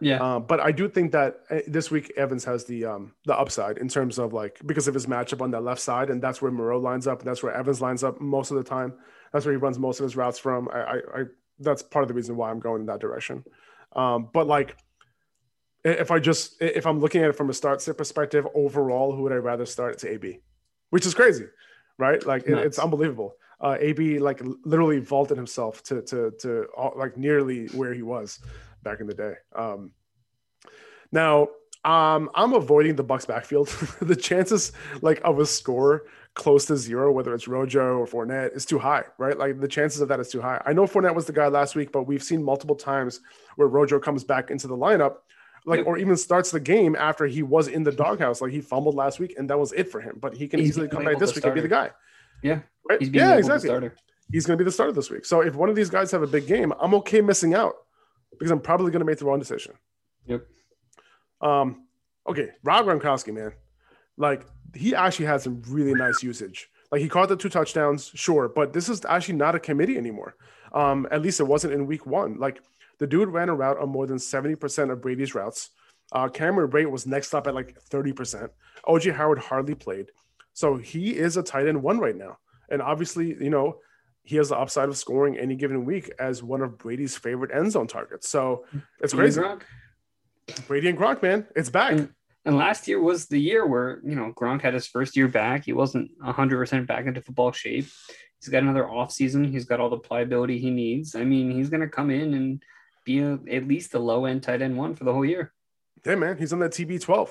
Yeah. 0.00 0.22
Uh, 0.22 0.38
but 0.40 0.60
I 0.60 0.72
do 0.72 0.88
think 0.88 1.12
that 1.12 1.40
uh, 1.50 1.60
this 1.66 1.90
week 1.90 2.12
Evans 2.16 2.44
has 2.44 2.64
the 2.64 2.86
um, 2.86 3.12
the 3.24 3.38
upside 3.38 3.78
in 3.78 3.88
terms 3.88 4.18
of 4.18 4.32
like 4.32 4.58
because 4.64 4.88
of 4.88 4.94
his 4.94 5.06
matchup 5.06 5.40
on 5.42 5.50
that 5.50 5.62
left 5.62 5.80
side, 5.80 6.10
and 6.10 6.22
that's 6.22 6.40
where 6.40 6.50
Moreau 6.50 6.78
lines 6.78 7.06
up, 7.06 7.20
and 7.20 7.28
that's 7.28 7.42
where 7.42 7.52
Evans 7.52 7.80
lines 7.80 8.04
up 8.04 8.20
most 8.20 8.50
of 8.50 8.56
the 8.56 8.64
time. 8.64 8.94
That's 9.32 9.44
where 9.44 9.52
he 9.52 9.58
runs 9.58 9.78
most 9.78 10.00
of 10.00 10.04
his 10.04 10.16
routes 10.16 10.38
from. 10.38 10.68
I, 10.72 10.78
I, 10.78 10.94
I 10.94 11.24
that's 11.58 11.82
part 11.82 12.02
of 12.02 12.08
the 12.08 12.14
reason 12.14 12.36
why 12.36 12.50
I'm 12.50 12.60
going 12.60 12.80
in 12.80 12.86
that 12.86 13.00
direction. 13.00 13.44
Um, 13.94 14.28
but 14.32 14.46
like, 14.46 14.76
if 15.86 16.10
I 16.10 16.18
just 16.18 16.60
if 16.60 16.86
I'm 16.86 17.00
looking 17.00 17.22
at 17.22 17.30
it 17.30 17.34
from 17.34 17.50
a 17.50 17.54
start 17.54 17.80
sit 17.80 17.96
perspective, 17.96 18.46
overall, 18.54 19.14
who 19.14 19.22
would 19.22 19.32
I 19.32 19.36
rather 19.36 19.64
start? 19.64 19.94
It's 19.94 20.04
AB, 20.04 20.40
which 20.90 21.06
is 21.06 21.14
crazy, 21.14 21.46
right? 21.98 22.24
Like 22.26 22.46
it, 22.46 22.58
it's 22.58 22.78
unbelievable. 22.78 23.36
Uh, 23.60 23.76
AB 23.80 24.18
like 24.18 24.42
literally 24.64 24.98
vaulted 24.98 25.36
himself 25.36 25.82
to 25.84 26.02
to 26.02 26.32
to 26.40 26.66
all, 26.76 26.92
like 26.96 27.16
nearly 27.16 27.66
where 27.68 27.94
he 27.94 28.02
was 28.02 28.40
back 28.82 29.00
in 29.00 29.06
the 29.06 29.14
day. 29.14 29.34
Um, 29.54 29.92
now, 31.12 31.48
um, 31.84 32.30
I'm 32.34 32.52
avoiding 32.52 32.96
the 32.96 33.04
Bucks 33.04 33.24
backfield. 33.24 33.68
the 34.00 34.16
chances 34.16 34.72
like 35.02 35.20
of 35.24 35.38
a 35.38 35.46
score 35.46 36.06
close 36.34 36.66
to 36.66 36.76
zero, 36.76 37.12
whether 37.12 37.32
it's 37.32 37.48
Rojo 37.48 37.98
or 37.98 38.06
Fournette, 38.06 38.54
is 38.54 38.66
too 38.66 38.78
high, 38.78 39.04
right? 39.18 39.38
Like 39.38 39.60
the 39.60 39.68
chances 39.68 40.00
of 40.00 40.08
that 40.08 40.20
is 40.20 40.28
too 40.28 40.40
high. 40.40 40.60
I 40.66 40.72
know 40.72 40.82
Fournette 40.82 41.14
was 41.14 41.26
the 41.26 41.32
guy 41.32 41.46
last 41.46 41.76
week, 41.76 41.92
but 41.92 42.02
we've 42.02 42.22
seen 42.22 42.42
multiple 42.42 42.76
times 42.76 43.20
where 43.54 43.68
Rojo 43.68 43.98
comes 43.98 44.24
back 44.24 44.50
into 44.50 44.66
the 44.66 44.76
lineup, 44.76 45.18
like 45.66 45.84
or 45.84 45.98
even 45.98 46.16
starts 46.16 46.50
the 46.50 46.60
game 46.60 46.96
after 46.96 47.26
he 47.26 47.42
was 47.42 47.68
in 47.68 47.82
the 47.82 47.92
doghouse. 47.92 48.40
Like 48.40 48.52
he 48.52 48.60
fumbled 48.60 48.94
last 48.94 49.18
week, 49.18 49.34
and 49.36 49.50
that 49.50 49.58
was 49.58 49.72
it 49.72 49.90
for 49.90 50.00
him. 50.00 50.18
But 50.20 50.34
he 50.34 50.48
can 50.48 50.60
he's 50.60 50.70
easily 50.70 50.88
come 50.88 51.04
back 51.04 51.18
this 51.18 51.34
week 51.34 51.44
and 51.44 51.54
be 51.54 51.60
the 51.60 51.68
guy. 51.68 51.90
Yeah, 52.42 52.60
right. 52.88 53.02
yeah, 53.02 53.36
exactly. 53.36 53.90
He's 54.32 54.46
going 54.46 54.58
to 54.58 54.64
be 54.64 54.66
the 54.66 54.72
starter 54.72 54.92
this 54.92 55.10
week. 55.10 55.24
So 55.24 55.40
if 55.40 55.54
one 55.54 55.68
of 55.68 55.76
these 55.76 55.90
guys 55.90 56.10
have 56.10 56.22
a 56.22 56.26
big 56.26 56.46
game, 56.46 56.72
I'm 56.80 56.94
okay 56.94 57.20
missing 57.20 57.54
out 57.54 57.74
because 58.32 58.50
I'm 58.50 58.60
probably 58.60 58.90
going 58.90 59.00
to 59.00 59.06
make 59.06 59.18
the 59.18 59.24
wrong 59.24 59.38
decision. 59.38 59.74
Yep. 60.26 60.46
Um, 61.40 61.84
okay, 62.28 62.50
Rob 62.64 62.86
Gronkowski, 62.86 63.32
man, 63.32 63.52
like 64.16 64.44
he 64.74 64.94
actually 64.94 65.26
had 65.26 65.40
some 65.42 65.62
really 65.68 65.94
nice 65.94 66.22
usage. 66.22 66.68
Like 66.90 67.00
he 67.00 67.08
caught 67.08 67.28
the 67.28 67.36
two 67.36 67.48
touchdowns, 67.48 68.10
sure, 68.14 68.48
but 68.48 68.72
this 68.72 68.88
is 68.88 69.04
actually 69.04 69.34
not 69.34 69.54
a 69.54 69.60
committee 69.60 69.96
anymore. 69.96 70.36
Um, 70.72 71.06
at 71.10 71.22
least 71.22 71.40
it 71.40 71.44
wasn't 71.44 71.72
in 71.72 71.86
week 71.86 72.06
one. 72.06 72.38
Like 72.38 72.62
the 72.98 73.06
dude 73.06 73.28
ran 73.28 73.48
a 73.48 73.54
route 73.54 73.78
on 73.78 73.88
more 73.88 74.06
than 74.06 74.18
70% 74.18 74.90
of 74.90 75.00
Brady's 75.00 75.34
routes. 75.34 75.70
Uh, 76.12 76.28
Cameron 76.28 76.70
Brate 76.70 76.90
was 76.90 77.06
next 77.06 77.34
up 77.34 77.46
at 77.46 77.54
like 77.54 77.78
30%. 77.90 78.48
OJ 78.86 79.14
Howard 79.14 79.38
hardly 79.38 79.74
played. 79.74 80.06
So 80.52 80.76
he 80.76 81.16
is 81.16 81.36
a 81.36 81.42
tight 81.42 81.68
end 81.68 81.82
one 81.82 81.98
right 81.98 82.16
now. 82.16 82.38
And 82.70 82.80
obviously, 82.80 83.28
you 83.28 83.50
know, 83.50 83.78
he 84.22 84.36
has 84.36 84.48
the 84.48 84.56
upside 84.56 84.88
of 84.88 84.96
scoring 84.96 85.38
any 85.38 85.54
given 85.54 85.84
week 85.84 86.10
as 86.18 86.42
one 86.42 86.62
of 86.62 86.78
Brady's 86.78 87.16
favorite 87.16 87.50
end 87.54 87.70
zone 87.72 87.86
targets. 87.86 88.28
So 88.28 88.64
it's 89.00 89.14
crazy. 89.14 89.40
Gronk. 89.40 89.62
Brady 90.66 90.88
and 90.88 90.98
Gronk, 90.98 91.22
man, 91.22 91.46
it's 91.54 91.70
back. 91.70 91.92
And, 91.92 92.08
and, 92.44 92.56
last 92.56 92.86
year 92.88 93.00
was 93.00 93.26
the 93.26 93.40
year 93.40 93.66
where 93.66 94.00
you 94.04 94.14
know 94.14 94.32
Gronk 94.32 94.62
had 94.62 94.74
his 94.74 94.86
first 94.86 95.16
year 95.16 95.28
back. 95.28 95.64
He 95.64 95.72
wasn't 95.72 96.10
hundred 96.22 96.56
percent 96.56 96.86
back 96.86 97.06
into 97.06 97.20
football 97.20 97.52
shape. 97.52 97.86
He's 98.40 98.48
got 98.48 98.62
another 98.62 98.88
off 98.88 99.12
season. 99.12 99.44
He's 99.44 99.64
got 99.64 99.80
all 99.80 99.90
the 99.90 99.98
pliability 99.98 100.58
he 100.58 100.70
needs. 100.70 101.14
I 101.14 101.24
mean, 101.24 101.50
he's 101.50 101.68
going 101.68 101.80
to 101.80 101.88
come 101.88 102.10
in 102.10 102.34
and 102.34 102.62
be 103.06 103.20
a, 103.20 103.38
at 103.50 103.66
least 103.66 103.94
a 103.94 103.98
low 103.98 104.26
end 104.26 104.42
tight 104.42 104.60
end 104.60 104.76
one 104.76 104.94
for 104.94 105.04
the 105.04 105.12
whole 105.14 105.24
year. 105.24 105.54
Yeah, 106.04 106.16
man, 106.16 106.36
he's 106.36 106.52
on 106.52 106.58
that 106.58 106.72
TB12. 106.72 107.30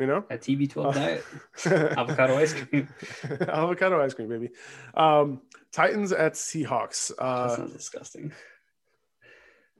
You 0.00 0.06
know, 0.06 0.24
that 0.28 0.42
TB12 0.42 0.86
uh, 0.86 0.92
diet, 0.92 1.24
avocado 1.98 2.36
ice 2.36 2.54
cream, 2.54 2.88
avocado 3.40 4.02
ice 4.02 4.14
cream, 4.14 4.28
baby. 4.28 4.50
Um, 4.94 5.42
Titans 5.72 6.12
at 6.12 6.34
Seahawks. 6.34 7.12
Uh, 7.18 7.48
that 7.48 7.56
sounds 7.56 7.72
disgusting. 7.72 8.32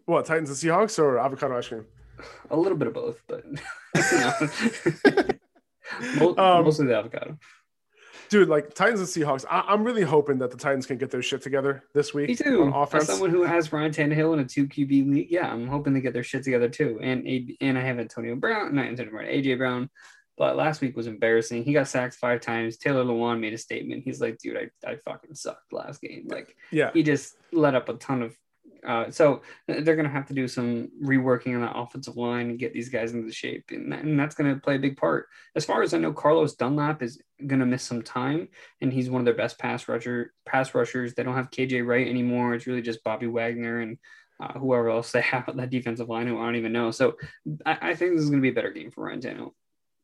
What 0.07 0.27
Titans 0.27 0.51
and 0.51 0.59
Seahawks 0.59 0.99
or 0.99 1.19
avocado 1.19 1.57
ice 1.57 1.69
cream? 1.69 1.87
A 2.51 2.57
little 2.57 2.77
bit 2.77 2.89
of 2.89 2.95
both, 2.95 3.23
but 3.29 3.45
um, 6.39 6.65
mostly 6.65 6.87
the 6.87 6.97
avocado. 6.97 7.39
Dude, 8.29 8.49
like 8.49 8.75
Titans 8.75 9.01
and 9.01 9.09
Seahawks, 9.09 9.45
I- 9.51 9.73
am 9.73 9.85
really 9.85 10.03
hoping 10.03 10.39
that 10.39 10.51
the 10.51 10.57
Titans 10.57 10.87
can 10.87 10.99
get 10.99 11.11
their 11.11 11.23
shit 11.23 11.43
together 11.43 11.85
this 11.95 12.13
week. 12.13 12.29
Me 12.29 12.35
too. 12.37 12.63
On 12.63 12.73
offense. 12.73 13.05
As 13.05 13.09
someone 13.09 13.31
who 13.31 13.43
has 13.43 13.73
Ryan 13.73 13.91
Tannehill 13.91 14.35
in 14.35 14.41
a 14.41 14.45
two 14.45 14.67
QB 14.67 15.11
league, 15.11 15.31
yeah, 15.31 15.51
I'm 15.51 15.67
hoping 15.67 15.95
they 15.95 16.01
get 16.01 16.13
their 16.13 16.23
shit 16.23 16.43
together 16.45 16.69
too. 16.69 16.99
And 17.03 17.27
and 17.61 17.79
I 17.79 17.83
have 17.83 17.99
Antonio 17.99 18.37
Brown, 18.37 18.75
not 18.75 18.87
Antonio 18.87 19.11
Brown, 19.13 19.27
AJ 19.27 19.59
Brown. 19.59 19.91
But 20.37 20.57
last 20.57 20.81
week 20.81 20.97
was 20.97 21.09
embarrassing. 21.09 21.65
He 21.65 21.73
got 21.73 21.89
sacked 21.89 22.15
five 22.15 22.41
times. 22.41 22.77
Taylor 22.77 23.03
Lewan 23.05 23.41
made 23.41 23.55
a 23.55 23.59
statement. 23.59 24.05
He's 24.05 24.21
like, 24.21 24.39
dude, 24.39 24.57
I, 24.57 24.89
I 24.89 24.97
fucking 25.05 25.35
sucked 25.35 25.73
last 25.73 26.01
game. 26.01 26.29
Like, 26.29 26.55
yeah, 26.71 26.93
he 26.93 27.03
just 27.03 27.35
let 27.53 27.75
up 27.75 27.89
a 27.89 27.95
ton 27.95 28.23
of 28.23 28.37
uh, 28.87 29.11
so 29.11 29.43
they're 29.67 29.97
going 29.97 30.05
to 30.05 30.13
have 30.13 30.27
to 30.27 30.35
do 30.35 30.47
some 30.47 30.89
reworking 31.03 31.55
on 31.55 31.63
the 31.63 31.77
offensive 31.77 32.17
line 32.17 32.51
and 32.51 32.59
get 32.59 32.73
these 32.73 32.89
guys 32.89 33.13
into 33.13 33.33
shape, 33.33 33.65
and, 33.71 33.93
that, 33.93 34.05
and 34.05 34.19
that's 34.19 34.35
going 34.35 34.53
to 34.53 34.61
play 34.61 34.77
a 34.77 34.79
big 34.79 34.97
part. 34.97 35.27
As 35.57 35.65
far 35.65 35.83
as 35.83 35.95
I 35.95 35.99
know, 35.99 36.13
Carlos 36.13 36.55
Dunlap 36.55 37.03
is 37.03 37.21
going 37.47 37.61
to 37.61 37.67
miss 37.67 37.83
some 37.83 38.03
time, 38.03 38.49
and 38.81 38.93
he's 38.93 39.11
one 39.11 39.21
of 39.21 39.25
their 39.25 39.35
best 39.35 39.59
pass 39.59 39.89
rusher 39.89 40.33
pass 40.47 40.75
rushers. 40.75 41.15
They 41.15 41.23
don't 41.23 41.35
have 41.35 41.51
KJ 41.51 41.87
Wright 41.87 42.07
anymore. 42.07 42.55
It's 42.55 42.67
really 42.67 42.83
just 42.83 43.05
Bobby 43.05 43.27
Wagner 43.27 43.81
and 43.81 43.99
uh, 44.41 44.59
whoever 44.59 44.91
else 44.91 45.13
they 45.13 45.21
have 45.23 45.49
on 45.49 45.57
that 45.57 45.71
defensive 45.71 46.09
line 46.09 46.27
who 46.27 46.39
I 46.39 46.45
don't 46.45 46.57
even 46.57 46.73
know. 46.73 46.91
So 46.91 47.17
I, 47.67 47.91
I 47.91 47.95
think 47.95 48.15
this 48.15 48.23
is 48.23 48.31
going 48.31 48.41
to 48.41 48.47
be 48.47 48.51
a 48.51 48.55
better 48.55 48.71
game 48.71 48.91
for 48.91 49.05
Ryan 49.05 49.21
Tannehill. 49.21 49.53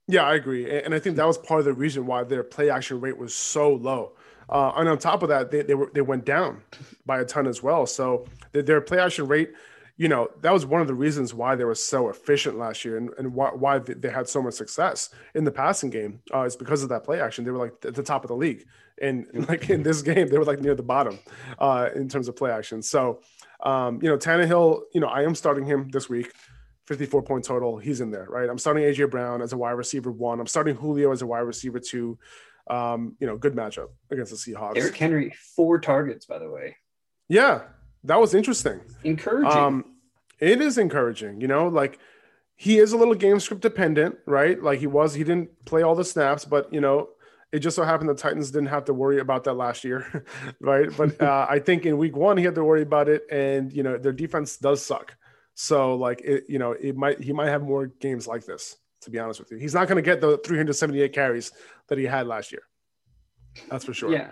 Yeah, 0.06 0.24
I 0.24 0.34
agree, 0.34 0.70
and 0.70 0.94
I 0.94 0.98
think 0.98 1.16
that 1.16 1.26
was 1.26 1.38
part 1.38 1.60
of 1.60 1.64
the 1.64 1.72
reason 1.72 2.04
why 2.04 2.24
their 2.24 2.42
play 2.42 2.68
action 2.68 3.00
rate 3.00 3.16
was 3.16 3.34
so 3.34 3.72
low. 3.72 4.12
Uh, 4.48 4.72
and 4.76 4.88
on 4.88 4.98
top 4.98 5.22
of 5.22 5.28
that, 5.28 5.50
they, 5.50 5.62
they 5.62 5.74
were 5.74 5.90
they 5.94 6.00
went 6.00 6.24
down 6.24 6.62
by 7.06 7.20
a 7.20 7.24
ton 7.24 7.46
as 7.46 7.62
well. 7.62 7.86
So 7.86 8.26
their 8.52 8.80
play 8.80 8.98
action 8.98 9.26
rate, 9.26 9.52
you 9.96 10.08
know, 10.08 10.28
that 10.40 10.52
was 10.52 10.66
one 10.66 10.80
of 10.80 10.86
the 10.86 10.94
reasons 10.94 11.32
why 11.32 11.54
they 11.54 11.64
were 11.64 11.74
so 11.74 12.08
efficient 12.08 12.58
last 12.58 12.84
year 12.84 12.96
and, 12.96 13.10
and 13.16 13.32
why, 13.32 13.50
why 13.50 13.78
they 13.78 14.10
had 14.10 14.28
so 14.28 14.42
much 14.42 14.54
success 14.54 15.10
in 15.34 15.44
the 15.44 15.52
passing 15.52 15.90
game. 15.90 16.20
Uh, 16.32 16.42
is 16.42 16.56
because 16.56 16.82
of 16.82 16.88
that 16.88 17.04
play 17.04 17.20
action. 17.20 17.44
They 17.44 17.50
were 17.50 17.58
like 17.58 17.74
at 17.84 17.94
the 17.94 18.02
top 18.02 18.24
of 18.24 18.28
the 18.28 18.36
league, 18.36 18.66
and 19.00 19.26
like 19.48 19.70
in 19.70 19.82
this 19.82 20.02
game, 20.02 20.28
they 20.28 20.38
were 20.38 20.44
like 20.44 20.60
near 20.60 20.74
the 20.74 20.82
bottom 20.82 21.18
uh, 21.58 21.90
in 21.94 22.08
terms 22.08 22.28
of 22.28 22.36
play 22.36 22.50
action. 22.50 22.82
So, 22.82 23.20
um, 23.62 24.00
you 24.02 24.08
know, 24.08 24.18
Tannehill, 24.18 24.82
you 24.92 25.00
know, 25.00 25.08
I 25.08 25.22
am 25.22 25.34
starting 25.34 25.64
him 25.64 25.88
this 25.90 26.08
week. 26.08 26.32
54 26.86 27.22
point 27.22 27.44
total. 27.44 27.78
He's 27.78 28.02
in 28.02 28.10
there, 28.10 28.26
right? 28.28 28.48
I'm 28.48 28.58
starting 28.58 28.82
AJ 28.82 29.10
Brown 29.10 29.40
as 29.40 29.54
a 29.54 29.56
wide 29.56 29.70
receiver 29.70 30.10
one. 30.10 30.38
I'm 30.38 30.46
starting 30.46 30.76
Julio 30.76 31.12
as 31.12 31.22
a 31.22 31.26
wide 31.26 31.40
receiver 31.40 31.80
two. 31.80 32.18
Um, 32.68 33.16
you 33.20 33.26
know, 33.26 33.36
good 33.36 33.54
matchup 33.54 33.88
against 34.10 34.30
the 34.30 34.38
Seahawks. 34.38 34.74
Derrick 34.74 34.96
Henry, 34.96 35.34
four 35.54 35.78
targets, 35.78 36.24
by 36.26 36.38
the 36.38 36.50
way. 36.50 36.76
Yeah, 37.28 37.62
that 38.04 38.20
was 38.20 38.34
interesting. 38.34 38.80
Encouraging. 39.02 39.50
Um, 39.50 39.84
it 40.40 40.60
is 40.60 40.78
encouraging, 40.78 41.40
you 41.40 41.46
know, 41.48 41.68
like 41.68 41.98
he 42.56 42.78
is 42.78 42.92
a 42.92 42.96
little 42.96 43.14
game 43.14 43.40
script 43.40 43.62
dependent, 43.62 44.16
right? 44.26 44.62
Like 44.62 44.78
he 44.78 44.86
was, 44.86 45.14
he 45.14 45.24
didn't 45.24 45.64
play 45.64 45.82
all 45.82 45.94
the 45.94 46.04
snaps, 46.04 46.44
but 46.44 46.72
you 46.72 46.80
know, 46.80 47.08
It 47.52 47.60
just 47.60 47.76
so 47.76 47.84
happened 47.84 48.08
the 48.10 48.14
Titans 48.14 48.50
didn't 48.50 48.68
have 48.68 48.86
to 48.86 48.94
worry 48.94 49.20
about 49.20 49.44
that 49.44 49.54
last 49.54 49.84
year, 49.84 50.24
right? 50.60 50.88
But 50.96 51.20
uh, 51.30 51.46
I 51.48 51.60
think 51.60 51.86
in 51.86 51.98
week 51.98 52.16
one 52.16 52.36
he 52.36 52.44
had 52.44 52.56
to 52.56 52.64
worry 52.64 52.82
about 52.82 53.08
it, 53.08 53.22
and 53.30 53.72
you 53.72 53.84
know 53.84 53.96
their 53.96 54.12
defense 54.12 54.56
does 54.56 54.84
suck. 54.84 55.14
So 55.54 55.94
like 55.94 56.20
it, 56.22 56.44
you 56.48 56.58
know, 56.58 56.72
it 56.72 56.96
might 56.96 57.20
he 57.20 57.32
might 57.32 57.50
have 57.50 57.62
more 57.62 57.86
games 57.86 58.26
like 58.26 58.44
this. 58.44 58.76
To 59.04 59.10
be 59.10 59.18
honest 59.18 59.40
with 59.40 59.50
you, 59.50 59.58
he's 59.58 59.74
not 59.74 59.88
going 59.88 59.96
to 59.96 60.02
get 60.02 60.20
the 60.20 60.38
378 60.38 61.12
carries 61.12 61.52
that 61.88 61.98
he 61.98 62.04
had 62.04 62.26
last 62.26 62.52
year. 62.52 62.62
That's 63.70 63.84
for 63.84 63.94
sure. 63.94 64.12
Yeah. 64.12 64.30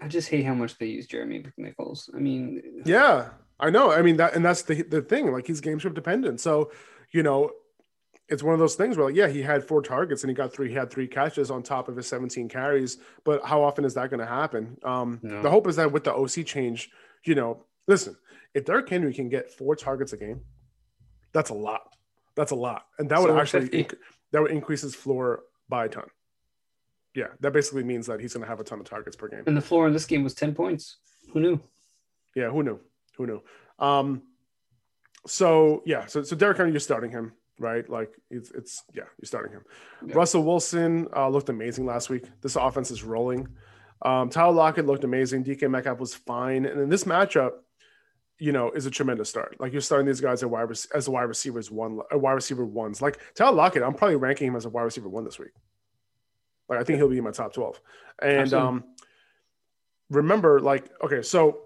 I 0.00 0.08
just 0.08 0.28
hate 0.28 0.44
how 0.44 0.54
much 0.54 0.78
they 0.78 0.86
use 0.86 1.06
Jeremy 1.06 1.44
McNichols. 1.58 2.10
I 2.14 2.18
mean, 2.18 2.82
Yeah, 2.84 3.30
I 3.58 3.70
know. 3.70 3.90
I 3.90 4.02
mean 4.02 4.16
that, 4.18 4.34
and 4.34 4.44
that's 4.44 4.62
the 4.62 4.82
the 4.82 5.00
thing. 5.02 5.32
Like 5.32 5.46
he's 5.46 5.60
game 5.60 5.78
script 5.78 5.94
dependent. 5.94 6.40
So, 6.40 6.70
you 7.12 7.22
know, 7.22 7.50
it's 8.28 8.42
one 8.42 8.52
of 8.52 8.60
those 8.60 8.74
things 8.74 8.96
where 8.96 9.06
like, 9.06 9.16
yeah, 9.16 9.28
he 9.28 9.40
had 9.42 9.64
four 9.64 9.80
targets 9.82 10.22
and 10.22 10.30
he 10.30 10.34
got 10.34 10.52
three. 10.52 10.68
He 10.68 10.74
had 10.74 10.90
three 10.90 11.06
catches 11.06 11.50
on 11.50 11.62
top 11.62 11.88
of 11.88 11.96
his 11.96 12.06
17 12.08 12.48
carries. 12.48 12.98
But 13.24 13.44
how 13.44 13.62
often 13.62 13.84
is 13.84 13.94
that 13.94 14.10
going 14.10 14.20
to 14.20 14.26
happen? 14.26 14.76
Um, 14.82 15.20
No. 15.22 15.42
The 15.42 15.50
hope 15.50 15.66
is 15.66 15.76
that 15.76 15.92
with 15.92 16.04
the 16.04 16.14
OC 16.14 16.44
change, 16.44 16.90
you 17.24 17.34
know, 17.34 17.64
listen, 17.86 18.16
if 18.52 18.64
Derrick 18.64 18.88
Henry 18.88 19.14
can 19.14 19.28
get 19.28 19.52
four 19.52 19.76
targets 19.76 20.12
a 20.12 20.16
game, 20.16 20.40
that's 21.32 21.50
a 21.50 21.54
lot. 21.54 21.95
That's 22.36 22.52
a 22.52 22.54
lot, 22.56 22.86
and 22.98 23.08
that 23.08 23.20
would 23.20 23.30
actually 23.36 23.68
inc- 23.70 23.94
that 24.32 24.42
would 24.42 24.50
increase 24.50 24.82
his 24.82 24.94
floor 24.94 25.42
by 25.68 25.86
a 25.86 25.88
ton. 25.88 26.04
Yeah, 27.14 27.28
that 27.40 27.52
basically 27.52 27.82
means 27.82 28.06
that 28.06 28.20
he's 28.20 28.34
going 28.34 28.42
to 28.44 28.48
have 28.48 28.60
a 28.60 28.64
ton 28.64 28.78
of 28.78 28.86
targets 28.86 29.16
per 29.16 29.26
game. 29.28 29.42
and 29.46 29.56
the 29.56 29.62
floor 29.62 29.86
in 29.86 29.94
this 29.94 30.04
game 30.04 30.22
was 30.22 30.34
10 30.34 30.54
points. 30.54 30.98
Who 31.32 31.40
knew? 31.40 31.60
Yeah, 32.34 32.50
who 32.50 32.62
knew? 32.62 32.78
Who 33.16 33.26
knew? 33.26 33.42
Um, 33.78 34.22
so 35.26 35.82
yeah, 35.86 36.06
so 36.06 36.22
so 36.22 36.36
Derrick 36.36 36.58
Henry, 36.58 36.72
you're 36.72 36.80
starting 36.80 37.10
him, 37.10 37.32
right? 37.58 37.88
Like 37.88 38.12
it's 38.30 38.50
it's 38.50 38.84
yeah, 38.92 39.04
you're 39.18 39.26
starting 39.26 39.52
him. 39.52 39.62
Yeah. 40.06 40.14
Russell 40.14 40.44
Wilson 40.44 41.08
uh, 41.16 41.28
looked 41.28 41.48
amazing 41.48 41.86
last 41.86 42.10
week. 42.10 42.24
This 42.42 42.56
offense 42.56 42.90
is 42.90 43.02
rolling. 43.02 43.48
Um, 44.02 44.28
Tyler 44.28 44.52
Lockett 44.52 44.84
looked 44.86 45.04
amazing. 45.04 45.42
DK 45.42 45.70
Metcalf 45.70 45.98
was 45.98 46.14
fine, 46.14 46.66
and 46.66 46.78
in 46.80 46.88
this 46.90 47.04
matchup, 47.04 47.52
you 48.38 48.52
know, 48.52 48.70
is 48.70 48.86
a 48.86 48.90
tremendous 48.90 49.28
start. 49.28 49.56
Like 49.58 49.72
you're 49.72 49.80
starting 49.80 50.06
these 50.06 50.20
guys 50.20 50.42
at 50.42 50.50
wide 50.50 50.68
as 50.94 51.08
a 51.08 51.10
wide 51.10 51.22
receivers 51.22 51.70
one, 51.70 52.00
a 52.10 52.18
wide 52.18 52.32
receiver 52.32 52.64
ones. 52.64 53.00
Like 53.00 53.18
Tyler 53.34 53.56
Lockett, 53.56 53.82
I'm 53.82 53.94
probably 53.94 54.16
ranking 54.16 54.48
him 54.48 54.56
as 54.56 54.64
a 54.64 54.68
wide 54.68 54.82
receiver 54.82 55.08
one 55.08 55.24
this 55.24 55.38
week. 55.38 55.52
Like 56.68 56.78
I 56.78 56.84
think 56.84 56.98
he'll 56.98 57.08
be 57.08 57.18
in 57.18 57.24
my 57.24 57.30
top 57.30 57.54
twelve. 57.54 57.80
And 58.20 58.40
Absolutely. 58.40 58.68
um, 58.68 58.84
remember, 60.10 60.60
like 60.60 60.90
okay, 61.02 61.22
so 61.22 61.60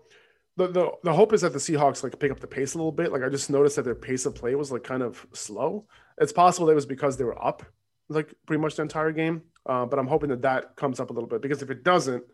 the, 0.57 0.69
the 0.69 0.91
the 1.03 1.13
hope 1.13 1.33
is 1.33 1.41
that 1.41 1.53
the 1.53 1.59
Seahawks 1.59 2.03
like 2.03 2.19
pick 2.19 2.31
up 2.31 2.41
the 2.41 2.47
pace 2.47 2.75
a 2.75 2.79
little 2.79 2.93
bit. 2.93 3.13
Like 3.13 3.23
I 3.23 3.29
just 3.29 3.51
noticed 3.51 3.77
that 3.77 3.85
their 3.85 3.95
pace 3.95 4.27
of 4.27 4.35
play 4.35 4.55
was 4.55 4.71
like 4.71 4.85
kind 4.85 5.03
of 5.03 5.27
slow. 5.33 5.87
It's 6.19 6.33
possible 6.33 6.67
that 6.67 6.73
it 6.73 6.77
was 6.77 6.87
because 6.87 7.17
they 7.17 7.25
were 7.25 7.43
up 7.43 7.65
like 8.09 8.35
pretty 8.47 8.61
much 8.61 8.77
the 8.77 8.83
entire 8.83 9.13
game. 9.13 9.43
Uh, 9.67 9.87
but 9.87 9.99
I'm 9.99 10.07
hoping 10.07 10.31
that 10.31 10.43
that 10.43 10.77
comes 10.77 11.01
up 11.01 11.11
a 11.11 11.13
little 11.13 11.29
bit 11.29 11.43
because 11.43 11.63
if 11.63 11.71
it 11.71 11.83
doesn't, 11.83 12.25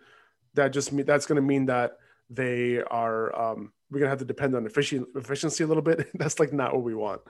that 0.54 0.72
just 0.72 0.92
mean 0.92 1.06
that's 1.06 1.26
going 1.26 1.36
to 1.36 1.42
mean 1.42 1.66
that 1.66 1.98
they 2.30 2.82
are 2.82 3.34
um, 3.38 3.72
we're 3.90 4.00
going 4.00 4.06
to 4.06 4.10
have 4.10 4.18
to 4.18 4.24
depend 4.24 4.54
on 4.54 4.66
efficiency 4.66 5.06
efficiency 5.14 5.64
a 5.64 5.66
little 5.66 5.82
bit. 5.82 6.08
that's 6.14 6.40
like 6.40 6.52
not 6.52 6.74
what 6.74 6.82
we 6.82 6.94
want 6.94 7.20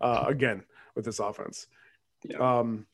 uh, 0.00 0.24
again 0.26 0.64
with 0.94 1.04
this 1.04 1.18
offense. 1.18 1.66
Yeah. 2.24 2.58
Um, 2.58 2.86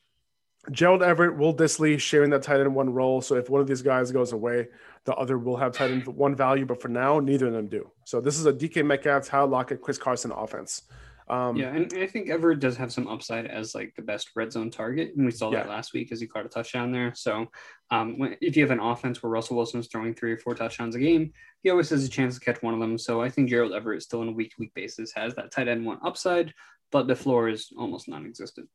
Gerald 0.71 1.01
Everett, 1.01 1.37
Will 1.37 1.55
Dissly 1.55 1.99
sharing 1.99 2.29
that 2.31 2.43
tight 2.43 2.59
end 2.59 2.75
one 2.75 2.93
role. 2.93 3.21
So 3.21 3.35
if 3.35 3.49
one 3.49 3.61
of 3.61 3.67
these 3.67 3.81
guys 3.81 4.11
goes 4.11 4.33
away, 4.33 4.67
the 5.05 5.15
other 5.15 5.37
will 5.37 5.57
have 5.57 5.71
tight 5.71 5.91
end 5.91 6.05
one 6.07 6.35
value. 6.35 6.65
But 6.65 6.81
for 6.81 6.89
now, 6.89 7.19
neither 7.19 7.47
of 7.47 7.53
them 7.53 7.67
do. 7.67 7.89
So 8.03 8.19
this 8.19 8.37
is 8.37 8.45
a 8.45 8.53
DK 8.53 8.85
Metcalf, 8.85 9.25
Tyler 9.25 9.47
Lockett, 9.47 9.81
Chris 9.81 9.97
Carson 9.97 10.31
offense. 10.31 10.83
Um, 11.29 11.55
yeah, 11.55 11.67
and 11.75 11.93
I 11.95 12.07
think 12.07 12.29
Everett 12.29 12.59
does 12.59 12.75
have 12.77 12.91
some 12.91 13.07
upside 13.07 13.45
as 13.45 13.75
like 13.75 13.93
the 13.95 14.01
best 14.01 14.31
red 14.35 14.51
zone 14.51 14.71
target, 14.71 15.13
and 15.15 15.25
we 15.25 15.31
saw 15.31 15.51
that 15.51 15.69
last 15.69 15.93
week 15.93 16.11
as 16.11 16.19
he 16.19 16.25
caught 16.25 16.45
a 16.45 16.49
touchdown 16.49 16.91
there. 16.91 17.13
So, 17.13 17.45
um, 17.91 18.17
when, 18.17 18.35
if 18.41 18.57
you 18.57 18.63
have 18.63 18.71
an 18.71 18.79
offense 18.79 19.21
where 19.21 19.29
Russell 19.29 19.55
Wilson's 19.55 19.87
throwing 19.87 20.15
three 20.15 20.31
or 20.31 20.37
four 20.37 20.55
touchdowns 20.55 20.95
a 20.95 20.99
game, 20.99 21.31
he 21.61 21.69
always 21.69 21.91
has 21.91 22.03
a 22.03 22.09
chance 22.09 22.33
to 22.33 22.43
catch 22.43 22.63
one 22.63 22.73
of 22.73 22.79
them. 22.79 22.97
So, 22.97 23.21
I 23.21 23.29
think 23.29 23.47
Gerald 23.47 23.73
Everett 23.73 24.01
still 24.01 24.21
on 24.21 24.29
a 24.29 24.31
week 24.31 24.49
to 24.51 24.55
week 24.59 24.73
basis 24.73 25.11
has 25.15 25.35
that 25.35 25.51
tight 25.51 25.67
end 25.67 25.85
one 25.85 25.99
upside, 26.03 26.51
but 26.91 27.07
the 27.07 27.15
floor 27.15 27.47
is 27.47 27.71
almost 27.77 28.09
non-existent. 28.09 28.67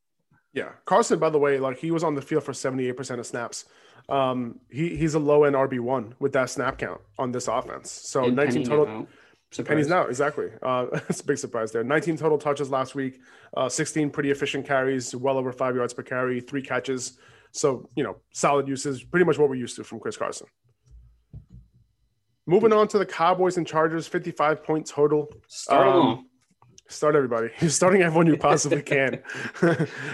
Yeah, 0.53 0.71
Carson. 0.85 1.19
By 1.19 1.31
the 1.31 1.39
way, 1.39 1.59
like 1.59 1.79
he 1.79 1.91
was 1.91 2.05
on 2.05 2.15
the 2.15 2.23
field 2.23 2.45
for 2.45 2.53
seventy 2.53 2.87
eight 2.87 2.97
percent 2.97 3.19
of 3.19 3.27
snaps. 3.27 3.65
Um, 4.09 4.61
he 4.71 4.95
he's 4.95 5.15
a 5.15 5.19
low 5.19 5.43
end 5.43 5.57
RB 5.57 5.81
one 5.81 6.15
with 6.21 6.33
that 6.35 6.51
snap 6.51 6.79
count 6.79 7.01
on 7.19 7.33
this 7.33 7.49
offense. 7.49 7.91
So 7.91 8.27
And 8.27 8.37
nineteen 8.37 8.65
total. 8.65 8.87
now 8.87 9.07
out. 9.61 9.69
And 9.69 9.79
he's 9.79 9.89
now 9.89 10.07
exactly. 10.07 10.49
Uh, 10.63 10.87
it's 11.09 11.21
a 11.21 11.25
big 11.25 11.39
surprise 11.39 11.73
there. 11.73 11.85
19 11.85 12.17
total 12.17 12.39
touches 12.39 12.71
last 12.71 12.95
week, 12.95 13.21
uh, 13.57 13.69
16 13.69 14.11
pretty 14.11 14.31
efficient 14.31 14.67
carries, 14.67 15.15
well 15.15 15.39
over 15.39 15.53
five 15.53 15.77
yards 15.77 15.93
per 15.95 16.03
carry, 16.03 16.41
three 16.41 16.63
catches. 16.63 17.19
So 17.53 17.89
you 17.97 18.03
know, 18.03 18.17
solid 18.33 18.69
usage. 18.69 19.11
Pretty 19.11 19.25
much 19.25 19.39
what 19.39 19.49
we're 19.49 19.55
used 19.55 19.77
to 19.77 19.85
from 19.85 20.01
Chris 20.01 20.17
Carson. 20.17 20.47
Moving 22.47 22.73
on 22.73 22.89
to 22.89 22.99
the 22.99 23.07
Cowboys 23.07 23.57
and 23.57 23.67
Chargers, 23.67 24.07
55 24.07 24.63
point 24.65 24.87
total. 24.87 25.33
Start 25.49 25.87
them 25.87 25.97
Um. 25.97 26.29
Start 26.89 27.17
everybody. 27.17 27.49
You're 27.61 27.71
starting 27.71 28.03
everyone 28.03 28.27
you 28.27 28.37
possibly 28.37 28.83
can, 28.95 29.23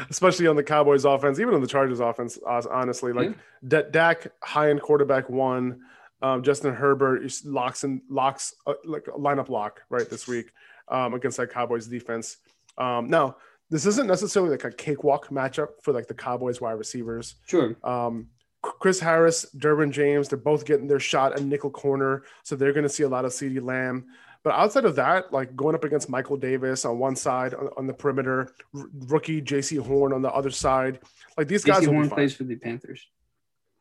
especially 0.09 0.47
on 0.47 0.55
the 0.55 0.63
Cowboys 0.63 1.05
offense, 1.05 1.41
even 1.41 1.55
on 1.55 1.61
the 1.61 1.67
Chargers 1.67 1.99
offense. 1.99 2.39
Honestly, 2.47 3.13
like 3.13 3.35
D- 3.67 3.83
Dak, 3.91 4.29
high 4.43 4.71
end 4.71 4.81
quarterback 4.81 5.29
one. 5.29 5.81
Um, 6.23 6.43
Justin 6.43 6.75
Herbert 6.75 7.23
locks 7.45 7.85
and 7.85 8.03
locks 8.09 8.55
uh, 8.67 8.75
like 8.85 9.07
a 9.09 9.19
lineup 9.19 9.49
lock 9.49 9.83
right 9.89 10.09
this 10.09 10.27
week 10.29 10.53
um, 10.89 11.15
against 11.15 11.37
that 11.39 11.51
Cowboys 11.51 11.87
defense. 11.87 12.37
Um, 12.77 13.09
now, 13.09 13.37
this 13.71 13.87
isn't 13.87 14.07
necessarily 14.07 14.51
like 14.51 14.65
a 14.65 14.73
cakewalk 14.73 15.29
matchup 15.29 15.69
for 15.83 15.93
like 15.93 16.09
the 16.09 16.15
Cowboys 16.15 16.61
wide 16.61 16.73
receivers. 16.73 17.37
Sure. 17.47 17.77
Um, 17.85 18.29
Chris 18.63 19.01
Harris, 19.01 19.47
Derwin 19.57 19.91
James, 19.91 20.29
they're 20.29 20.39
both 20.39 20.67
getting 20.67 20.87
their 20.87 21.01
shot 21.01 21.33
at 21.33 21.43
nickel 21.43 21.71
corner, 21.71 22.25
so 22.43 22.57
they're 22.57 22.73
going 22.73 22.83
to 22.83 22.91
see 22.91 23.05
a 23.05 23.09
lot 23.09 23.25
of 23.25 23.33
CeeDee 23.33 23.63
Lamb. 23.63 24.07
But 24.43 24.55
outside 24.55 24.85
of 24.85 24.97
that, 24.97 25.33
like 25.33 25.55
going 25.55 25.75
up 25.75 25.85
against 25.85 26.09
Michael 26.09 26.37
Davis 26.37 26.85
on 26.85 26.99
one 26.99 27.17
side 27.17 27.55
on, 27.55 27.69
on 27.77 27.87
the 27.87 27.93
perimeter, 27.93 28.53
r- 28.75 28.89
rookie 29.07 29.41
Jaycee 29.41 29.79
Horn 29.79 30.13
on 30.13 30.23
the 30.23 30.31
other 30.31 30.51
side, 30.51 31.01
like 31.37 31.49
these 31.49 31.65
guys 31.65 31.83
JC 31.83 31.87
will 31.87 31.93
be 31.93 31.97
Horn 31.97 32.11
plays 32.11 32.35
for 32.35 32.45
the 32.45 32.57
Panthers. 32.57 33.07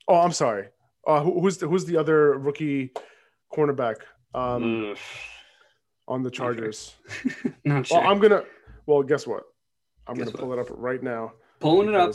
Oh, 0.08 0.16
I'm 0.16 0.32
sorry. 0.34 0.68
Uh, 1.10 1.22
who, 1.24 1.42
who's 1.42 1.58
the, 1.58 1.68
who's 1.68 1.86
the 1.86 1.98
other 1.98 2.38
rookie 2.38 2.92
cornerback 3.52 3.96
um, 4.36 4.94
on 6.08 6.22
the 6.22 6.30
Chargers? 6.30 6.94
Not 7.66 7.88
sure. 7.88 8.00
Well, 8.00 8.08
I'm 8.12 8.20
gonna. 8.20 8.44
Well, 8.86 9.02
guess 9.02 9.26
what? 9.26 9.44
I'm 10.06 10.16
Guess 10.16 10.28
gonna 10.30 10.38
pull 10.38 10.54
it 10.54 10.60
up 10.60 10.68
right 10.70 11.02
now. 11.02 11.34
Pulling 11.60 11.90
it 11.90 11.96
up. 11.96 12.14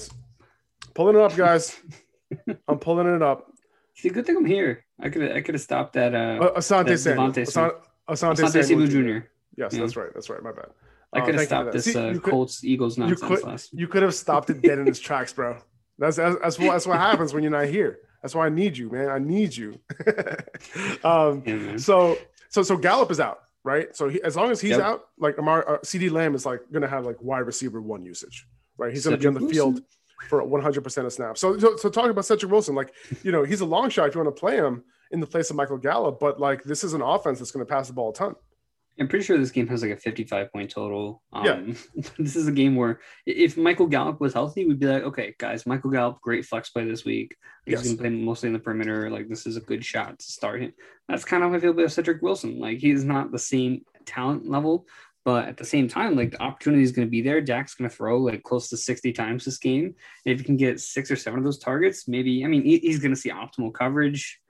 Pulling 0.94 1.16
it 1.16 1.22
up, 1.22 1.34
guys. 1.34 1.76
I'm 2.68 2.78
pulling 2.78 3.12
it 3.12 3.20
up. 3.20 3.50
See, 3.96 4.10
good 4.10 4.26
thing 4.26 4.36
I'm 4.36 4.44
here. 4.44 4.84
I 5.00 5.08
could 5.08 5.32
I 5.32 5.40
could 5.40 5.54
have 5.56 5.62
stopped 5.62 5.94
that. 5.94 6.14
Uh, 6.14 6.44
Uh, 6.44 6.58
Asante 6.60 6.86
That's 6.86 7.02
Samuel. 7.02 7.32
Asante, 7.32 7.46
Asante, 7.46 7.74
Asante 8.08 8.36
Samuel 8.50 8.62
Samuel 8.64 8.86
Jr. 9.20 9.26
Yes, 9.56 9.72
Yeah. 9.74 9.80
that's 9.80 9.96
right. 9.96 10.10
That's 10.14 10.30
right. 10.30 10.42
My 10.42 10.52
bad. 10.52 10.66
I 11.12 11.18
Uh, 11.20 11.24
could 11.24 11.34
have 11.34 11.42
you 11.42 11.46
for 11.46 11.46
stopped 11.46 11.72
this 11.72 11.84
See, 11.86 11.98
uh, 11.98 12.12
could- 12.14 12.22
Colts 12.22 12.62
Eagles 12.64 12.96
You 12.96 13.06
nonsense 13.06 13.28
could, 13.40 13.42
last. 13.44 13.72
you 13.72 13.88
could 13.88 14.02
have 14.04 14.14
stopped 14.14 14.50
it 14.50 14.62
dead 14.62 14.78
in 14.78 14.86
its 14.86 15.00
tracks, 15.08 15.32
bro. 15.32 15.58
That's, 15.98 16.16
that's 16.16 16.36
that's 16.42 16.58
what 16.58 16.72
that's 16.72 16.86
what 16.86 16.98
happens 16.98 17.32
when 17.32 17.42
you're 17.42 17.52
not 17.52 17.66
here. 17.66 17.98
That's 18.22 18.34
why 18.34 18.46
I 18.46 18.48
need 18.48 18.76
you, 18.76 18.90
man. 18.90 19.08
I 19.10 19.18
need 19.18 19.54
you. 19.56 19.78
um, 21.04 21.42
Yeah, 21.46 21.76
so 21.76 22.18
so 22.48 22.62
so 22.62 22.76
Gallup 22.76 23.10
is 23.10 23.20
out, 23.20 23.40
right? 23.64 23.94
So 23.94 24.08
he, 24.08 24.22
as 24.22 24.36
long 24.36 24.50
as 24.50 24.60
he's 24.60 24.72
Yep. 24.72 24.80
out, 24.80 25.04
like 25.18 25.38
Amar, 25.38 25.68
uh, 25.68 25.78
CeeDee 25.78 26.10
Lamb 26.10 26.34
is 26.34 26.46
like 26.46 26.60
gonna 26.72 26.88
have 26.88 27.04
like 27.04 27.20
wide 27.20 27.40
receiver 27.40 27.80
one 27.80 28.04
usage, 28.04 28.46
right? 28.78 28.92
He's 28.92 29.04
gonna 29.04 29.16
be 29.16 29.26
on 29.26 29.34
the 29.34 29.48
field 29.48 29.82
for 30.28 30.42
100 30.42 30.82
percent 30.82 31.06
of 31.06 31.12
snaps. 31.12 31.40
So, 31.40 31.58
so 31.58 31.76
so 31.76 31.88
talking 31.90 32.10
about 32.10 32.24
Cedric 32.24 32.50
Wilson, 32.50 32.74
like 32.74 32.92
you 33.22 33.30
know 33.30 33.44
he's 33.44 33.60
a 33.60 33.66
long 33.66 33.90
shot 33.90 34.08
if 34.08 34.14
you 34.14 34.22
want 34.22 34.34
to 34.34 34.40
play 34.40 34.56
him 34.56 34.84
in 35.10 35.20
the 35.20 35.26
place 35.26 35.50
of 35.50 35.56
Michael 35.56 35.78
Gallup, 35.78 36.18
but 36.18 36.40
like 36.40 36.64
this 36.64 36.82
is 36.82 36.94
an 36.94 37.02
offense 37.02 37.38
that's 37.38 37.50
gonna 37.50 37.64
pass 37.66 37.88
the 37.88 37.92
ball 37.94 38.10
a 38.10 38.14
ton. 38.14 38.34
I'm 38.98 39.08
pretty 39.08 39.24
sure 39.24 39.36
this 39.38 39.50
game 39.50 39.66
has 39.68 39.82
like 39.82 39.90
a 39.90 39.96
55 39.96 40.52
point 40.52 40.70
total. 40.70 41.22
Um, 41.32 41.44
Yeah. 41.44 41.74
this 42.18 42.36
is 42.36 42.46
a 42.46 42.52
game 42.52 42.76
where 42.76 43.00
if 43.26 43.56
Michael 43.56 43.86
Gallup 43.88 44.20
was 44.20 44.32
healthy, 44.32 44.66
we'd 44.66 44.78
be 44.78 44.86
like, 44.86 45.02
okay, 45.02 45.34
guys, 45.38 45.66
Michael 45.66 45.90
Gallup, 45.90 46.20
great 46.20 46.44
flex 46.44 46.70
play 46.70 46.84
this 46.84 47.04
week. 47.04 47.36
He's 47.66 47.72
Yes. 47.72 47.82
going 47.84 47.96
to 47.96 48.00
play 48.02 48.10
mostly 48.10 48.48
in 48.48 48.52
the 48.52 48.58
perimeter. 48.60 49.10
Like, 49.10 49.28
this 49.28 49.46
is 49.46 49.56
a 49.56 49.60
good 49.60 49.84
shot 49.84 50.18
to 50.18 50.24
start 50.24 50.62
him. 50.62 50.72
That's 51.08 51.24
kind 51.24 51.42
of 51.42 51.50
how 51.50 51.56
I 51.56 51.60
feel 51.60 51.70
about 51.72 51.90
Cedric 51.92 52.22
Wilson. 52.22 52.58
Like, 52.60 52.78
he's 52.78 53.04
not 53.04 53.32
the 53.32 53.38
same 53.38 53.84
talent 54.06 54.48
level, 54.48 54.86
but 55.24 55.48
at 55.48 55.56
the 55.56 55.64
same 55.64 55.88
time, 55.88 56.14
like, 56.14 56.30
the 56.32 56.42
opportunity 56.42 56.82
is 56.82 56.92
going 56.92 57.06
to 57.06 57.10
be 57.10 57.22
there. 57.22 57.40
Dak's 57.40 57.74
going 57.74 57.88
to 57.90 57.96
throw 57.96 58.18
like 58.18 58.42
close 58.42 58.68
to 58.68 58.76
60 58.76 59.12
times 59.12 59.44
this 59.44 59.58
game. 59.58 59.86
And 59.86 60.32
if 60.32 60.38
you 60.38 60.44
can 60.44 60.56
get 60.56 60.78
six 60.80 61.10
or 61.10 61.16
seven 61.16 61.38
of 61.38 61.44
those 61.44 61.58
targets, 61.58 62.06
maybe, 62.06 62.44
I 62.44 62.48
mean, 62.48 62.62
he's 62.62 63.00
going 63.00 63.14
to 63.14 63.20
see 63.20 63.30
optimal 63.30 63.72
coverage. 63.72 64.40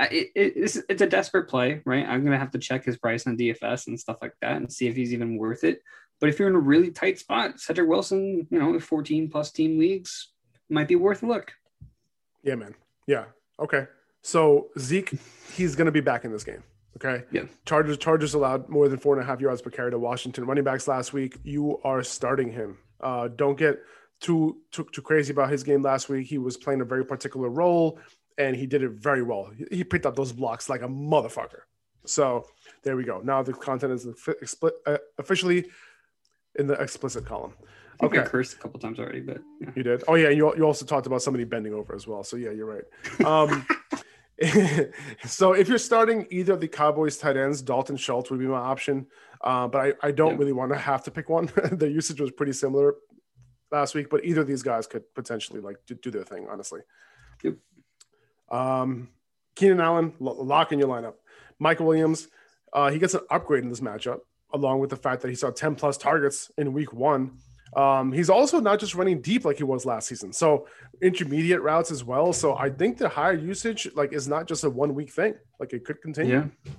It, 0.00 0.30
it, 0.34 0.52
it's, 0.56 0.76
it's 0.88 1.02
a 1.02 1.06
desperate 1.06 1.48
play, 1.48 1.82
right? 1.84 2.06
I'm 2.06 2.24
gonna 2.24 2.38
have 2.38 2.52
to 2.52 2.58
check 2.58 2.84
his 2.84 2.96
price 2.96 3.26
on 3.26 3.36
DFS 3.36 3.86
and 3.86 3.98
stuff 3.98 4.18
like 4.22 4.34
that 4.40 4.56
and 4.56 4.72
see 4.72 4.88
if 4.88 4.96
he's 4.96 5.12
even 5.12 5.36
worth 5.36 5.64
it. 5.64 5.82
But 6.20 6.28
if 6.28 6.38
you're 6.38 6.48
in 6.48 6.54
a 6.54 6.60
really 6.60 6.90
tight 6.90 7.18
spot, 7.18 7.58
Cedric 7.58 7.88
Wilson, 7.88 8.46
you 8.50 8.58
know, 8.58 8.78
14 8.78 9.30
plus 9.30 9.50
team 9.50 9.78
leagues 9.78 10.32
might 10.68 10.86
be 10.86 10.96
worth 10.96 11.22
a 11.22 11.26
look. 11.26 11.52
Yeah, 12.42 12.54
man. 12.54 12.74
Yeah. 13.06 13.24
Okay. 13.58 13.86
So 14.22 14.68
Zeke, 14.78 15.14
he's 15.54 15.74
going 15.74 15.86
to 15.86 15.92
be 15.92 16.00
back 16.00 16.24
in 16.24 16.32
this 16.32 16.44
game. 16.44 16.62
Okay. 16.96 17.24
Yeah. 17.32 17.44
Chargers 17.64 17.96
Chargers 17.96 18.34
allowed 18.34 18.68
more 18.68 18.88
than 18.88 18.98
four 18.98 19.14
and 19.14 19.22
a 19.22 19.26
half 19.26 19.40
yards 19.40 19.62
per 19.62 19.70
carry 19.70 19.90
to 19.90 19.98
Washington 19.98 20.44
running 20.44 20.64
backs 20.64 20.86
last 20.86 21.12
week. 21.12 21.38
You 21.42 21.80
are 21.84 22.02
starting 22.02 22.52
him. 22.52 22.78
Uh, 23.00 23.28
don't 23.28 23.56
get 23.56 23.80
too 24.20 24.58
too 24.70 24.86
too 24.92 25.00
crazy 25.00 25.32
about 25.32 25.50
his 25.50 25.62
game 25.62 25.82
last 25.82 26.08
week. 26.08 26.26
He 26.26 26.36
was 26.36 26.56
playing 26.56 26.80
a 26.82 26.84
very 26.84 27.06
particular 27.06 27.48
role, 27.48 27.98
and 28.40 28.56
he 28.56 28.66
did 28.66 28.82
it 28.82 28.92
very 29.08 29.22
well. 29.30 29.50
He- 29.70 29.84
picked 29.84 30.06
up 30.06 30.16
those 30.16 30.32
blocks 30.32 30.68
like 30.72 30.82
a 30.82 30.88
motherfucker. 30.88 31.62
So 32.06 32.46
there 32.84 32.96
we 32.96 33.04
go. 33.04 33.20
Now 33.22 33.42
the 33.42 33.52
content 33.52 33.92
is 33.92 34.06
expli- 34.06 34.78
uh, 34.86 34.98
officially 35.18 35.60
in 36.58 36.66
the 36.66 36.74
explicit 36.74 37.24
column. 37.26 37.54
I 38.02 38.08
think 38.08 38.14
I 38.14 38.20
Okay. 38.20 38.30
cursed 38.30 38.54
a 38.54 38.58
couple 38.62 38.80
times 38.80 38.98
already, 38.98 39.20
but 39.20 39.38
yeah. 39.60 39.70
You 39.76 39.82
did. 39.82 40.04
Oh 40.08 40.14
yeah, 40.14 40.30
you 40.30 40.44
you 40.56 40.64
also 40.64 40.84
talked 40.86 41.06
about 41.06 41.20
somebody 41.22 41.44
bending 41.44 41.74
over 41.74 41.94
as 41.94 42.06
well. 42.06 42.22
So 42.24 42.36
yeah, 42.44 42.50
you're 42.56 42.66
right. 42.76 42.86
Um, 43.32 43.66
so 45.26 45.52
if 45.52 45.68
you're 45.68 45.78
starting 45.92 46.26
either 46.30 46.54
of 46.54 46.60
the 46.60 46.68
Cowboys 46.68 47.18
tight 47.18 47.36
ends, 47.36 47.60
Dalton 47.62 47.96
Schultz 47.96 48.30
would 48.30 48.40
be 48.40 48.46
my 48.46 48.58
option. 48.58 49.06
Uh, 49.42 49.68
but 49.68 49.80
I, 50.02 50.08
I 50.08 50.10
don't 50.12 50.32
Yeah. 50.32 50.38
really 50.38 50.52
want 50.52 50.72
to 50.72 50.78
have 50.78 51.02
to 51.04 51.10
pick 51.10 51.28
one. 51.28 51.46
the 51.72 51.88
usage 51.90 52.20
was 52.20 52.30
pretty 52.30 52.52
similar 52.52 52.94
last 53.70 53.94
week, 53.94 54.08
but 54.10 54.24
either 54.24 54.40
of 54.42 54.46
these 54.46 54.62
guys 54.62 54.86
could 54.86 55.04
potentially 55.14 55.60
like 55.60 55.76
do, 55.86 55.94
do 55.94 56.10
their 56.10 56.24
thing, 56.24 56.46
honestly. 56.50 56.80
Yep. 57.44 57.54
Um, 58.50 59.08
Keenan 59.54 59.80
Allen, 59.80 60.14
lo- 60.20 60.42
lock 60.42 60.72
in 60.72 60.78
your 60.78 60.88
lineup. 60.88 61.14
Michael 61.58 61.86
Williams, 61.86 62.28
uh, 62.72 62.90
he 62.90 62.98
gets 62.98 63.14
an 63.14 63.20
upgrade 63.30 63.62
in 63.62 63.68
this 63.68 63.80
matchup, 63.80 64.20
along 64.52 64.80
with 64.80 64.90
the 64.90 64.96
fact 64.96 65.22
that 65.22 65.28
he 65.28 65.34
saw 65.34 65.50
10 65.50 65.74
plus 65.74 65.96
targets 65.96 66.50
in 66.56 66.72
week 66.72 66.92
one. 66.92 67.38
Um, 67.76 68.12
he's 68.12 68.30
also 68.30 68.58
not 68.58 68.80
just 68.80 68.94
running 68.94 69.20
deep 69.20 69.44
like 69.44 69.58
he 69.58 69.62
was 69.64 69.86
last 69.86 70.08
season. 70.08 70.32
So 70.32 70.66
intermediate 71.02 71.60
routes 71.62 71.90
as 71.92 72.02
well. 72.02 72.32
So 72.32 72.56
I 72.56 72.68
think 72.70 72.98
the 72.98 73.08
higher 73.08 73.34
usage 73.34 73.88
like 73.94 74.12
is 74.12 74.26
not 74.26 74.48
just 74.48 74.64
a 74.64 74.70
one 74.70 74.94
week 74.94 75.10
thing. 75.12 75.34
Like 75.60 75.72
it 75.72 75.84
could 75.84 76.02
continue. 76.02 76.50
yeah, 76.64 76.72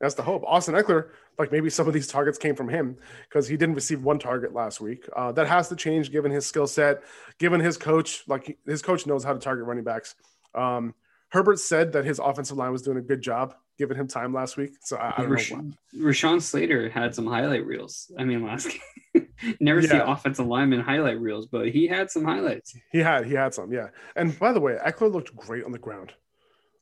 That's 0.00 0.14
the 0.14 0.22
hope. 0.22 0.42
Austin 0.46 0.74
Ekeler, 0.74 1.08
like 1.38 1.50
maybe 1.50 1.70
some 1.70 1.86
of 1.88 1.94
these 1.94 2.08
targets 2.08 2.36
came 2.36 2.54
from 2.56 2.68
him 2.68 2.98
because 3.28 3.48
he 3.48 3.56
didn't 3.56 3.74
receive 3.74 4.02
one 4.02 4.18
target 4.18 4.52
last 4.52 4.80
week. 4.82 5.08
Uh, 5.16 5.32
that 5.32 5.46
has 5.46 5.68
to 5.70 5.76
change 5.76 6.12
given 6.12 6.30
his 6.30 6.44
skill 6.44 6.66
set, 6.66 7.02
given 7.38 7.60
his 7.60 7.78
coach. 7.78 8.24
Like 8.28 8.58
his 8.66 8.82
coach 8.82 9.06
knows 9.06 9.24
how 9.24 9.32
to 9.32 9.38
target 9.38 9.64
running 9.64 9.84
backs. 9.84 10.14
Um, 10.54 10.94
Herbert 11.34 11.58
said 11.58 11.92
that 11.94 12.04
his 12.04 12.20
offensive 12.20 12.56
line 12.56 12.70
was 12.70 12.80
doing 12.82 12.96
a 12.96 13.02
good 13.02 13.20
job 13.20 13.56
giving 13.76 13.96
him 13.96 14.06
time 14.06 14.32
last 14.32 14.56
week. 14.56 14.70
So 14.82 14.96
I, 14.96 15.14
I 15.18 15.22
don't 15.22 15.30
know. 15.30 15.56
Why. 15.56 16.08
Rashawn 16.08 16.40
Slater 16.40 16.88
had 16.88 17.12
some 17.12 17.26
highlight 17.26 17.66
reels. 17.66 18.12
I 18.16 18.22
mean, 18.22 18.44
last 18.44 18.68
game. 19.14 19.26
Never 19.60 19.82
see 19.82 19.88
Yeah. 19.96 20.12
offensive 20.12 20.46
lineman 20.46 20.78
highlight 20.78 21.20
reels, 21.20 21.46
but 21.46 21.70
he 21.70 21.88
had 21.88 22.08
some 22.08 22.24
highlights. 22.24 22.76
He 22.92 22.98
had 23.00 23.26
he 23.26 23.34
had 23.34 23.52
some, 23.52 23.72
yeah. 23.72 23.88
And 24.14 24.38
by 24.38 24.52
the 24.52 24.60
way, 24.60 24.78
Ekeler 24.86 25.12
looked 25.12 25.34
great 25.34 25.64
on 25.64 25.72
the 25.72 25.78
ground. 25.80 26.12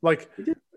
Like 0.03 0.30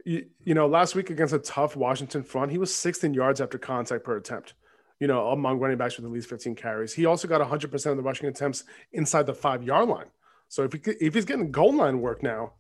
you, 0.06 0.26
you 0.46 0.54
know, 0.54 0.68
last 0.68 0.96
week 0.96 1.10
against 1.10 1.34
a 1.34 1.40
tough 1.40 1.76
Washington 1.76 2.24
front, 2.24 2.52
he 2.52 2.58
was 2.58 2.74
16 2.74 3.14
yards 3.14 3.42
after 3.42 3.58
contact 3.58 4.06
per 4.06 4.16
attempt. 4.16 4.54
You 5.02 5.08
know, 5.08 5.28
among 5.32 5.60
running 5.60 5.78
backs 5.78 5.98
with 5.98 6.06
at 6.06 6.12
least 6.14 6.30
15 6.30 6.56
carries. 6.56 6.94
He 6.94 7.06
also 7.06 7.28
got 7.28 7.42
100% 7.42 7.92
of 7.92 7.98
the 7.98 8.04
rushing 8.04 8.30
attempts 8.30 8.64
inside 8.94 9.26
the 9.26 9.34
five 9.34 9.64
yard 9.64 9.90
line. 9.90 10.08
So 10.48 10.64
if 10.64 10.72
he 10.72 10.80
if 11.02 11.14
he's 11.14 11.26
getting 11.26 11.52
goal 11.52 11.74
line 11.76 12.00
work 12.00 12.24
now, 12.24 12.54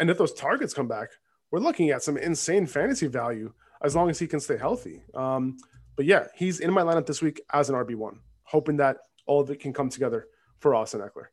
and 0.00 0.10
if 0.10 0.18
those 0.18 0.32
targets 0.32 0.74
come 0.74 0.88
back, 0.88 1.10
we're 1.50 1.60
looking 1.60 1.90
at 1.90 2.02
some 2.02 2.16
insane 2.16 2.66
fantasy 2.66 3.06
value 3.06 3.52
as 3.82 3.94
long 3.94 4.10
as 4.10 4.18
he 4.18 4.26
can 4.26 4.40
stay 4.40 4.56
healthy. 4.56 5.02
Um, 5.14 5.56
but 5.96 6.06
yeah, 6.06 6.26
he's 6.34 6.60
in 6.60 6.72
my 6.72 6.82
lineup 6.82 7.06
this 7.06 7.22
week 7.22 7.40
as 7.52 7.68
an 7.68 7.76
RB 7.76 7.94
one, 7.94 8.20
hoping 8.42 8.76
that 8.78 8.96
all 9.26 9.40
of 9.40 9.50
it 9.50 9.60
can 9.60 9.72
come 9.72 9.88
together 9.88 10.26
for 10.58 10.74
Austin 10.74 11.00
Ekeler. 11.00 11.26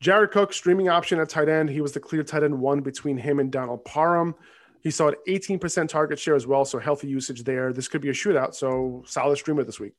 Jared 0.00 0.30
Cook, 0.30 0.52
streaming 0.52 0.88
option 0.88 1.18
at 1.18 1.28
tight 1.28 1.48
end. 1.48 1.70
He 1.70 1.80
was 1.80 1.92
the 1.92 2.00
clear 2.00 2.22
tight 2.22 2.44
end 2.44 2.58
one 2.58 2.80
between 2.80 3.16
him 3.16 3.40
and 3.40 3.50
Donald 3.50 3.84
Parham. 3.84 4.34
He 4.82 4.90
saw 4.90 5.08
an 5.08 5.14
18% 5.26 5.88
target 5.88 6.18
share 6.18 6.36
as 6.36 6.46
well, 6.46 6.64
so 6.64 6.78
healthy 6.78 7.08
usage 7.08 7.42
there. 7.42 7.72
This 7.72 7.88
could 7.88 8.02
be 8.02 8.10
a 8.10 8.12
shootout, 8.12 8.54
so 8.54 9.02
solid 9.06 9.36
streamer 9.36 9.64
this 9.64 9.80
week, 9.80 9.94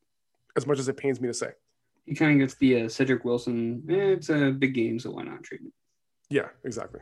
as 0.55 0.65
much 0.65 0.79
as 0.79 0.87
it 0.87 0.95
pains 0.95 1.19
me 1.19 1.27
to 1.27 1.33
say. 1.33 1.49
He 2.05 2.15
kind 2.15 2.31
of 2.31 2.39
gets 2.39 2.55
the 2.55 2.83
uh, 2.83 2.89
Cedric 2.89 3.25
Wilson. 3.25 3.83
Eh, 3.89 4.13
it's 4.13 4.29
a 4.29 4.51
big 4.51 4.73
game, 4.73 4.97
so 4.97 5.11
why 5.11 5.23
not 5.23 5.43
treatment? 5.43 5.73
Yeah, 6.29 6.47
exactly. 6.63 7.01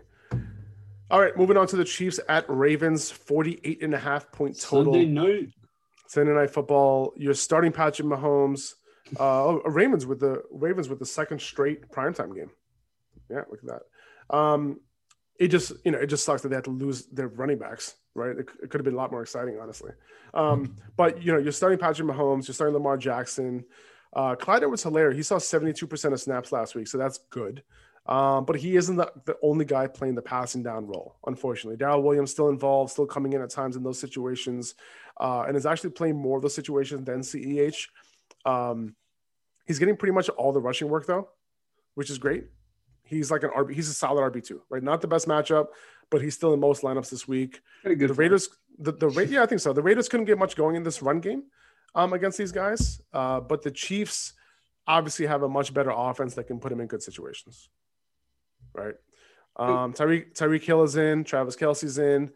All 1.11 1.21
right, 1.21 1.37
moving 1.37 1.57
on 1.57 1.67
to 1.67 1.75
the 1.75 1.85
Chiefs 1.85 2.19
at 2.27 2.45
Ravens, 2.47 3.11
48 3.11 3.83
and 3.83 3.93
a 3.93 3.99
half 3.99 4.31
point 4.31 4.59
total. 4.59 4.93
Sunday 4.93 5.05
night. 5.05 5.49
Sunday 6.07 6.33
night 6.33 6.49
football. 6.49 7.13
You're 7.15 7.33
starting 7.33 7.71
Patrick 7.71 8.07
Mahomes. 8.07 8.73
Uh, 9.19 9.43
oh, 9.45 9.61
Ravens 9.65 10.05
with 10.05 10.19
the 10.19 10.41
Ravens 10.51 10.89
with 10.89 10.99
the 10.99 11.05
second 11.05 11.41
straight 11.41 11.89
primetime 11.91 12.35
game. 12.35 12.49
Yeah, 13.29 13.41
look 13.49 13.59
at 13.63 13.69
that. 14.29 14.35
Um, 14.35 14.79
it 15.39 15.49
just 15.49 15.73
you 15.83 15.91
know 15.91 15.99
it 15.99 16.07
just 16.07 16.25
sucks 16.25 16.41
that 16.41 16.49
they 16.49 16.55
had 16.55 16.63
to 16.63 16.71
lose 16.71 17.05
their 17.07 17.27
running 17.27 17.59
backs. 17.59 17.95
Right, 18.15 18.31
it, 18.31 18.49
it 18.63 18.69
could 18.69 18.79
have 18.79 18.85
been 18.85 18.93
a 18.93 18.97
lot 18.97 19.11
more 19.11 19.21
exciting, 19.21 19.59
honestly. 19.61 19.91
Um, 20.33 20.75
but 20.97 21.21
you 21.21 21.31
know 21.31 21.37
you're 21.37 21.51
starting 21.51 21.77
Patrick 21.77 22.07
Mahomes. 22.07 22.47
You're 22.47 22.55
starting 22.55 22.73
Lamar 22.73 22.97
Jackson. 22.97 23.65
Uh, 24.15 24.33
Clyde 24.33 24.63
Edwards-Helaire, 24.63 25.13
he 25.13 25.21
saw 25.21 25.35
72% 25.35 26.13
of 26.13 26.21
snaps 26.21 26.53
last 26.53 26.73
week, 26.73 26.87
so 26.87 26.97
that's 26.97 27.17
good. 27.31 27.63
Um, 28.07 28.45
but 28.45 28.55
he 28.55 28.75
isn't 28.75 28.95
the, 28.97 29.11
the 29.25 29.35
only 29.41 29.65
guy 29.65 29.87
playing 29.87 30.13
the 30.13 30.21
passing 30.21 30.61
down 30.61 30.85
role, 30.85 31.15
unfortunately. 31.25 31.77
Darrel 31.77 32.03
Williams 32.03 32.31
still 32.31 32.49
involved, 32.49 32.91
still 32.91 33.07
coming 33.07 33.33
in 33.33 33.41
at 33.41 33.49
times 33.49 33.75
in 33.75 33.83
those 33.83 33.99
situations, 33.99 34.75
uh, 35.19 35.45
and 35.47 35.57
is 35.57 35.65
actually 35.65 35.89
playing 35.89 36.15
more 36.15 36.37
of 36.37 36.43
those 36.43 36.53
situations 36.53 37.03
than 37.03 37.21
CEH. 37.21 37.87
Um, 38.45 38.95
he's 39.65 39.79
getting 39.79 39.97
pretty 39.97 40.13
much 40.13 40.29
all 40.29 40.51
the 40.53 40.61
rushing 40.61 40.87
work 40.87 41.07
though, 41.07 41.29
which 41.95 42.11
is 42.11 42.19
great. 42.19 42.45
He's 43.03 43.31
like 43.31 43.43
an 43.43 43.51
RB. 43.55 43.73
He's 43.73 43.89
a 43.89 43.93
solid 43.93 44.21
RB 44.33 44.43
two, 44.43 44.61
right? 44.69 44.83
Not 44.83 45.01
the 45.01 45.07
best 45.07 45.27
matchup, 45.27 45.67
but 46.09 46.21
he's 46.21 46.35
still 46.35 46.53
in 46.53 46.59
most 46.59 46.83
lineups 46.83 47.09
this 47.09 47.27
week. 47.27 47.61
A 47.85 47.95
good 47.95 48.11
The. 48.11 48.13
Raiders, 48.13 48.49
the 48.77 48.91
the 48.91 49.09
Ra- 49.09 49.23
yeah, 49.23 49.43
I 49.43 49.45
think 49.45 49.61
so. 49.61 49.73
The 49.73 49.81
Raiders 49.81 50.09
couldn't 50.09 50.25
get 50.25 50.37
much 50.37 50.55
going 50.55 50.75
in 50.75 50.83
this 50.83 51.01
run 51.01 51.19
game 51.19 51.43
um, 51.93 52.13
against 52.13 52.37
these 52.37 52.51
guys, 52.51 53.01
uh, 53.13 53.39
but 53.39 53.61
the 53.63 53.71
Chiefs 53.71 54.33
obviously 54.87 55.25
have 55.25 55.43
a 55.43 55.49
much 55.49 55.73
better 55.73 55.91
offense 55.95 56.35
that 56.35 56.45
can 56.45 56.59
put 56.59 56.71
him 56.71 56.79
in 56.79 56.87
good 56.87 57.01
situations, 57.01 57.69
right? 58.75 58.95
Um, 59.57 59.93
Tyreek 59.93 60.33
Tyreek 60.33 60.63
Hill 60.63 60.83
is 60.83 60.95
in, 60.95 61.23
Travis 61.23 61.55
Kelce's 61.55 61.97
in, 61.97 62.31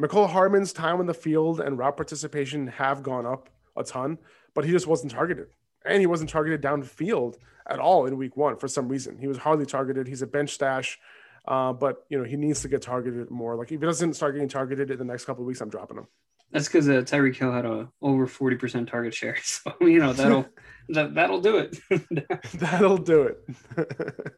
Mecole 0.00 0.28
Hardman's 0.28 0.72
time 0.72 1.00
on 1.00 1.06
the 1.06 1.14
field 1.14 1.60
and 1.60 1.78
route 1.78 1.96
participation 1.96 2.66
have 2.68 3.02
gone 3.02 3.26
up 3.26 3.48
a 3.76 3.84
ton, 3.84 4.18
but 4.54 4.64
he 4.64 4.72
just 4.72 4.86
wasn't 4.86 5.12
targeted, 5.12 5.48
and 5.84 6.00
he 6.00 6.06
wasn't 6.06 6.30
targeted 6.30 6.62
downfield 6.62 7.36
at 7.68 7.78
all 7.78 8.06
in 8.06 8.16
Week 8.16 8.36
One 8.36 8.56
for 8.56 8.68
some 8.68 8.88
reason. 8.88 9.18
He 9.18 9.26
was 9.26 9.38
hardly 9.38 9.66
targeted. 9.66 10.08
He's 10.08 10.22
a 10.22 10.26
bench 10.26 10.50
stash. 10.50 10.98
Uh, 11.46 11.72
but 11.72 12.04
you 12.08 12.18
know 12.18 12.24
he 12.24 12.36
needs 12.36 12.62
to 12.62 12.68
get 12.68 12.82
targeted 12.82 13.30
more. 13.30 13.54
Like 13.54 13.70
if 13.70 13.80
he 13.80 13.86
doesn't 13.86 14.14
start 14.14 14.34
getting 14.34 14.48
targeted 14.48 14.90
in 14.90 14.98
the 14.98 15.04
next 15.04 15.26
couple 15.26 15.44
of 15.44 15.46
weeks, 15.46 15.60
I'm 15.60 15.68
dropping 15.68 15.98
him. 15.98 16.08
That's 16.52 16.66
because 16.68 16.88
uh, 16.88 17.02
Tyreek 17.02 17.36
Hill 17.36 17.52
had 17.52 17.66
a 17.66 17.88
over 18.00 18.26
forty 18.26 18.56
percent 18.56 18.88
target 18.88 19.14
share. 19.14 19.36
So 19.42 19.72
you 19.80 19.98
know 19.98 20.12
that'll 20.12 20.46
that, 20.90 21.14
that'll 21.14 21.40
do 21.40 21.58
it. 21.58 21.78
That'll 22.54 22.98
do 22.98 23.22
it. 23.22 24.36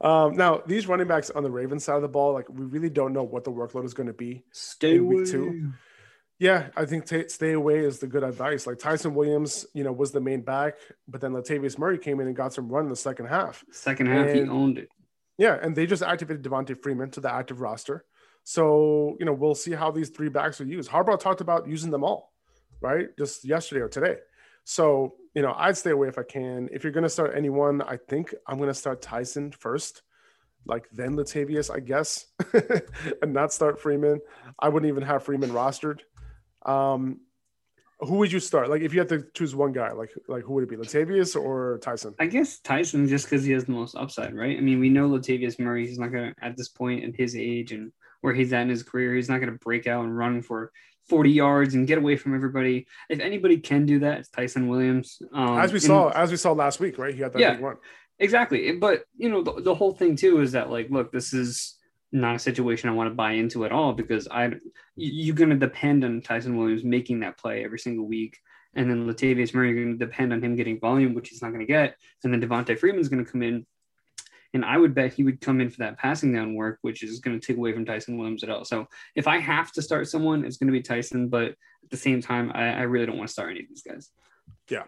um, 0.00 0.36
now, 0.36 0.62
these 0.66 0.86
running 0.86 1.08
backs 1.08 1.30
on 1.30 1.42
the 1.42 1.50
Ravens 1.50 1.84
side 1.84 1.96
of 1.96 2.02
the 2.02 2.08
ball, 2.08 2.32
like 2.32 2.48
we 2.48 2.64
really 2.64 2.90
don't 2.90 3.12
know 3.12 3.24
what 3.24 3.42
the 3.44 3.50
workload 3.50 3.84
is 3.84 3.94
going 3.94 4.06
to 4.06 4.12
be. 4.12 4.44
Stay 4.52 4.96
In 4.96 5.06
week 5.06 5.18
away. 5.18 5.30
two. 5.30 5.72
Yeah, 6.38 6.68
I 6.74 6.86
think 6.86 7.04
ta 7.04 7.24
stay 7.28 7.52
away 7.52 7.80
is 7.80 7.98
the 7.98 8.06
good 8.06 8.22
advice. 8.24 8.66
Like 8.66 8.78
Ty'Son 8.78 9.14
Williams, 9.14 9.66
you 9.74 9.84
know, 9.84 9.92
was 9.92 10.10
the 10.12 10.20
main 10.20 10.40
back, 10.42 10.76
but 11.06 11.20
then 11.20 11.32
Latavius 11.32 11.76
Murray 11.76 11.98
came 11.98 12.18
in 12.20 12.28
and 12.28 12.36
got 12.36 12.54
some 12.54 12.68
run 12.68 12.84
in 12.84 12.90
the 12.90 12.96
second 12.96 13.26
half. 13.26 13.62
Second 13.72 14.06
half, 14.06 14.32
he 14.32 14.42
owned 14.42 14.78
it. 14.78 14.88
Yeah, 15.36 15.58
and 15.60 15.74
they 15.76 15.86
just 15.86 16.02
activated 16.02 16.42
Devonta 16.42 16.80
Freeman 16.82 17.10
to 17.10 17.20
the 17.20 17.32
active 17.32 17.60
roster. 17.60 18.04
So, 18.44 19.16
you 19.20 19.26
know, 19.26 19.32
we'll 19.32 19.54
see 19.54 19.72
how 19.72 19.90
these 19.90 20.08
three 20.08 20.28
backs 20.28 20.60
are 20.60 20.64
used. 20.64 20.90
Harbaugh 20.90 21.18
talked 21.18 21.40
about 21.40 21.68
using 21.68 21.90
them 21.90 22.04
all, 22.04 22.32
right? 22.80 23.08
Just 23.18 23.44
yesterday 23.44 23.82
or 23.82 23.88
today. 23.88 24.16
So, 24.64 25.14
you 25.34 25.42
know, 25.42 25.54
I'd 25.56 25.76
stay 25.76 25.90
away 25.90 26.08
if 26.08 26.18
I 26.18 26.22
can. 26.22 26.68
If 26.72 26.82
you're 26.82 26.92
going 26.92 27.04
to 27.04 27.10
start 27.10 27.32
anyone, 27.36 27.82
I 27.82 27.96
think 27.96 28.34
I'm 28.46 28.56
going 28.56 28.68
to 28.68 28.74
start 28.74 29.02
Ty'Son 29.02 29.52
first, 29.52 30.02
like 30.66 30.88
then 30.92 31.16
Latavius, 31.16 31.74
I 31.74 31.80
guess, 31.80 32.26
and 33.22 33.32
not 33.32 33.52
start 33.52 33.80
Freeman. 33.80 34.20
I 34.58 34.68
wouldn't 34.68 34.90
even 34.90 35.02
have 35.04 35.22
Freeman 35.22 35.50
rostered. 35.50 36.00
Um, 36.66 37.20
who 38.00 38.16
would 38.16 38.32
you 38.32 38.40
start? 38.40 38.70
Like, 38.70 38.82
if 38.82 38.94
you 38.94 39.00
had 39.00 39.08
to 39.10 39.26
choose 39.34 39.54
one 39.54 39.72
guy, 39.72 39.92
like, 39.92 40.10
like 40.26 40.42
who 40.42 40.54
would 40.54 40.64
it 40.64 40.70
be, 40.70 40.76
Latavius 40.76 41.40
or 41.40 41.78
Ty'Son? 41.82 42.14
I 42.18 42.26
guess 42.26 42.58
Ty'Son 42.60 43.06
just 43.08 43.26
because 43.26 43.44
he 43.44 43.52
has 43.52 43.66
the 43.66 43.72
most 43.72 43.94
upside, 43.94 44.34
right? 44.34 44.56
I 44.56 44.60
mean, 44.60 44.80
we 44.80 44.88
know 44.88 45.08
Latavius 45.08 45.58
Murray. 45.58 45.86
He's 45.86 45.98
not 45.98 46.10
gonna 46.10 46.34
at 46.40 46.56
this 46.56 46.68
point 46.68 47.04
at 47.04 47.14
his 47.14 47.36
age 47.36 47.72
and 47.72 47.92
where 48.20 48.34
he's 48.34 48.52
at 48.52 48.62
in 48.62 48.68
his 48.68 48.82
career, 48.82 49.14
he's 49.14 49.28
not 49.28 49.38
gonna 49.40 49.52
break 49.52 49.86
out 49.86 50.04
and 50.04 50.16
run 50.16 50.42
for 50.42 50.72
40 51.08 51.30
yards 51.30 51.74
and 51.74 51.86
get 51.88 51.98
away 51.98 52.16
from 52.16 52.34
everybody. 52.34 52.86
If 53.08 53.18
anybody 53.20 53.58
can 53.58 53.84
do 53.86 53.98
that, 54.00 54.18
it's 54.20 54.28
Ty'Son 54.28 54.68
Williams. 54.68 55.20
Um, 55.32 55.58
As 55.58 55.72
we 55.72 55.76
and- 55.76 55.82
saw, 55.82 56.08
as 56.10 56.30
we 56.30 56.36
saw 56.36 56.52
last 56.52 56.78
week, 56.80 56.98
right? 56.98 57.14
He 57.14 57.20
had 57.20 57.32
that 57.32 57.40
Yeah. 57.40 57.54
big 57.54 57.62
run. 57.64 57.76
Exactly. 58.18 58.70
But, 58.72 59.04
you 59.16 59.28
know, 59.30 59.42
the, 59.42 59.60
the 59.62 59.74
whole 59.74 59.92
thing 59.92 60.14
too 60.14 60.40
is 60.40 60.52
that, 60.52 60.70
like, 60.70 60.88
look, 60.90 61.10
this 61.10 61.32
is 61.32 61.76
not 62.12 62.36
a 62.36 62.38
situation 62.38 62.88
I 62.88 62.92
want 62.92 63.10
to 63.10 63.14
buy 63.14 63.32
into 63.32 63.64
at 63.64 63.72
all 63.72 63.92
because 63.92 64.28
I, 64.30 64.46
you- 64.46 64.54
you're 64.96 65.34
going 65.34 65.50
to 65.50 65.56
depend 65.56 66.04
on 66.04 66.20
Ty'Son 66.20 66.56
Williams 66.56 66.84
making 66.84 67.20
that 67.20 67.38
play 67.38 67.64
every 67.64 67.78
single 67.78 68.06
week. 68.06 68.38
And 68.74 68.88
then 68.88 69.08
Latavius 69.08 69.52
Murray, 69.52 69.70
you're 69.72 69.84
going 69.84 69.98
to 69.98 70.06
depend 70.06 70.32
on 70.32 70.40
him 70.44 70.54
getting 70.54 70.78
volume, 70.78 71.14
which 71.14 71.30
he's 71.30 71.42
not 71.42 71.48
going 71.48 71.60
to 71.60 71.66
get. 71.66 71.96
And 72.22 72.32
then 72.32 72.40
Devonta 72.40 72.78
Freeman's 72.78 73.08
going 73.08 73.24
to 73.24 73.28
come 73.30 73.42
in. 73.42 73.66
And 74.52 74.64
I 74.64 74.76
would 74.76 74.94
bet 74.94 75.12
he 75.12 75.22
would 75.22 75.40
come 75.40 75.60
in 75.60 75.70
for 75.70 75.78
that 75.78 75.98
passing 75.98 76.32
down 76.32 76.54
work, 76.54 76.78
which 76.82 77.02
is 77.02 77.20
going 77.20 77.38
to 77.38 77.46
take 77.46 77.56
away 77.56 77.72
from 77.72 77.84
Ty'Son 77.84 78.18
Williams 78.18 78.42
at 78.42 78.50
all. 78.50 78.64
So 78.64 78.86
if 79.14 79.28
I 79.28 79.38
have 79.38 79.70
to 79.72 79.82
start 79.82 80.08
someone, 80.08 80.44
it's 80.44 80.56
going 80.56 80.66
to 80.66 80.72
be 80.72 80.82
Ty'Son. 80.82 81.28
But 81.28 81.50
at 81.50 81.90
the 81.90 81.96
same 81.96 82.20
time, 82.20 82.50
I, 82.54 82.72
I 82.72 82.82
really 82.82 83.06
don't 83.06 83.16
want 83.16 83.28
to 83.28 83.32
start 83.32 83.50
any 83.50 83.60
of 83.60 83.68
these 83.68 83.82
guys. 83.82 84.10
Yeah. 84.68 84.84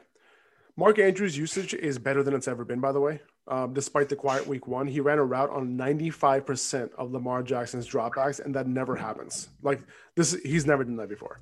Mark 0.77 0.99
Andrews' 0.99 1.37
usage 1.37 1.75
is 1.75 1.99
better 1.99 2.23
than 2.23 2.35
it's 2.35 2.49
ever 2.49 2.65
been, 2.65 2.81
by 2.81 2.93
the 2.93 3.01
way. 3.01 3.21
Um, 3.49 3.75
despite 3.75 4.09
the 4.09 4.17
quiet 4.17 4.47
week 4.47 4.67
one, 4.67 4.87
he 4.87 5.01
ran 5.01 5.19
a 5.19 5.25
route 5.25 5.51
on 5.51 5.77
95% 5.77 6.91
of 6.95 7.13
Lamar 7.13 7.43
Jackson's 7.43 7.89
dropbacks, 7.89 8.41
and 8.43 8.55
that 8.55 8.67
never 8.67 8.97
happens. 8.97 9.49
Like 9.63 9.81
this, 10.17 10.33
he's 10.45 10.65
never 10.65 10.85
done 10.85 10.97
that 10.97 11.09
before. 11.09 11.41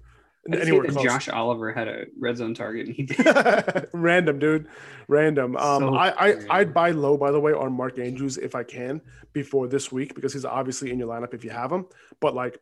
Anywhere 0.51 0.85
close. 0.85 1.05
Josh 1.05 1.29
Oliver 1.29 1.73
had 1.73 1.87
a 1.87 2.07
red 2.19 2.39
zone 2.39 2.55
target, 2.55 2.87
and 2.87 2.97
he 2.97 3.03
did. 3.03 3.89
Random, 3.93 4.39
dude. 4.39 4.69
Random. 5.07 5.57
Um, 5.57 5.83
so 5.83 5.95
I, 5.95 6.31
I 6.31 6.37
I'd 6.51 6.73
buy 6.73 6.93
low, 6.93 7.19
by 7.19 7.31
the 7.31 7.39
way, 7.39 7.53
on 7.53 7.73
Mark 7.73 7.99
Andrews 7.99 8.39
if 8.39 8.55
I 8.55 8.63
can 8.63 9.03
before 9.33 9.69
this 9.69 9.93
week 9.93 10.15
because 10.15 10.33
he's 10.33 10.47
obviously 10.47 10.91
in 10.91 10.99
your 10.99 11.09
lineup 11.09 11.35
if 11.35 11.45
you 11.45 11.51
have 11.51 11.71
him. 11.71 11.87
But 12.21 12.35
like, 12.35 12.59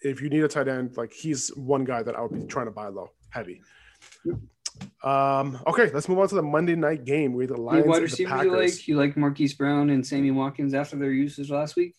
if 0.00 0.22
you 0.22 0.30
need 0.30 0.44
a 0.44 0.48
tight 0.48 0.68
end, 0.68 0.96
like 0.96 1.12
he's 1.12 1.48
one 1.56 1.84
guy 1.84 2.04
that 2.04 2.14
I 2.14 2.22
would 2.22 2.32
be 2.32 2.46
trying 2.46 2.66
to 2.66 2.72
buy 2.72 2.86
low, 2.86 3.10
heavy. 3.30 3.62
Um, 5.02 5.58
okay, 5.66 5.90
let's 5.92 6.08
move 6.08 6.20
on 6.20 6.28
to 6.28 6.36
the 6.36 6.42
Monday 6.42 6.76
night 6.76 7.04
game 7.04 7.32
with 7.32 7.48
the 7.48 7.60
Lions. 7.60 7.86
Wide 7.86 8.02
receiver 8.02 8.44
you 8.44 8.56
like? 8.56 8.86
You 8.86 8.96
like 8.96 9.16
Marquise 9.16 9.54
Brown 9.54 9.90
and 9.90 10.06
Sammy 10.06 10.30
Watkins 10.30 10.72
after 10.72 10.96
their 10.96 11.10
uses 11.10 11.50
last 11.50 11.74
week? 11.74 11.96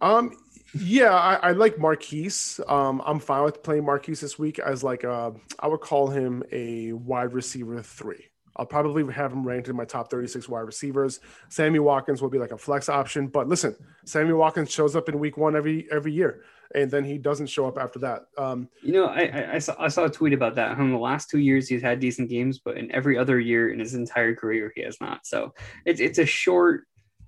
Um, 0.00 0.32
yeah, 0.74 1.14
I, 1.14 1.34
I 1.34 1.52
like 1.52 1.78
Marquise. 1.78 2.60
Um, 2.66 3.02
I'm 3.04 3.18
fine 3.20 3.44
with 3.44 3.62
playing 3.62 3.84
Marquise 3.84 4.20
this 4.20 4.38
week 4.38 4.58
as 4.58 4.82
like 4.82 5.04
a, 5.04 5.34
I 5.58 5.66
would 5.66 5.80
call 5.80 6.08
him 6.08 6.42
a 6.52 6.92
wide 6.92 7.32
receiver 7.32 7.82
three. 7.82 8.26
I'll 8.56 8.66
probably 8.66 9.10
have 9.12 9.32
him 9.32 9.46
ranked 9.46 9.68
in 9.68 9.76
my 9.76 9.86
top 9.86 10.10
36 10.10 10.48
wide 10.48 10.60
receivers. 10.60 11.20
Sammy 11.48 11.78
Watkins 11.78 12.20
will 12.20 12.28
be 12.28 12.38
like 12.38 12.52
a 12.52 12.58
flex 12.58 12.90
option, 12.90 13.28
but 13.28 13.48
listen, 13.48 13.74
Sammy 14.04 14.34
Watkins 14.34 14.70
shows 14.70 14.94
up 14.94 15.08
in 15.08 15.18
week 15.18 15.38
one 15.38 15.56
every 15.56 15.88
every 15.90 16.12
year 16.12 16.42
and 16.74 16.90
then 16.90 17.04
he 17.04 17.18
doesn't 17.18 17.46
show 17.46 17.66
up 17.66 17.78
after 17.78 17.98
that. 18.00 18.22
Um, 18.38 18.68
you 18.82 18.92
know, 18.92 19.06
I, 19.06 19.54
I, 19.54 19.58
saw 19.58 19.74
I 19.78 19.88
saw 19.88 20.04
a 20.04 20.10
tweet 20.10 20.32
about 20.32 20.54
that. 20.56 20.78
In 20.78 20.90
the 20.90 20.98
last 20.98 21.30
two 21.30 21.38
years, 21.38 21.68
he's 21.68 21.82
had 21.82 22.00
decent 22.00 22.28
games, 22.28 22.58
but 22.58 22.76
in 22.76 22.90
every 22.92 23.18
other 23.18 23.38
year 23.38 23.72
in 23.72 23.78
his 23.78 23.94
entire 23.94 24.34
career, 24.34 24.72
he 24.74 24.82
has 24.82 25.00
not. 25.00 25.26
So 25.26 25.54
it's 25.84 26.00
it's 26.00 26.18
a 26.18 26.26
short, 26.26 26.84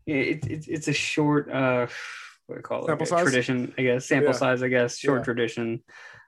it's 0.06 0.46
it's, 0.46 0.68
it's 0.68 0.88
a 0.88 0.92
short, 0.92 1.50
uh, 1.50 1.86
what 2.46 2.56
you 2.56 2.62
call 2.62 2.84
it? 2.84 2.86
Sample 2.88 3.06
size? 3.06 3.22
Tradition, 3.24 3.74
I 3.78 3.82
guess. 3.82 4.06
Sample 4.06 4.32
yeah. 4.32 4.38
size, 4.38 4.62
I 4.62 4.68
guess. 4.68 4.98
Short 4.98 5.20
yeah. 5.20 5.24
tradition. 5.24 5.82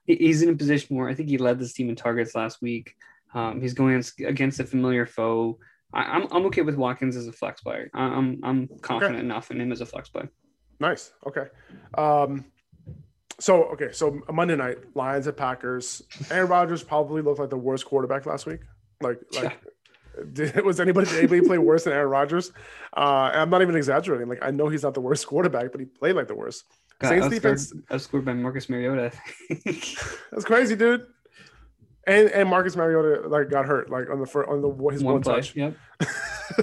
He's 0.07 0.43
in 0.43 0.51
a 0.51 0.57
position 0.57 0.97
where 0.97 1.09
I 1.09 1.15
think 1.15 1.29
he 1.29 1.39
led 1.39 1.59
this 1.59 1.73
team 1.73 1.89
in 1.89 1.97
targets 1.97 2.35
last 2.35 2.63
week. 2.63 2.95
Um, 3.35 3.61
he's 3.61 3.75
going 3.75 4.03
against 4.25 4.61
a 4.61 4.65
familiar 4.65 5.05
foe. 5.05 5.59
I, 5.93 6.17
am 6.17 6.23
I'm, 6.23 6.29
I'm 6.33 6.47
okay 6.47 6.63
with 6.63 6.77
Watkins 6.77 7.17
as 7.17 7.27
a 7.27 7.33
flex 7.33 7.61
player. 7.61 7.91
I'm 7.93 8.41
I'm 8.43 8.69
confident 8.83 9.17
okay. 9.17 9.25
enough 9.25 9.51
in 9.51 9.61
him 9.61 9.73
as 9.73 9.81
a 9.81 9.87
flex 9.87 10.09
play. 10.09 10.29
Nice. 10.79 11.13
Okay. 11.27 11.47
Um, 11.97 12.45
so 13.39 13.65
okay, 13.65 13.93
so 13.93 14.21
Monday 14.33 14.57
night, 14.57 14.79
Lions 14.95 15.27
at 15.27 15.37
Packers. 15.37 16.03
Aaron 16.31 16.49
Rodgers 16.49 16.83
probably 16.83 17.23
looked 17.23 17.39
like 17.41 17.51
the 17.51 17.57
worst 17.57 17.85
quarterback 17.85 18.27
last 18.27 18.47
week. 18.47 18.61
Like, 19.01 19.19
like 19.35 19.61
did, 20.33 20.65
was 20.65 20.81
anybody 20.81 21.11
able 21.19 21.37
to 21.37 21.43
play 21.47 21.59
worse 21.59 21.85
than 21.85 21.93
Aaron 21.93 22.09
Rodgers? 22.09 22.53
Uh, 22.97 23.31
I'm 23.35 23.51
not 23.51 23.63
even 23.63 23.77
exaggerating. 23.77 24.29
Like, 24.29 24.39
I 24.43 24.51
know 24.51 24.69
he's 24.69 24.83
not 24.83 24.95
the 24.95 25.01
worst 25.01 25.27
quarterback, 25.27 25.73
but 25.73 25.81
he 25.81 25.87
played 25.87 26.17
like 26.17 26.29
the 26.29 26.35
worst. 26.35 26.65
God, 26.99 27.09
Saints 27.09 27.29
defense 27.29 27.73
outscored 27.91 28.25
by 28.25 28.33
Marcus 28.33 28.69
Mariota. 28.69 29.13
That's 30.31 30.45
crazy, 30.45 30.77
dude. 30.77 31.07
And 32.07 32.31
and 32.31 32.49
Marcus 32.49 32.77
Mariota 32.77 33.29
like 33.29 33.51
got 33.51 33.67
hurt 33.67 33.91
like 33.91 34.09
on 34.09 34.21
the 34.21 34.27
first, 34.27 34.49
on 34.49 34.63
the 34.63 34.69
his 34.93 35.03
one, 35.03 35.15
one 35.15 35.23
touch. 35.23 35.57
Yep. 35.57 35.77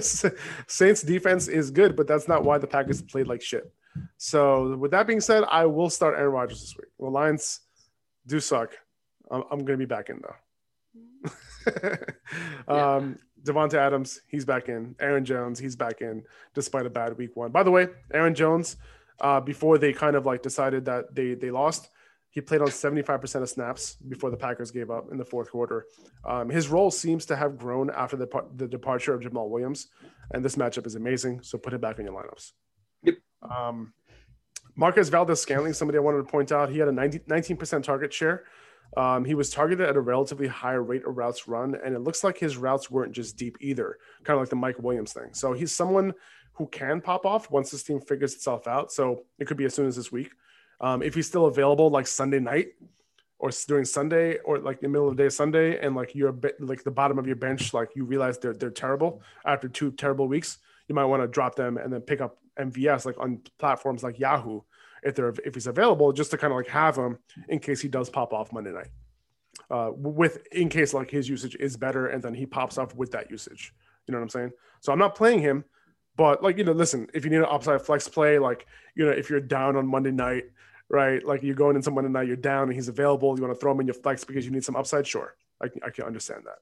Saints 0.66 1.02
defense 1.02 1.48
is 1.48 1.70
good, 1.70 1.96
but 1.96 2.08
that's 2.08 2.26
not 2.26 2.44
why 2.44 2.56
the 2.56 2.66
Packers 2.66 3.02
played 3.02 3.26
like 3.28 3.42
shit. 3.42 3.70
So 4.16 4.76
with 4.76 4.90
that 4.92 5.06
being 5.06 5.20
said, 5.20 5.44
I 5.48 5.66
will 5.66 5.90
start 5.90 6.18
Aaron 6.18 6.32
Rodgers 6.32 6.60
this 6.60 6.74
week. 6.76 6.88
The 6.98 7.06
Lions 7.06 7.60
do 8.26 8.40
suck. 8.40 8.74
I'm, 9.30 9.42
I'm 9.50 9.58
going 9.58 9.78
to 9.78 9.86
be 9.86 9.86
back 9.86 10.08
in 10.08 10.22
though. 10.22 10.36
um, 12.68 13.18
Davante 13.44 13.74
Adams, 13.74 14.20
he's 14.28 14.44
back 14.44 14.68
in. 14.68 14.94
Aaron 14.98 15.24
Jones, 15.24 15.58
he's 15.58 15.76
back 15.76 16.00
in, 16.00 16.22
despite 16.54 16.86
a 16.86 16.90
bad 16.90 17.16
week 17.18 17.36
one. 17.36 17.50
By 17.50 17.62
the 17.62 17.70
way, 17.70 17.88
Aaron 18.12 18.34
Jones, 18.34 18.76
uh, 19.20 19.40
before 19.40 19.78
they 19.78 19.92
kind 19.92 20.16
of 20.16 20.26
like 20.26 20.42
decided 20.42 20.84
that 20.86 21.14
they 21.14 21.34
they 21.34 21.50
lost, 21.50 21.90
he 22.34 22.40
played 22.40 22.60
on 22.60 22.66
75% 22.66 23.42
of 23.42 23.48
snaps 23.48 23.94
before 24.08 24.28
the 24.30 24.36
Packers 24.36 24.72
gave 24.72 24.90
up 24.90 25.12
in 25.12 25.18
the 25.18 25.24
fourth 25.24 25.52
quarter. 25.52 25.86
Um, 26.24 26.48
his 26.48 26.68
role 26.68 26.90
seems 26.90 27.26
to 27.26 27.36
have 27.36 27.56
grown 27.56 27.90
after 27.90 28.16
the, 28.16 28.28
the 28.56 28.66
departure 28.66 29.14
of 29.14 29.20
Jamaal 29.20 29.48
Williams, 29.48 29.86
and 30.32 30.44
this 30.44 30.56
matchup 30.56 30.84
is 30.84 30.96
amazing. 30.96 31.42
So 31.42 31.58
put 31.58 31.74
it 31.74 31.80
back 31.80 32.00
in 32.00 32.06
your 32.06 32.14
lineups. 32.20 32.52
Yep. 33.04 33.14
Um, 33.48 33.92
Marquez 34.74 35.10
Valdes-Scantling, 35.10 35.74
somebody 35.74 35.98
I 35.98 36.00
wanted 36.00 36.18
to 36.18 36.24
point 36.24 36.50
out, 36.50 36.70
he 36.70 36.78
had 36.78 36.88
a 36.88 36.92
90, 36.92 37.20
19% 37.20 37.84
target 37.84 38.12
share. 38.12 38.42
Um, 38.96 39.24
he 39.24 39.34
was 39.34 39.50
targeted 39.50 39.88
at 39.88 39.96
a 39.96 40.00
relatively 40.00 40.46
higher 40.46 40.82
rate 40.82 41.04
of 41.04 41.16
routes 41.16 41.48
run, 41.48 41.76
and 41.84 41.94
it 41.94 42.00
looks 42.00 42.22
like 42.22 42.38
his 42.38 42.56
routes 42.56 42.90
weren't 42.90 43.12
just 43.12 43.36
deep 43.36 43.56
either, 43.60 43.98
kind 44.22 44.36
of 44.36 44.42
like 44.42 44.50
the 44.50 44.56
Mike 44.56 44.78
Williams 44.78 45.12
thing. 45.12 45.30
So 45.32 45.52
he's 45.52 45.72
someone 45.72 46.14
who 46.52 46.66
can 46.68 47.00
pop 47.00 47.26
off 47.26 47.50
once 47.50 47.70
this 47.70 47.82
team 47.82 48.00
figures 48.00 48.34
itself 48.34 48.66
out. 48.68 48.92
So 48.92 49.24
it 49.38 49.46
could 49.46 49.56
be 49.56 49.64
as 49.64 49.74
soon 49.74 49.86
as 49.86 49.96
this 49.96 50.12
week. 50.12 50.30
Um, 50.80 51.02
if 51.02 51.14
he's 51.14 51.26
still 51.26 51.46
available, 51.46 51.90
like 51.90 52.06
Sunday 52.06 52.38
night 52.38 52.68
or 53.38 53.50
during 53.66 53.84
Sunday 53.84 54.38
or 54.44 54.58
like 54.58 54.80
the 54.80 54.88
middle 54.88 55.08
of 55.08 55.16
the 55.16 55.22
day 55.24 55.28
Sunday, 55.28 55.78
and 55.84 55.96
like 55.96 56.14
you're 56.14 56.34
like 56.60 56.84
the 56.84 56.90
bottom 56.90 57.18
of 57.18 57.26
your 57.26 57.36
bench, 57.36 57.74
like 57.74 57.90
you 57.96 58.04
realize 58.04 58.38
they're 58.38 58.54
they're 58.54 58.70
terrible 58.70 59.22
after 59.44 59.68
two 59.68 59.90
terrible 59.92 60.28
weeks, 60.28 60.58
you 60.88 60.94
might 60.94 61.04
want 61.04 61.22
to 61.22 61.28
drop 61.28 61.56
them 61.56 61.76
and 61.76 61.92
then 61.92 62.00
pick 62.00 62.20
up 62.20 62.38
MVS 62.58 63.04
like 63.04 63.18
on 63.18 63.40
platforms 63.58 64.04
like 64.04 64.18
Yahoo 64.18 64.60
if 65.04 65.14
they're 65.14 65.34
if 65.44 65.54
he's 65.54 65.66
available, 65.66 66.12
just 66.12 66.30
to 66.30 66.38
kind 66.38 66.52
of 66.52 66.56
like 66.56 66.68
have 66.68 66.96
him 66.96 67.18
in 67.48 67.58
case 67.58 67.80
he 67.80 67.88
does 67.88 68.10
pop 68.10 68.32
off 68.32 68.52
Monday 68.52 68.72
night. 68.72 68.88
Uh, 69.70 69.90
with 69.94 70.46
in 70.52 70.68
case 70.68 70.92
like 70.92 71.10
his 71.10 71.28
usage 71.28 71.56
is 71.60 71.76
better 71.76 72.08
and 72.08 72.22
then 72.22 72.34
he 72.34 72.44
pops 72.44 72.78
off 72.78 72.94
with 72.94 73.10
that 73.12 73.30
usage. 73.30 73.72
You 74.06 74.12
know 74.12 74.18
what 74.18 74.24
I'm 74.24 74.28
saying? 74.30 74.52
So 74.80 74.92
I'm 74.92 74.98
not 74.98 75.14
playing 75.14 75.40
him, 75.40 75.64
but 76.16 76.42
like 76.42 76.58
you 76.58 76.64
know, 76.64 76.72
listen, 76.72 77.08
if 77.14 77.24
you 77.24 77.30
need 77.30 77.38
an 77.38 77.46
upside 77.48 77.82
flex 77.82 78.08
play, 78.08 78.38
like 78.38 78.66
you 78.94 79.04
know, 79.04 79.12
if 79.12 79.30
you're 79.30 79.40
down 79.40 79.76
on 79.76 79.86
Monday 79.86 80.10
night, 80.10 80.44
right? 80.88 81.24
Like 81.24 81.42
you're 81.42 81.54
going 81.54 81.76
into 81.76 81.90
Monday 81.90 82.10
night, 82.10 82.26
you're 82.26 82.36
down 82.36 82.64
and 82.64 82.72
he's 82.72 82.88
available, 82.88 83.36
you 83.36 83.42
want 83.42 83.54
to 83.54 83.60
throw 83.60 83.72
him 83.72 83.80
in 83.80 83.86
your 83.86 83.94
flex 83.94 84.24
because 84.24 84.44
you 84.44 84.50
need 84.50 84.64
some 84.64 84.76
upside. 84.76 85.06
Sure, 85.06 85.34
I 85.62 85.68
I 85.84 85.90
can 85.90 86.04
understand 86.04 86.42
that. 86.44 86.58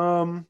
Um, 0.00 0.46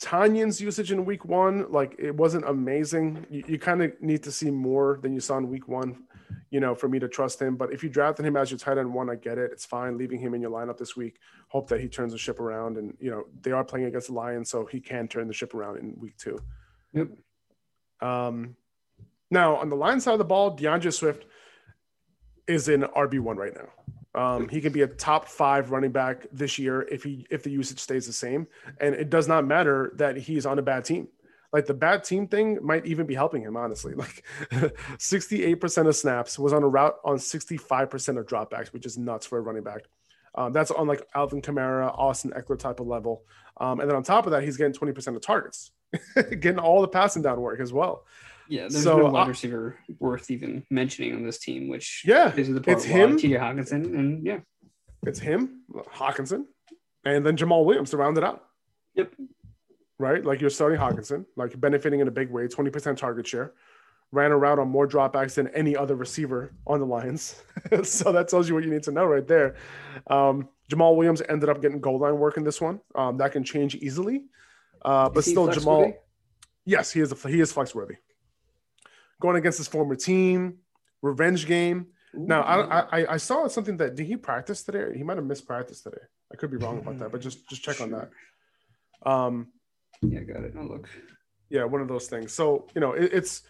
Tonyan's 0.00 0.60
usage 0.60 0.92
in 0.92 1.04
week 1.04 1.24
one, 1.24 1.70
like 1.70 1.96
it 1.98 2.14
wasn't 2.14 2.48
amazing. 2.48 3.26
You, 3.30 3.44
you 3.46 3.58
kind 3.58 3.82
of 3.82 4.00
need 4.00 4.22
to 4.24 4.32
see 4.32 4.50
more 4.50 4.98
than 5.02 5.12
you 5.12 5.20
saw 5.20 5.38
in 5.38 5.48
week 5.48 5.66
one, 5.66 6.04
you 6.50 6.60
know, 6.60 6.74
for 6.74 6.88
me 6.88 7.00
to 7.00 7.08
trust 7.08 7.42
him. 7.42 7.56
But 7.56 7.72
if 7.72 7.82
you 7.82 7.88
drafted 7.88 8.24
him 8.24 8.36
as 8.36 8.50
your 8.50 8.58
tight 8.58 8.78
end 8.78 8.92
one, 8.92 9.10
I 9.10 9.16
get 9.16 9.38
it. 9.38 9.50
It's 9.52 9.64
fine 9.64 9.98
leaving 9.98 10.20
him 10.20 10.34
in 10.34 10.40
your 10.40 10.52
lineup 10.52 10.78
this 10.78 10.96
week. 10.96 11.18
Hope 11.48 11.68
that 11.68 11.80
he 11.80 11.88
turns 11.88 12.12
the 12.12 12.18
ship 12.18 12.38
around. 12.38 12.76
And, 12.76 12.96
you 13.00 13.10
know, 13.10 13.24
they 13.42 13.50
are 13.50 13.64
playing 13.64 13.86
against 13.86 14.06
the 14.06 14.14
Lions, 14.14 14.48
so 14.48 14.66
he 14.66 14.80
can 14.80 15.08
turn 15.08 15.26
the 15.26 15.34
ship 15.34 15.52
around 15.52 15.78
in 15.78 15.96
week 15.98 16.16
two. 16.16 16.38
Yep. 16.92 17.08
Um, 18.00 18.56
now, 19.30 19.56
on 19.56 19.68
the 19.68 19.76
line 19.76 20.00
side 20.00 20.12
of 20.12 20.18
the 20.18 20.24
ball, 20.24 20.50
D'Andre 20.50 20.92
Swift 20.92 21.26
is 22.46 22.68
in 22.68 22.82
RB1 22.82 23.36
right 23.36 23.54
now. 23.54 23.68
Um, 24.14 24.48
he 24.48 24.60
can 24.60 24.72
be 24.72 24.82
a 24.82 24.86
top 24.86 25.28
five 25.28 25.70
running 25.70 25.92
back 25.92 26.26
this 26.32 26.58
year 26.58 26.82
if 26.82 27.02
he 27.02 27.26
if 27.30 27.42
the 27.42 27.50
usage 27.50 27.78
stays 27.78 28.06
the 28.06 28.12
same, 28.12 28.46
and 28.80 28.94
it 28.94 29.10
does 29.10 29.28
not 29.28 29.46
matter 29.46 29.92
that 29.96 30.16
he's 30.16 30.46
on 30.46 30.58
a 30.58 30.62
bad 30.62 30.84
team. 30.84 31.08
Like 31.52 31.66
the 31.66 31.74
bad 31.74 32.04
team 32.04 32.26
thing 32.26 32.58
might 32.62 32.84
even 32.84 33.06
be 33.06 33.14
helping 33.14 33.42
him, 33.42 33.56
honestly. 33.56 33.94
Like 33.98 34.24
68% 34.50 35.88
of 35.88 35.96
snaps 35.96 36.38
was 36.38 36.52
on 36.52 36.62
a 36.62 36.68
route 36.68 36.96
on 37.04 37.16
65% 37.16 38.18
of 38.18 38.26
dropbacks, 38.26 38.68
which 38.68 38.84
is 38.84 38.98
nuts 38.98 39.26
for 39.26 39.38
a 39.38 39.40
running 39.40 39.62
back. 39.62 39.82
Um, 40.34 40.52
that's 40.52 40.70
on 40.70 40.86
like 40.86 41.06
Alvin 41.14 41.40
Kamara, 41.40 41.88
Austin 41.98 42.32
Ekeler 42.32 42.58
type 42.58 42.80
of 42.80 42.86
level. 42.86 43.24
Um, 43.56 43.80
and 43.80 43.88
then 43.88 43.96
on 43.96 44.02
top 44.02 44.26
of 44.26 44.32
that, 44.32 44.42
he's 44.42 44.56
getting 44.56 44.74
20% 44.74 45.16
of 45.16 45.22
targets, 45.22 45.72
getting 46.14 46.58
all 46.58 46.82
the 46.82 46.88
passing 46.88 47.22
down 47.22 47.40
work 47.40 47.60
as 47.60 47.72
well. 47.72 48.04
Yeah, 48.48 48.62
there's 48.62 48.82
so, 48.82 48.96
no 48.96 49.10
wide 49.10 49.28
receiver 49.28 49.78
worth 49.98 50.30
even 50.30 50.64
mentioning 50.70 51.14
on 51.14 51.22
this 51.22 51.38
team, 51.38 51.68
which 51.68 52.02
yeah, 52.06 52.34
is 52.34 52.48
the 52.48 52.60
part 52.60 52.78
it's 52.78 52.84
him, 52.84 53.18
T.J. 53.18 53.34
Hockenson, 53.34 53.84
and 53.84 54.24
yeah, 54.24 54.38
it's 55.06 55.18
him, 55.18 55.62
Hockenson, 55.94 56.44
and 57.04 57.24
then 57.26 57.36
Jamaal 57.36 57.64
Williams 57.64 57.90
to 57.90 57.98
round 57.98 58.16
it 58.16 58.24
out. 58.24 58.44
Yep. 58.94 59.12
Right, 59.98 60.24
like 60.24 60.40
you're 60.40 60.50
starting 60.50 60.78
Hockenson, 60.78 61.26
like 61.36 61.60
benefiting 61.60 62.00
in 62.00 62.08
a 62.08 62.10
big 62.10 62.30
way, 62.30 62.46
20% 62.46 62.96
target 62.96 63.26
share, 63.26 63.52
ran 64.12 64.30
around 64.30 64.60
on 64.60 64.68
more 64.68 64.86
dropbacks 64.86 65.34
than 65.34 65.48
any 65.48 65.76
other 65.76 65.96
receiver 65.96 66.54
on 66.66 66.78
the 66.78 66.86
Lions. 66.86 67.42
so 67.82 68.12
that 68.12 68.28
tells 68.28 68.48
you 68.48 68.54
what 68.54 68.64
you 68.64 68.70
need 68.70 68.84
to 68.84 68.92
know 68.92 69.04
right 69.04 69.26
there. 69.26 69.56
Um, 70.08 70.48
Jamaal 70.70 70.96
Williams 70.96 71.20
ended 71.28 71.48
up 71.48 71.60
getting 71.60 71.80
goal 71.80 71.98
line 71.98 72.16
work 72.16 72.36
in 72.36 72.44
this 72.44 72.60
one. 72.60 72.80
Um, 72.94 73.18
that 73.18 73.32
can 73.32 73.42
change 73.42 73.74
easily, 73.74 74.24
uh, 74.84 75.10
but 75.10 75.24
still, 75.24 75.48
Jamaal. 75.48 75.94
Yes, 76.64 76.92
he 76.92 77.00
is. 77.00 77.12
A, 77.12 77.28
he 77.28 77.40
is 77.40 77.50
flex 77.50 77.74
worthy 77.74 77.96
going 79.20 79.36
against 79.36 79.58
his 79.58 79.68
former 79.68 79.96
team, 79.96 80.58
revenge 81.02 81.46
game. 81.46 81.88
Ooh. 82.14 82.26
Now, 82.26 82.42
I, 82.42 83.00
I 83.00 83.12
I 83.14 83.16
saw 83.16 83.46
something 83.48 83.76
that 83.78 83.94
did 83.94 84.06
he 84.06 84.16
practice 84.16 84.62
today? 84.62 84.96
He 84.96 85.02
might 85.02 85.16
have 85.16 85.26
missed 85.26 85.46
practice 85.46 85.82
today. 85.82 86.02
I 86.32 86.36
could 86.36 86.50
be 86.50 86.56
wrong 86.56 86.78
about 86.78 86.98
that, 86.98 87.12
but 87.12 87.20
just 87.20 87.48
just 87.48 87.62
check 87.62 87.80
on 87.80 87.90
that. 87.90 88.10
Um, 89.04 89.48
yeah, 90.02 90.20
got 90.20 90.44
it. 90.44 90.54
I'll 90.58 90.66
look. 90.66 90.88
Yeah, 91.50 91.64
one 91.64 91.80
of 91.80 91.88
those 91.88 92.08
things. 92.08 92.32
So 92.32 92.66
you 92.74 92.80
know, 92.80 92.92
it, 92.92 93.12
it's 93.12 93.42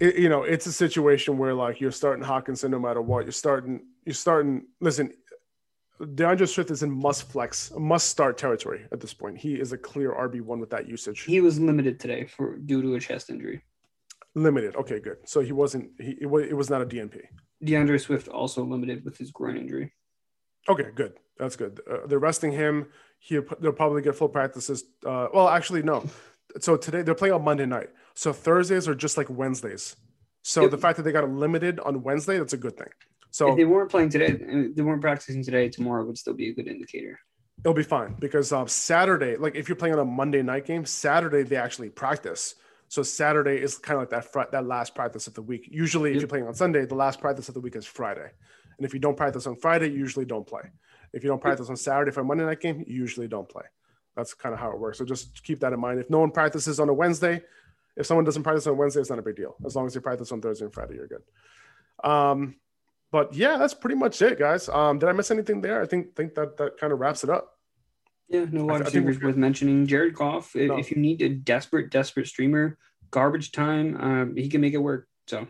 it, 0.00 0.16
you 0.16 0.28
know, 0.28 0.42
it's 0.42 0.66
a 0.66 0.72
situation 0.72 1.38
where 1.38 1.54
like 1.54 1.80
you're 1.80 1.92
starting 1.92 2.24
Hockenson 2.24 2.70
no 2.70 2.78
matter 2.78 3.02
what. 3.02 3.24
You're 3.24 3.32
starting. 3.32 3.86
You're 4.04 4.14
starting. 4.14 4.66
Listen, 4.80 5.12
D'Andre 6.14 6.46
Swift 6.46 6.70
is 6.70 6.82
in 6.82 6.90
must 6.90 7.30
flex, 7.30 7.72
must 7.78 8.08
start 8.08 8.36
territory 8.36 8.86
at 8.92 9.00
this 9.00 9.14
point. 9.14 9.38
He 9.38 9.54
is 9.54 9.72
a 9.72 9.78
clear 9.78 10.12
RB 10.12 10.40
one 10.40 10.58
with 10.58 10.70
that 10.70 10.88
usage. 10.88 11.22
He 11.22 11.40
was 11.40 11.60
limited 11.60 12.00
today 12.00 12.26
for 12.26 12.56
due 12.56 12.82
to 12.82 12.94
a 12.94 13.00
chest 13.00 13.30
injury. 13.30 13.62
Limited. 14.34 14.74
Okay, 14.76 14.98
good. 15.00 15.18
So 15.26 15.40
he 15.40 15.52
wasn't. 15.52 15.90
He 16.00 16.16
it 16.20 16.26
was, 16.26 16.44
it 16.44 16.54
was 16.54 16.68
not 16.70 16.82
a 16.82 16.86
DNP. 16.86 17.20
DeAndre 17.64 18.00
Swift 18.00 18.28
also 18.28 18.64
limited 18.64 19.04
with 19.04 19.16
his 19.16 19.30
groin 19.30 19.56
injury. 19.56 19.92
Okay, 20.68 20.88
good. 20.94 21.12
That's 21.38 21.56
good. 21.56 21.80
Uh, 21.90 22.06
they're 22.06 22.18
resting 22.18 22.52
him. 22.52 22.86
He 23.18 23.38
they'll 23.60 23.72
probably 23.72 24.02
get 24.02 24.16
full 24.16 24.28
practices. 24.28 24.84
Uh, 25.06 25.28
well, 25.32 25.48
actually, 25.48 25.82
no. 25.82 26.04
So 26.60 26.76
today 26.76 27.02
they're 27.02 27.14
playing 27.14 27.34
on 27.34 27.44
Monday 27.44 27.66
night. 27.66 27.90
So 28.14 28.32
Thursdays 28.32 28.88
are 28.88 28.94
just 28.94 29.16
like 29.16 29.28
Wednesdays. 29.30 29.96
So 30.42 30.62
Yep. 30.62 30.70
the 30.72 30.78
fact 30.78 30.96
that 30.98 31.02
they 31.04 31.12
got 31.12 31.24
a 31.24 31.28
limited 31.28 31.80
on 31.80 32.02
Wednesday, 32.02 32.38
that's 32.38 32.52
a 32.52 32.58
good 32.58 32.76
thing. 32.76 32.88
if 32.88 33.28
So 33.30 33.54
they 33.56 33.64
weren't 33.64 33.90
playing 33.90 34.10
today, 34.10 34.32
they 34.74 34.82
weren't 34.82 35.00
practicing 35.00 35.42
today, 35.42 35.68
tomorrow 35.68 36.04
would 36.04 36.18
still 36.18 36.34
be 36.34 36.50
a 36.50 36.54
good 36.54 36.68
indicator. 36.68 37.18
it'll 37.64 37.72
be 37.74 37.82
fine 37.82 38.14
because 38.20 38.52
um, 38.52 38.68
Saturday, 38.68 39.36
like 39.36 39.54
if 39.56 39.68
you're 39.68 39.76
playing 39.76 39.94
on 39.94 40.00
a 40.00 40.04
Monday 40.04 40.42
night 40.42 40.66
game, 40.66 40.84
Saturday 40.84 41.42
they 41.44 41.56
actually 41.56 41.88
practice. 41.88 42.54
So 42.88 43.02
Saturday 43.02 43.56
is 43.60 43.78
kind 43.78 43.96
of 43.96 44.02
like 44.02 44.10
that 44.10 44.32
fr- 44.32 44.50
that 44.52 44.66
last 44.66 44.94
practice 44.94 45.26
of 45.26 45.34
the 45.34 45.42
week. 45.42 45.68
Usually, 45.70 46.12
if 46.12 46.18
you're 46.18 46.28
playing 46.28 46.46
on 46.46 46.54
Sunday, 46.54 46.86
the 46.86 46.94
last 46.94 47.20
practice 47.20 47.48
of 47.48 47.54
the 47.54 47.60
week 47.60 47.76
is 47.76 47.86
Friday. 47.86 48.30
And 48.76 48.84
if 48.84 48.92
you 48.92 49.00
don't 49.00 49.16
practice 49.16 49.46
on 49.46 49.56
Friday, 49.56 49.88
you 49.90 49.98
usually 49.98 50.24
don't 50.24 50.46
play. 50.46 50.62
If 51.12 51.22
you 51.22 51.28
don't 51.28 51.40
practice 51.40 51.70
on 51.70 51.76
Saturday 51.76 52.10
for 52.10 52.20
a 52.20 52.24
Monday 52.24 52.44
night 52.44 52.60
game, 52.60 52.84
you 52.86 52.94
usually 52.94 53.28
don't 53.28 53.48
play. 53.48 53.64
That's 54.16 54.34
kind 54.34 54.52
of 54.52 54.60
how 54.60 54.70
it 54.70 54.78
works. 54.78 54.98
So 54.98 55.04
just 55.04 55.42
keep 55.44 55.60
that 55.60 55.72
in 55.72 55.80
mind. 55.80 56.00
If 56.00 56.10
no 56.10 56.18
one 56.18 56.30
practices 56.30 56.80
on 56.80 56.88
a 56.88 56.94
Wednesday, 56.94 57.42
if 57.96 58.06
someone 58.06 58.24
doesn't 58.24 58.42
practice 58.42 58.66
on 58.66 58.76
Wednesday, 58.76 59.00
it's 59.00 59.10
not 59.10 59.18
a 59.18 59.22
big 59.22 59.36
deal. 59.36 59.56
As 59.64 59.76
long 59.76 59.86
as 59.86 59.94
they 59.94 60.00
practice 60.00 60.32
on 60.32 60.40
Thursday 60.40 60.64
and 60.64 60.74
Friday, 60.74 60.94
you're 60.94 61.08
good. 61.08 61.22
Um, 62.08 62.56
but 63.12 63.32
yeah, 63.34 63.56
that's 63.58 63.74
pretty 63.74 63.94
much 63.94 64.20
it, 64.22 64.38
guys. 64.38 64.68
Um, 64.68 64.98
did 64.98 65.08
I 65.08 65.12
miss 65.12 65.30
anything 65.30 65.60
there? 65.60 65.80
I 65.80 65.86
think 65.86 66.16
think 66.16 66.34
that 66.34 66.56
that 66.56 66.78
kind 66.78 66.92
of 66.92 66.98
wraps 66.98 67.22
it 67.22 67.30
up. 67.30 67.53
Yeah, 68.28 68.46
no 68.50 68.64
wide 68.64 68.78
th- 68.78 68.86
I 68.88 68.90
think 68.90 69.04
we're 69.04 69.08
receivers 69.10 69.24
worth 69.24 69.36
mentioning. 69.36 69.86
Jared 69.86 70.14
Goff, 70.14 70.54
No. 70.54 70.76
if 70.78 70.90
you 70.90 70.96
need 70.96 71.20
a 71.22 71.28
desperate, 71.28 71.90
desperate 71.90 72.26
streamer, 72.26 72.78
garbage 73.10 73.52
time, 73.52 73.96
um, 74.00 74.36
he 74.36 74.48
can 74.48 74.60
make 74.60 74.74
it 74.74 74.78
work. 74.78 75.06
So 75.26 75.46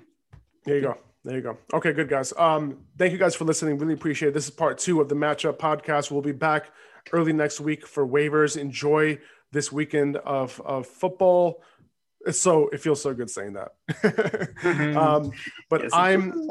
There 0.64 0.76
you 0.76 0.82
go. 0.82 0.98
There 1.24 1.36
you 1.36 1.42
go. 1.42 1.56
Okay, 1.72 1.92
good 1.92 2.08
guys. 2.08 2.32
Um, 2.36 2.84
thank 2.98 3.12
you 3.12 3.18
guys 3.18 3.34
for 3.34 3.44
listening. 3.44 3.78
Really 3.78 3.94
appreciate 3.94 4.28
it. 4.30 4.34
This 4.34 4.44
is 4.44 4.50
part 4.50 4.76
two 4.78 5.00
of 5.00 5.08
the 5.08 5.14
matchup 5.14 5.56
podcast. 5.58 6.10
We'll 6.10 6.20
be 6.20 6.32
back 6.32 6.66
early 7.12 7.32
next 7.32 7.60
week 7.60 7.86
for 7.86 8.06
waivers. 8.06 8.58
Enjoy 8.58 9.18
this 9.50 9.72
weekend 9.72 10.16
of 10.18 10.60
of 10.66 10.86
football. 10.86 11.62
It's 12.26 12.38
so 12.40 12.68
it 12.68 12.80
feels 12.80 13.00
so 13.00 13.14
good 13.14 13.30
saying 13.30 13.54
that. 13.54 13.72
um, 14.98 15.30
but 15.70 15.82
Yes, 15.84 15.90
I'm. 15.94 16.50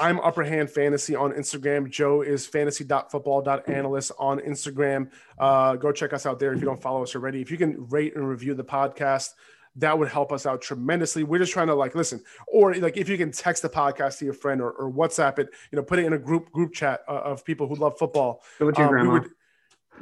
I'm 0.00 0.18
Upper 0.20 0.42
Hand 0.42 0.70
Fantasy 0.70 1.14
on 1.14 1.32
Instagram. 1.32 1.90
Joe 1.90 2.22
is 2.22 2.46
fantasy.football.analyst 2.46 4.12
on 4.18 4.38
Instagram. 4.40 5.10
Uh, 5.38 5.76
go 5.76 5.92
check 5.92 6.14
us 6.14 6.24
out 6.24 6.38
there 6.38 6.54
if 6.54 6.60
you 6.60 6.64
don't 6.64 6.80
follow 6.80 7.02
us 7.02 7.14
already. 7.14 7.42
If 7.42 7.50
you 7.50 7.58
can 7.58 7.86
rate 7.88 8.16
and 8.16 8.26
review 8.26 8.54
the 8.54 8.64
podcast, 8.64 9.34
that 9.76 9.98
would 9.98 10.08
help 10.08 10.32
us 10.32 10.46
out 10.46 10.62
tremendously. 10.62 11.22
We're 11.22 11.38
just 11.38 11.52
trying 11.52 11.66
to 11.66 11.74
like 11.74 11.94
listen, 11.94 12.22
or 12.46 12.74
like 12.76 12.96
if 12.96 13.10
you 13.10 13.18
can 13.18 13.30
text 13.30 13.60
the 13.60 13.68
podcast 13.68 14.18
to 14.18 14.24
your 14.24 14.32
friend 14.32 14.62
or, 14.62 14.70
or 14.70 14.90
WhatsApp 14.90 15.38
it, 15.38 15.50
you 15.70 15.76
know, 15.76 15.82
put 15.82 15.98
it 15.98 16.06
in 16.06 16.14
a 16.14 16.18
group 16.18 16.50
group 16.50 16.72
chat 16.72 17.02
uh, 17.06 17.12
of 17.12 17.44
people 17.44 17.68
who 17.68 17.74
love 17.74 17.98
football. 17.98 18.42
Go 18.58 18.72
your 18.74 18.86
Um, 18.86 18.88
grandma. 18.88 19.12
would, 19.12 19.30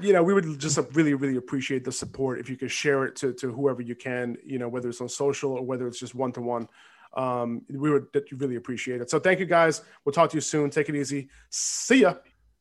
you 0.01 0.13
know, 0.13 0.23
we 0.23 0.33
would 0.33 0.61
just 0.61 0.79
really, 0.93 1.15
really 1.15 1.37
appreciate 1.37 1.83
the 1.83 1.91
support 1.91 2.39
if 2.39 2.49
you 2.49 2.57
could 2.57 2.71
share 2.71 3.05
it 3.05 3.17
to, 3.17 3.33
to 3.35 3.53
whoever 3.53 3.83
you 3.83 3.97
can, 3.97 4.37
you 4.45 4.61
know, 4.61 4.69
whether 4.69 4.89
it's 4.89 5.01
on 5.01 5.09
social 5.09 5.51
or 5.53 5.67
whether 5.67 5.89
it's 5.89 5.99
just 5.99 6.15
one 6.15 6.31
to 6.33 6.41
one. 6.41 6.69
Um, 7.15 7.63
we 7.69 7.91
would 7.91 8.07
really 8.33 8.57
appreciate 8.57 9.01
it. 9.01 9.11
So 9.11 9.19
thank 9.19 9.41
you 9.41 9.47
guys. 9.47 9.83
We'll 10.05 10.13
talk 10.13 10.31
to 10.31 10.37
you 10.37 10.41
soon. 10.41 10.71
Take 10.71 10.89
it 10.89 10.95
easy. 10.95 11.29
See 11.51 12.03
ya. 12.03 12.15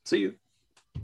See 0.05 0.19
you. 0.19 0.35